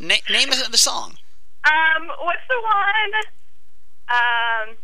Na- 0.00 0.14
name 0.30 0.48
the 0.70 0.78
song. 0.78 1.16
Um, 1.64 2.06
what's 2.22 2.46
the 2.48 2.60
one? 2.62 3.12
Um, 4.08 4.76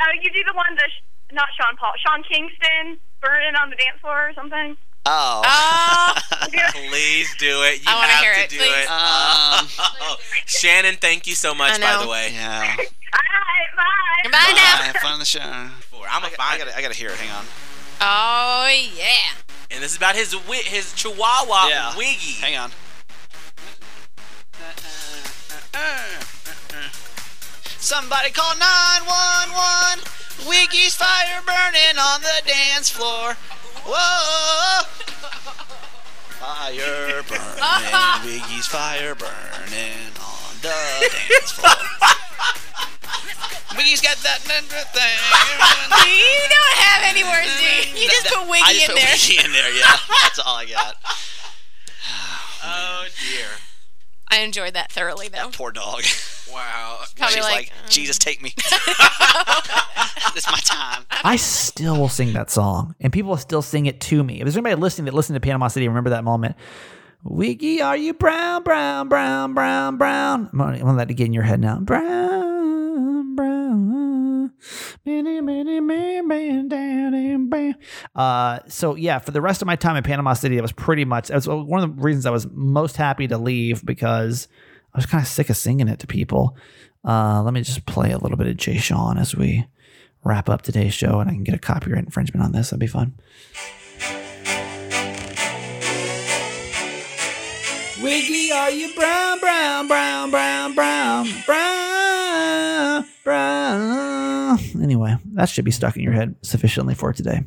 oh, 0.00 0.12
you 0.22 0.30
do 0.30 0.42
the 0.46 0.54
one 0.54 0.74
that, 0.76 0.88
sh- 0.88 1.02
not 1.32 1.48
Sean 1.58 1.76
Paul, 1.76 1.92
Sean 1.98 2.22
Kingston, 2.22 2.98
burning 3.20 3.56
on 3.56 3.70
the 3.70 3.76
dance 3.76 3.98
floor 4.00 4.28
or 4.28 4.32
something? 4.34 4.76
Oh. 5.06 5.42
Oh, 5.44 6.14
Please 6.88 7.34
do 7.38 7.62
it. 7.62 7.80
You 7.80 7.84
I 7.88 7.94
wanna 7.94 8.08
have 8.08 8.22
hear 8.24 8.34
to 8.34 8.40
it, 8.40 8.48
do 8.50 8.56
please. 8.58 8.68
it. 8.72 8.90
Um, 8.90 9.68
Oh, 10.00 10.16
Shannon, 10.46 10.96
thank 10.96 11.26
you 11.26 11.34
so 11.34 11.54
much, 11.54 11.78
by 11.80 12.02
the 12.02 12.08
way. 12.08 12.30
yeah. 12.32 12.60
All 12.60 12.76
right, 12.76 13.76
bye. 13.76 14.20
goodbye 14.22 14.38
Bye. 14.38 14.52
now. 14.54 14.82
Have 14.84 14.96
fun 14.96 15.12
on 15.12 15.18
the 15.18 15.24
show. 15.24 15.40
For- 15.90 16.06
I'm 16.08 16.24
I, 16.24 16.28
a 16.28 16.30
got- 16.30 16.40
I 16.40 16.48
find 16.50 16.58
gotta, 16.64 16.76
I 16.78 16.82
gotta 16.82 16.94
hear 16.94 17.10
it. 17.10 17.16
Hang 17.16 17.30
on. 17.36 17.44
Oh 18.00 18.68
yeah. 18.96 19.34
And 19.70 19.82
this 19.82 19.92
is 19.92 19.96
about 19.96 20.14
his 20.16 20.32
wi- 20.32 20.62
his 20.62 20.92
Chihuahua 20.94 21.68
Yeah. 21.68 21.96
Wiggy. 21.96 22.32
Hang 22.40 22.56
on. 22.56 22.70
Somebody 27.78 28.30
call 28.30 28.54
911. 28.56 30.04
Wiggy's 30.48 30.94
fire 30.94 31.40
burning 31.44 31.98
on 31.98 32.20
the 32.22 32.42
dance 32.46 32.90
floor. 32.90 33.34
Whoa! 33.86 34.82
Fire 36.44 37.22
burning. 37.26 38.24
Wiggy's 38.26 38.66
fire 38.66 39.14
burning 39.14 40.12
on 40.20 40.52
the 40.60 41.08
dance 41.08 41.52
floor. 41.52 41.72
Wiggy's 43.76 44.02
got 44.02 44.16
that 44.18 44.40
thing. 44.44 44.64
You 46.04 46.48
don't 46.52 46.76
have 46.84 47.02
any 47.08 47.24
words, 47.24 47.48
do 47.58 47.64
you? 47.98 48.08
Just 48.08 48.26
put 48.28 48.46
Wiggy 48.48 48.84
in 48.84 48.92
there. 48.94 49.08
I 49.08 49.16
just 49.16 49.30
put. 49.30 49.40
Wiggy 49.40 49.46
in 49.46 49.52
there, 49.52 49.72
yeah. 49.74 49.96
That's 50.22 50.38
all 50.38 50.56
I 50.56 50.66
got. 50.66 50.96
Oh 52.66 53.04
dear. 53.20 53.48
I 54.28 54.40
enjoyed 54.40 54.74
that 54.74 54.90
thoroughly, 54.90 55.28
though. 55.28 55.50
Poor 55.52 55.70
dog. 55.72 56.02
Wow. 56.52 57.00
Probably 57.16 57.34
She's 57.34 57.44
like, 57.44 57.54
like, 57.54 57.70
um, 57.70 57.88
Jesus, 57.88 58.18
take 58.18 58.42
me. 58.42 58.52
it's 58.56 60.50
my 60.50 60.58
time. 60.64 61.04
I 61.24 61.36
still 61.36 61.96
will 61.98 62.08
sing 62.08 62.32
that 62.34 62.50
song, 62.50 62.94
and 63.00 63.12
people 63.12 63.30
will 63.30 63.36
still 63.38 63.62
sing 63.62 63.86
it 63.86 64.00
to 64.02 64.22
me. 64.22 64.40
If 64.40 64.44
there's 64.44 64.56
anybody 64.56 64.76
listening 64.76 65.06
that 65.06 65.14
listened 65.14 65.34
to 65.36 65.40
Panama 65.40 65.68
City, 65.68 65.88
remember 65.88 66.10
that 66.10 66.24
moment. 66.24 66.56
Wiggy, 67.22 67.80
are 67.80 67.96
you 67.96 68.12
brown, 68.12 68.62
brown, 68.62 69.08
brown, 69.08 69.54
brown, 69.54 69.96
brown? 69.96 70.50
I'm 70.52 70.58
gonna, 70.58 70.72
I'm 70.72 70.80
gonna 70.80 70.98
let 70.98 71.10
it 71.10 71.14
get 71.14 71.26
in 71.26 71.32
your 71.32 71.42
head 71.42 71.60
now. 71.60 71.78
Brown, 71.80 73.34
brown. 73.34 74.03
Uh, 78.14 78.60
so 78.68 78.94
yeah, 78.94 79.18
for 79.18 79.30
the 79.30 79.40
rest 79.40 79.62
of 79.62 79.66
my 79.66 79.76
time 79.76 79.96
in 79.96 80.02
Panama 80.02 80.34
City, 80.34 80.56
it 80.56 80.62
was 80.62 80.72
pretty 80.72 81.04
much. 81.04 81.28
That 81.28 81.36
was 81.36 81.48
one 81.48 81.82
of 81.82 81.96
the 81.96 82.02
reasons 82.02 82.26
I 82.26 82.30
was 82.30 82.46
most 82.50 82.96
happy 82.96 83.26
to 83.28 83.38
leave 83.38 83.84
because 83.84 84.48
I 84.94 84.98
was 84.98 85.06
kind 85.06 85.22
of 85.22 85.28
sick 85.28 85.50
of 85.50 85.56
singing 85.56 85.88
it 85.88 85.98
to 86.00 86.06
people. 86.06 86.56
Uh, 87.04 87.42
let 87.42 87.52
me 87.52 87.60
just 87.60 87.84
play 87.86 88.12
a 88.12 88.18
little 88.18 88.36
bit 88.38 88.46
of 88.46 88.56
Jay 88.56 88.78
Sean 88.78 89.18
as 89.18 89.36
we 89.36 89.66
wrap 90.24 90.48
up 90.48 90.62
today's 90.62 90.94
show, 90.94 91.20
and 91.20 91.28
I 91.28 91.34
can 91.34 91.44
get 91.44 91.54
a 91.54 91.58
copyright 91.58 92.04
infringement 92.04 92.44
on 92.44 92.52
this. 92.52 92.70
That'd 92.70 92.80
be 92.80 92.86
fun. 92.86 93.14
Wiggy, 98.02 98.52
are 98.52 98.70
you 98.70 98.94
brown, 98.94 99.38
brown, 99.40 99.88
brown, 99.88 100.30
brown, 100.30 100.74
brown, 100.74 101.26
brown, 101.46 103.06
brown? 103.22 104.23
That 105.34 105.48
should 105.48 105.64
be 105.64 105.70
stuck 105.70 105.96
in 105.96 106.02
your 106.02 106.12
head 106.12 106.36
sufficiently 106.42 106.94
for 106.94 107.12
today. 107.12 107.44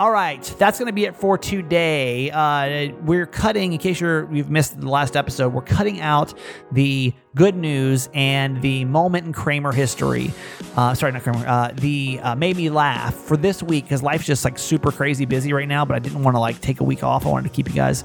All 0.00 0.12
right, 0.12 0.40
that's 0.60 0.78
going 0.78 0.86
to 0.86 0.92
be 0.92 1.06
it 1.06 1.16
for 1.16 1.36
today. 1.36 2.30
Uh, 2.30 2.92
we're 3.02 3.26
cutting, 3.26 3.72
in 3.72 3.80
case 3.80 4.00
you're 4.00 4.32
you've 4.32 4.48
missed 4.48 4.80
the 4.80 4.88
last 4.88 5.16
episode, 5.16 5.52
we're 5.52 5.60
cutting 5.60 6.00
out 6.00 6.34
the 6.70 7.12
good 7.34 7.56
news 7.56 8.08
and 8.14 8.62
the 8.62 8.84
moment 8.84 9.26
in 9.26 9.32
Kramer 9.32 9.72
history. 9.72 10.30
Uh, 10.76 10.94
sorry, 10.94 11.10
not 11.10 11.24
Kramer. 11.24 11.44
Uh, 11.44 11.72
the 11.74 12.20
uh, 12.22 12.36
made 12.36 12.56
me 12.56 12.70
laugh 12.70 13.12
for 13.12 13.36
this 13.36 13.60
week 13.60 13.86
because 13.86 14.00
life's 14.00 14.24
just 14.24 14.44
like 14.44 14.56
super 14.56 14.92
crazy 14.92 15.24
busy 15.24 15.52
right 15.52 15.66
now. 15.66 15.84
But 15.84 15.96
I 15.96 15.98
didn't 15.98 16.22
want 16.22 16.36
to 16.36 16.40
like 16.40 16.60
take 16.60 16.78
a 16.78 16.84
week 16.84 17.02
off. 17.02 17.26
I 17.26 17.30
wanted 17.30 17.48
to 17.48 17.54
keep 17.56 17.68
you 17.68 17.74
guys 17.74 18.04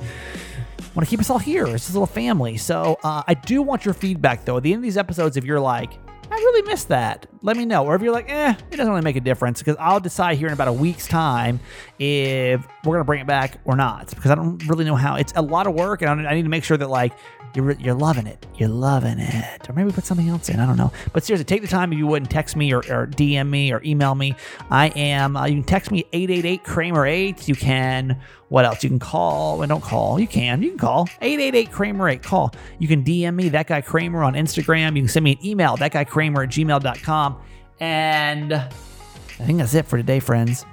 want 0.95 1.07
to 1.07 1.09
keep 1.09 1.19
us 1.19 1.29
all 1.29 1.39
here. 1.39 1.65
It's 1.65 1.87
this 1.87 1.93
little 1.93 2.05
family. 2.05 2.57
So 2.57 2.97
uh, 3.03 3.23
I 3.27 3.33
do 3.33 3.61
want 3.61 3.85
your 3.85 3.93
feedback 3.93 4.45
though. 4.45 4.57
At 4.57 4.63
the 4.63 4.73
end 4.73 4.79
of 4.79 4.83
these 4.83 4.97
episodes, 4.97 5.37
if 5.37 5.43
you're 5.43 5.59
like, 5.59 5.93
I 6.31 6.35
really 6.35 6.67
miss 6.69 6.85
that. 6.85 7.27
Let 7.41 7.57
me 7.57 7.65
know. 7.65 7.85
Or 7.85 7.95
if 7.95 8.01
you're 8.01 8.13
like, 8.13 8.29
eh, 8.29 8.53
it 8.71 8.77
doesn't 8.77 8.91
really 8.91 9.03
make 9.03 9.15
a 9.15 9.21
difference 9.21 9.59
because 9.59 9.75
I'll 9.79 9.99
decide 9.99 10.37
here 10.37 10.47
in 10.47 10.53
about 10.53 10.67
a 10.67 10.73
week's 10.73 11.07
time 11.07 11.59
if 11.99 12.65
we're 12.83 12.95
gonna 12.95 13.03
bring 13.03 13.21
it 13.21 13.27
back 13.27 13.59
or 13.65 13.75
not 13.75 14.09
because 14.09 14.31
I 14.31 14.35
don't 14.35 14.65
really 14.67 14.85
know 14.85 14.95
how. 14.95 15.15
It's 15.15 15.33
a 15.35 15.41
lot 15.41 15.67
of 15.67 15.73
work, 15.73 16.01
and 16.01 16.27
I 16.27 16.33
need 16.33 16.43
to 16.43 16.49
make 16.49 16.63
sure 16.63 16.77
that 16.77 16.89
like 16.89 17.13
you're 17.55 17.71
you're 17.73 17.93
loving 17.93 18.25
it. 18.25 18.45
You're 18.55 18.69
loving 18.69 19.19
it. 19.19 19.69
Or 19.69 19.73
maybe 19.73 19.91
put 19.91 20.05
something 20.05 20.27
else 20.27 20.49
in. 20.49 20.59
I 20.59 20.65
don't 20.65 20.77
know. 20.77 20.91
But 21.11 21.23
seriously, 21.23 21.45
take 21.45 21.61
the 21.61 21.67
time 21.67 21.93
if 21.93 21.99
you 21.99 22.07
would 22.07 22.23
and 22.23 22.29
text 22.29 22.55
me 22.55 22.73
or, 22.73 22.79
or 22.79 23.07
DM 23.07 23.49
me 23.49 23.71
or 23.71 23.81
email 23.83 24.15
me. 24.15 24.35
I 24.71 24.87
am. 24.89 25.37
Uh, 25.37 25.45
you 25.45 25.55
can 25.55 25.63
text 25.63 25.91
me 25.91 26.05
888 26.13 26.63
Kramer 26.63 27.05
8. 27.05 27.47
You 27.47 27.55
can. 27.55 28.19
What 28.49 28.65
else? 28.65 28.83
You 28.83 28.89
can 28.89 28.99
call. 28.99 29.61
And 29.61 29.69
don't 29.69 29.83
call. 29.83 30.19
You 30.19 30.27
can. 30.27 30.61
You 30.63 30.69
can 30.69 30.79
call 30.79 31.07
888 31.21 31.71
Kramer 31.71 32.09
8. 32.09 32.23
Call. 32.23 32.53
You 32.79 32.87
can 32.87 33.03
DM 33.03 33.35
me 33.35 33.49
that 33.49 33.67
guy 33.67 33.81
Kramer 33.81 34.23
on 34.23 34.33
Instagram. 34.33 34.95
You 34.95 35.03
can 35.03 35.09
send 35.09 35.23
me 35.23 35.33
an 35.33 35.45
email 35.45 35.77
that 35.77 35.91
guy 35.91 36.03
Kramer 36.03 36.43
at 36.43 36.49
gmail.com. 36.49 37.41
And 37.79 38.53
I 38.53 39.45
think 39.45 39.59
that's 39.59 39.73
it 39.73 39.85
for 39.85 39.97
today, 39.97 40.19
friends. 40.19 40.65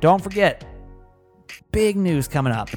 Don't 0.00 0.22
forget, 0.22 0.64
big 1.72 1.96
news 1.96 2.26
coming 2.26 2.52
up. 2.52 2.70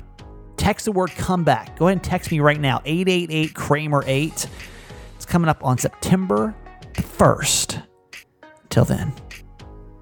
Text 0.57 0.85
the 0.85 0.91
word 0.91 1.11
comeback. 1.11 1.77
Go 1.77 1.87
ahead 1.87 1.97
and 1.97 2.03
text 2.03 2.31
me 2.31 2.39
right 2.39 2.59
now 2.59 2.81
888 2.85 3.53
Kramer 3.53 4.03
8. 4.05 4.47
It's 5.15 5.25
coming 5.25 5.49
up 5.49 5.63
on 5.63 5.77
September 5.77 6.55
the 6.93 7.01
1st. 7.01 7.83
Till 8.69 8.85
then, 8.85 9.13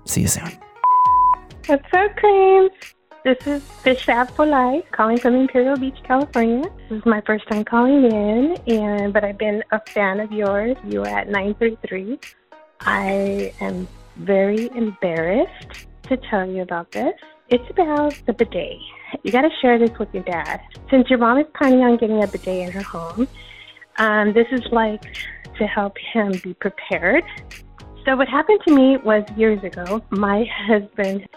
see 0.06 0.22
you 0.22 0.28
soon. 0.28 0.50
What's 1.68 1.84
up? 1.94 2.12
This 3.24 3.38
is 3.46 3.62
Fish 3.84 4.04
Fab 4.04 4.32
for 4.32 4.48
Life, 4.48 4.84
calling 4.92 5.20
from 5.20 5.36
Imperial 5.36 5.78
Beach, 5.78 5.98
California. 6.04 6.64
This 6.90 7.00
is 7.00 7.06
my 7.06 7.22
first 7.22 7.48
time 7.48 7.64
calling 7.64 8.06
in, 8.06 8.58
and 8.66 9.14
but 9.14 9.24
I've 9.24 9.38
been 9.38 9.64
a 9.72 9.80
fan 9.80 10.20
of 10.20 10.32
yours. 10.32 10.76
You 10.88 11.02
were 11.02 11.08
at 11.08 11.28
933. 11.28 12.20
I 12.80 13.54
am 13.62 13.88
very 14.18 14.72
embarrassed 14.76 15.86
to 16.04 16.18
tell 16.18 16.50
you 16.50 16.64
about 16.64 16.92
this. 16.94 17.14
It's 17.50 17.70
about 17.70 18.20
the 18.26 18.34
bidet. 18.34 18.80
You 19.24 19.32
got 19.32 19.42
to 19.42 19.50
share 19.62 19.78
this 19.78 19.98
with 20.00 20.14
your 20.14 20.24
dad. 20.24 20.62
Since 20.90 21.10
your 21.10 21.20
mom 21.20 21.38
is 21.38 21.46
planning 21.56 21.82
on 21.82 21.98
getting 21.98 22.24
a 22.24 22.28
bidet 22.28 22.68
in 22.68 22.72
her 22.72 22.82
home, 22.82 23.28
um, 23.98 24.34
this 24.34 24.48
is 24.52 24.62
like 24.72 25.02
to 25.58 25.68
help 25.68 25.98
him 26.14 26.34
be 26.44 26.54
prepared. 26.56 27.24
So, 28.06 28.16
what 28.16 28.28
happened 28.28 28.62
to 28.68 28.76
me 28.76 28.98
was 28.98 29.24
years 29.36 29.64
ago, 29.64 30.02
my 30.10 30.46
husband 30.68 31.28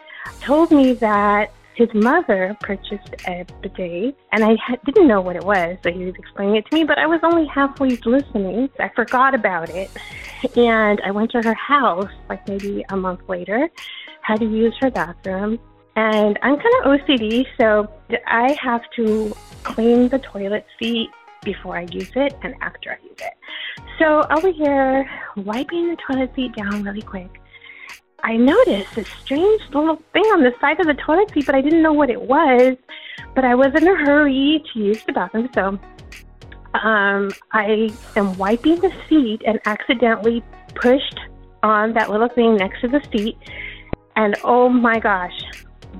told 0.41 0.70
me 0.70 0.95
that 0.95 1.53
his 1.75 1.89
mother 1.93 2.57
purchased 2.61 3.14
a 3.27 3.45
bidet, 3.61 4.16
and 4.33 4.45
I 4.45 4.57
didn't 4.87 5.09
know 5.09 5.20
what 5.20 5.37
it 5.37 5.45
was, 5.45 5.77
so 5.83 5.93
he 5.93 6.05
was 6.05 6.14
explaining 6.16 6.57
it 6.57 6.66
to 6.66 6.75
me, 6.75 6.85
but 6.85 6.99
I 6.99 7.07
was 7.07 7.20
only 7.22 7.47
halfway 7.47 7.91
listening. 8.07 8.70
I 8.79 8.89
forgot 8.95 9.35
about 9.35 9.68
it, 9.70 9.91
and 10.57 11.01
I 11.05 11.11
went 11.11 11.33
to 11.33 11.43
her 11.43 11.55
house, 11.55 12.11
like 12.29 12.49
maybe 12.49 12.85
a 12.89 12.97
month 12.97 13.20
later, 13.29 13.68
had 14.22 14.39
to 14.39 14.47
use 14.47 14.75
her 14.81 14.91
bathroom, 14.91 15.59
and 15.97 16.38
I'm 16.42 16.57
kind 16.57 16.74
of 16.82 17.01
OCD, 17.01 17.47
so 17.59 17.88
I 18.26 18.57
have 18.61 18.82
to 18.97 19.34
clean 19.62 20.09
the 20.09 20.18
toilet 20.18 20.66
seat 20.78 21.09
before 21.45 21.76
I 21.76 21.82
use 21.82 22.11
it 22.16 22.34
and 22.42 22.55
after 22.61 22.92
I 22.92 23.05
use 23.05 23.18
it. 23.18 23.34
So 23.99 24.26
over 24.30 24.51
here, 24.51 25.09
wiping 25.36 25.90
the 25.90 25.97
toilet 25.97 26.34
seat 26.34 26.55
down 26.57 26.82
really 26.82 27.03
quick, 27.03 27.40
I 28.24 28.36
noticed 28.36 28.95
this 28.95 29.09
strange 29.22 29.62
little 29.72 30.03
thing 30.12 30.24
on 30.24 30.42
the 30.42 30.53
side 30.61 30.80
of 30.80 30.86
the 30.86 30.95
toilet 30.95 31.30
seat, 31.32 31.47
but 31.47 31.55
I 31.55 31.61
didn't 31.61 31.82
know 31.82 31.92
what 31.92 32.11
it 32.11 32.20
was. 32.20 32.76
But 33.34 33.45
I 33.45 33.55
was 33.55 33.68
in 33.74 33.86
a 33.86 33.95
hurry 33.95 34.64
to 34.72 34.78
use 34.78 35.03
the 35.05 35.12
bathroom, 35.12 35.49
so 35.55 35.78
um, 36.74 37.30
I 37.53 37.92
am 38.16 38.36
wiping 38.36 38.76
the 38.80 38.92
seat 39.09 39.42
and 39.47 39.61
accidentally 39.66 40.42
pushed 40.74 41.20
on 41.62 41.92
that 41.95 42.11
little 42.11 42.28
thing 42.28 42.57
next 42.57 42.80
to 42.80 42.88
the 42.88 43.03
seat. 43.12 43.36
And 44.16 44.36
oh 44.42 44.68
my 44.68 44.99
gosh, 44.99 45.38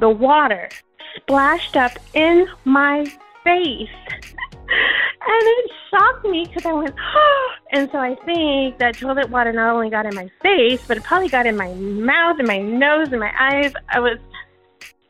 the 0.01 0.09
water 0.11 0.69
splashed 1.17 1.77
up 1.77 1.93
in 2.15 2.47
my 2.65 3.05
face. 3.43 3.89
and 4.11 5.43
it 5.43 5.71
shocked 5.91 6.25
me 6.25 6.45
because 6.47 6.67
I 6.67 6.73
went, 6.73 6.95
oh, 6.99 7.51
and 7.73 7.91
so 7.91 7.99
I 7.99 8.15
think 8.25 8.79
that 8.79 8.97
toilet 8.97 9.31
water 9.31 9.53
not 9.53 9.75
only 9.75 9.91
got 9.91 10.07
in 10.07 10.15
my 10.15 10.31
face, 10.43 10.83
but 10.87 10.97
it 10.97 11.03
probably 11.03 11.29
got 11.29 11.47
in 11.47 11.57
my 11.57 11.73
mouth 11.75 12.39
and 12.39 12.49
my 12.49 12.59
nose 12.59 13.09
and 13.11 13.21
my 13.21 13.33
eyes. 13.39 13.73
I 13.89 14.01
was 14.01 14.19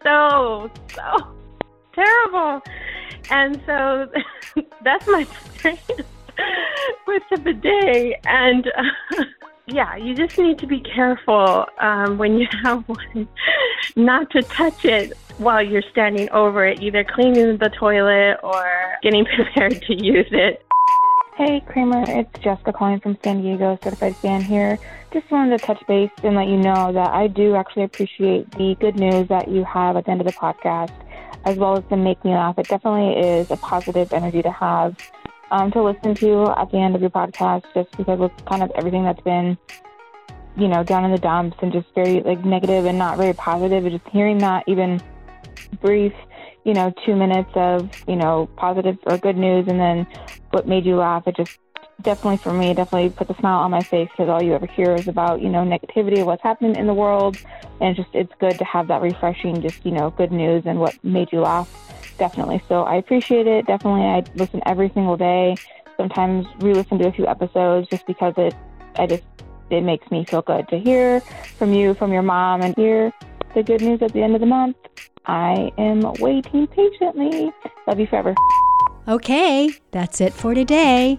so, 0.03 0.71
so 0.95 1.35
terrible. 1.95 2.63
And 3.31 3.61
so 3.67 4.09
that's 4.85 5.07
my 5.07 5.21
experience 5.63 6.09
with 7.07 7.23
the 7.31 7.39
bidet. 7.39 8.21
And 8.27 8.71
yeah, 9.67 9.97
you 9.97 10.15
just 10.15 10.39
need 10.39 10.59
to 10.59 10.67
be 10.67 10.81
careful 10.81 11.67
um, 11.81 12.19
when 12.19 12.39
you 12.39 12.47
have 12.63 12.87
one 12.89 13.29
not 13.97 14.31
to 14.31 14.43
touch 14.43 14.85
it 14.85 15.13
while 15.39 15.63
you're 15.63 15.83
standing 15.91 16.29
over 16.31 16.67
it, 16.67 16.81
either 16.83 17.05
cleaning 17.05 17.57
the 17.57 17.71
toilet 17.71 18.39
or 18.43 18.97
getting 19.03 19.25
prepared 19.37 19.83
to 19.83 19.95
use 19.95 20.29
it. 20.31 20.65
Hey 21.37 21.61
Kramer, 21.67 22.05
it's 22.07 22.39
Jessica 22.41 22.73
calling 22.73 23.01
from 23.01 23.19
San 23.25 23.43
Diego, 23.43 23.77
certified 23.83 24.15
fan 24.17 24.41
here. 24.41 24.79
Just 25.13 25.29
wanted 25.33 25.59
to 25.59 25.67
touch 25.67 25.85
base 25.89 26.11
and 26.23 26.37
let 26.37 26.47
you 26.47 26.57
know 26.57 26.93
that 26.93 27.09
I 27.09 27.27
do 27.27 27.57
actually 27.57 27.83
appreciate 27.83 28.51
the 28.53 28.77
good 28.79 28.97
news 28.97 29.29
that 29.29 29.49
you 29.49 29.65
have 29.65 29.97
at 29.97 30.05
the 30.05 30.13
end 30.13 30.21
of 30.21 30.29
the 30.29 30.33
podcast, 30.33 30.93
as 31.45 31.57
well 31.57 31.77
as 31.77 31.83
the 31.91 31.97
make 31.97 32.25
me 32.25 32.31
laugh. 32.31 32.57
It 32.57 32.69
definitely 32.69 33.21
is 33.21 33.51
a 33.51 33.57
positive 33.57 34.13
energy 34.13 34.43
to 34.43 34.53
have 34.53 34.97
um, 35.51 35.71
to 35.73 35.83
listen 35.83 36.15
to 36.17 36.55
at 36.59 36.71
the 36.71 36.79
end 36.79 36.95
of 36.95 37.01
your 37.01 37.11
podcast, 37.11 37.65
just 37.75 37.97
because 37.97 38.19
with 38.19 38.33
kind 38.47 38.63
of 38.63 38.71
everything 38.77 39.05
that's 39.05 39.21
been, 39.23 39.57
you 40.57 40.69
know, 40.69 40.83
down 40.83 41.05
in 41.05 41.11
the 41.11 41.19
dumps 41.19 41.57
and 41.63 41.73
just 41.73 41.87
very 41.95 42.21
like 42.23 42.45
negative 42.45 42.87
and 42.87 42.99
not 42.99 43.17
very 43.17 43.33
positive. 43.33 43.85
And 43.85 43.99
just 43.99 44.09
hearing 44.11 44.39
that 44.39 44.65
even 44.67 45.01
brief, 45.81 46.13
you 46.65 46.75
know, 46.75 46.93
two 47.05 47.15
minutes 47.17 47.51
of, 47.55 47.91
you 48.09 48.17
know, 48.17 48.49
positive 48.57 48.99
or 49.07 49.19
good 49.19 49.37
news 49.37 49.67
and 49.69 49.79
then 49.79 50.07
what 50.51 50.67
made 50.67 50.85
you 50.87 50.97
laugh, 50.97 51.27
it 51.27 51.37
just 51.37 51.59
definitely 52.03 52.39
for 52.39 52.53
me, 52.53 52.75
definitely 52.75 53.11
put 53.11 53.29
the 53.29 53.35
smile 53.39 53.61
on 53.61 53.71
my 53.71 53.83
face 53.83 54.09
because 54.11 54.29
all 54.29 54.43
you 54.43 54.55
ever 54.55 54.67
hear 54.67 54.95
is 54.95 55.09
about, 55.09 55.41
you 55.41 55.49
know, 55.49 55.65
negativity 55.65 56.21
of 56.21 56.27
what's 56.27 56.43
happening 56.43 56.77
in 56.77 56.87
the 56.87 56.95
world. 56.95 57.37
And 57.81 57.97
just, 57.97 58.09
it's 58.13 58.33
good 58.39 58.59
to 58.59 58.65
have 58.65 58.89
that 58.89 59.03
refreshing, 59.03 59.61
just, 59.63 59.85
you 59.85 59.93
know, 59.93 60.11
good 60.11 60.33
news 60.33 60.65
and 60.67 60.81
what 60.81 61.03
made 61.05 61.33
you 61.33 61.41
laugh. 61.41 61.69
Definitely. 62.19 62.63
So 62.69 62.83
I 62.83 62.97
appreciate 62.97 63.47
it. 63.47 63.67
Definitely. 63.67 64.03
I 64.03 64.25
listen 64.37 64.61
every 64.67 64.91
single 64.91 65.17
day. 65.17 65.57
Sometimes 65.97 66.47
re-listen 66.61 66.99
to 66.99 67.09
a 67.09 67.13
few 67.13 67.27
episodes 67.27 67.89
just 67.89 68.07
because 68.07 68.35
it, 68.37 68.55
I 68.97 69.07
just, 69.07 69.23
it 69.71 69.83
makes 69.83 70.11
me 70.11 70.25
feel 70.25 70.43
good 70.43 70.69
to 70.69 70.79
hear 70.79 71.21
from 71.59 71.73
you, 71.73 71.95
from 71.95 72.13
your 72.13 72.23
mom, 72.23 72.63
and 72.63 72.75
hear 72.77 73.13
the 73.55 73.63
good 73.63 73.81
news 73.81 74.03
at 74.03 74.13
the 74.13 74.23
end 74.23 74.35
of 74.35 74.41
the 74.41 74.47
month. 74.47 74.77
I 75.27 75.73
am 75.79 76.01
waiting 76.15 76.67
patiently. 76.67 77.51
Love 77.87 77.99
you 77.99 78.07
forever. 78.07 78.35
Okay, 79.07 79.71
that's 79.91 80.21
it 80.21 80.33
for 80.33 80.55
today. 80.55 81.19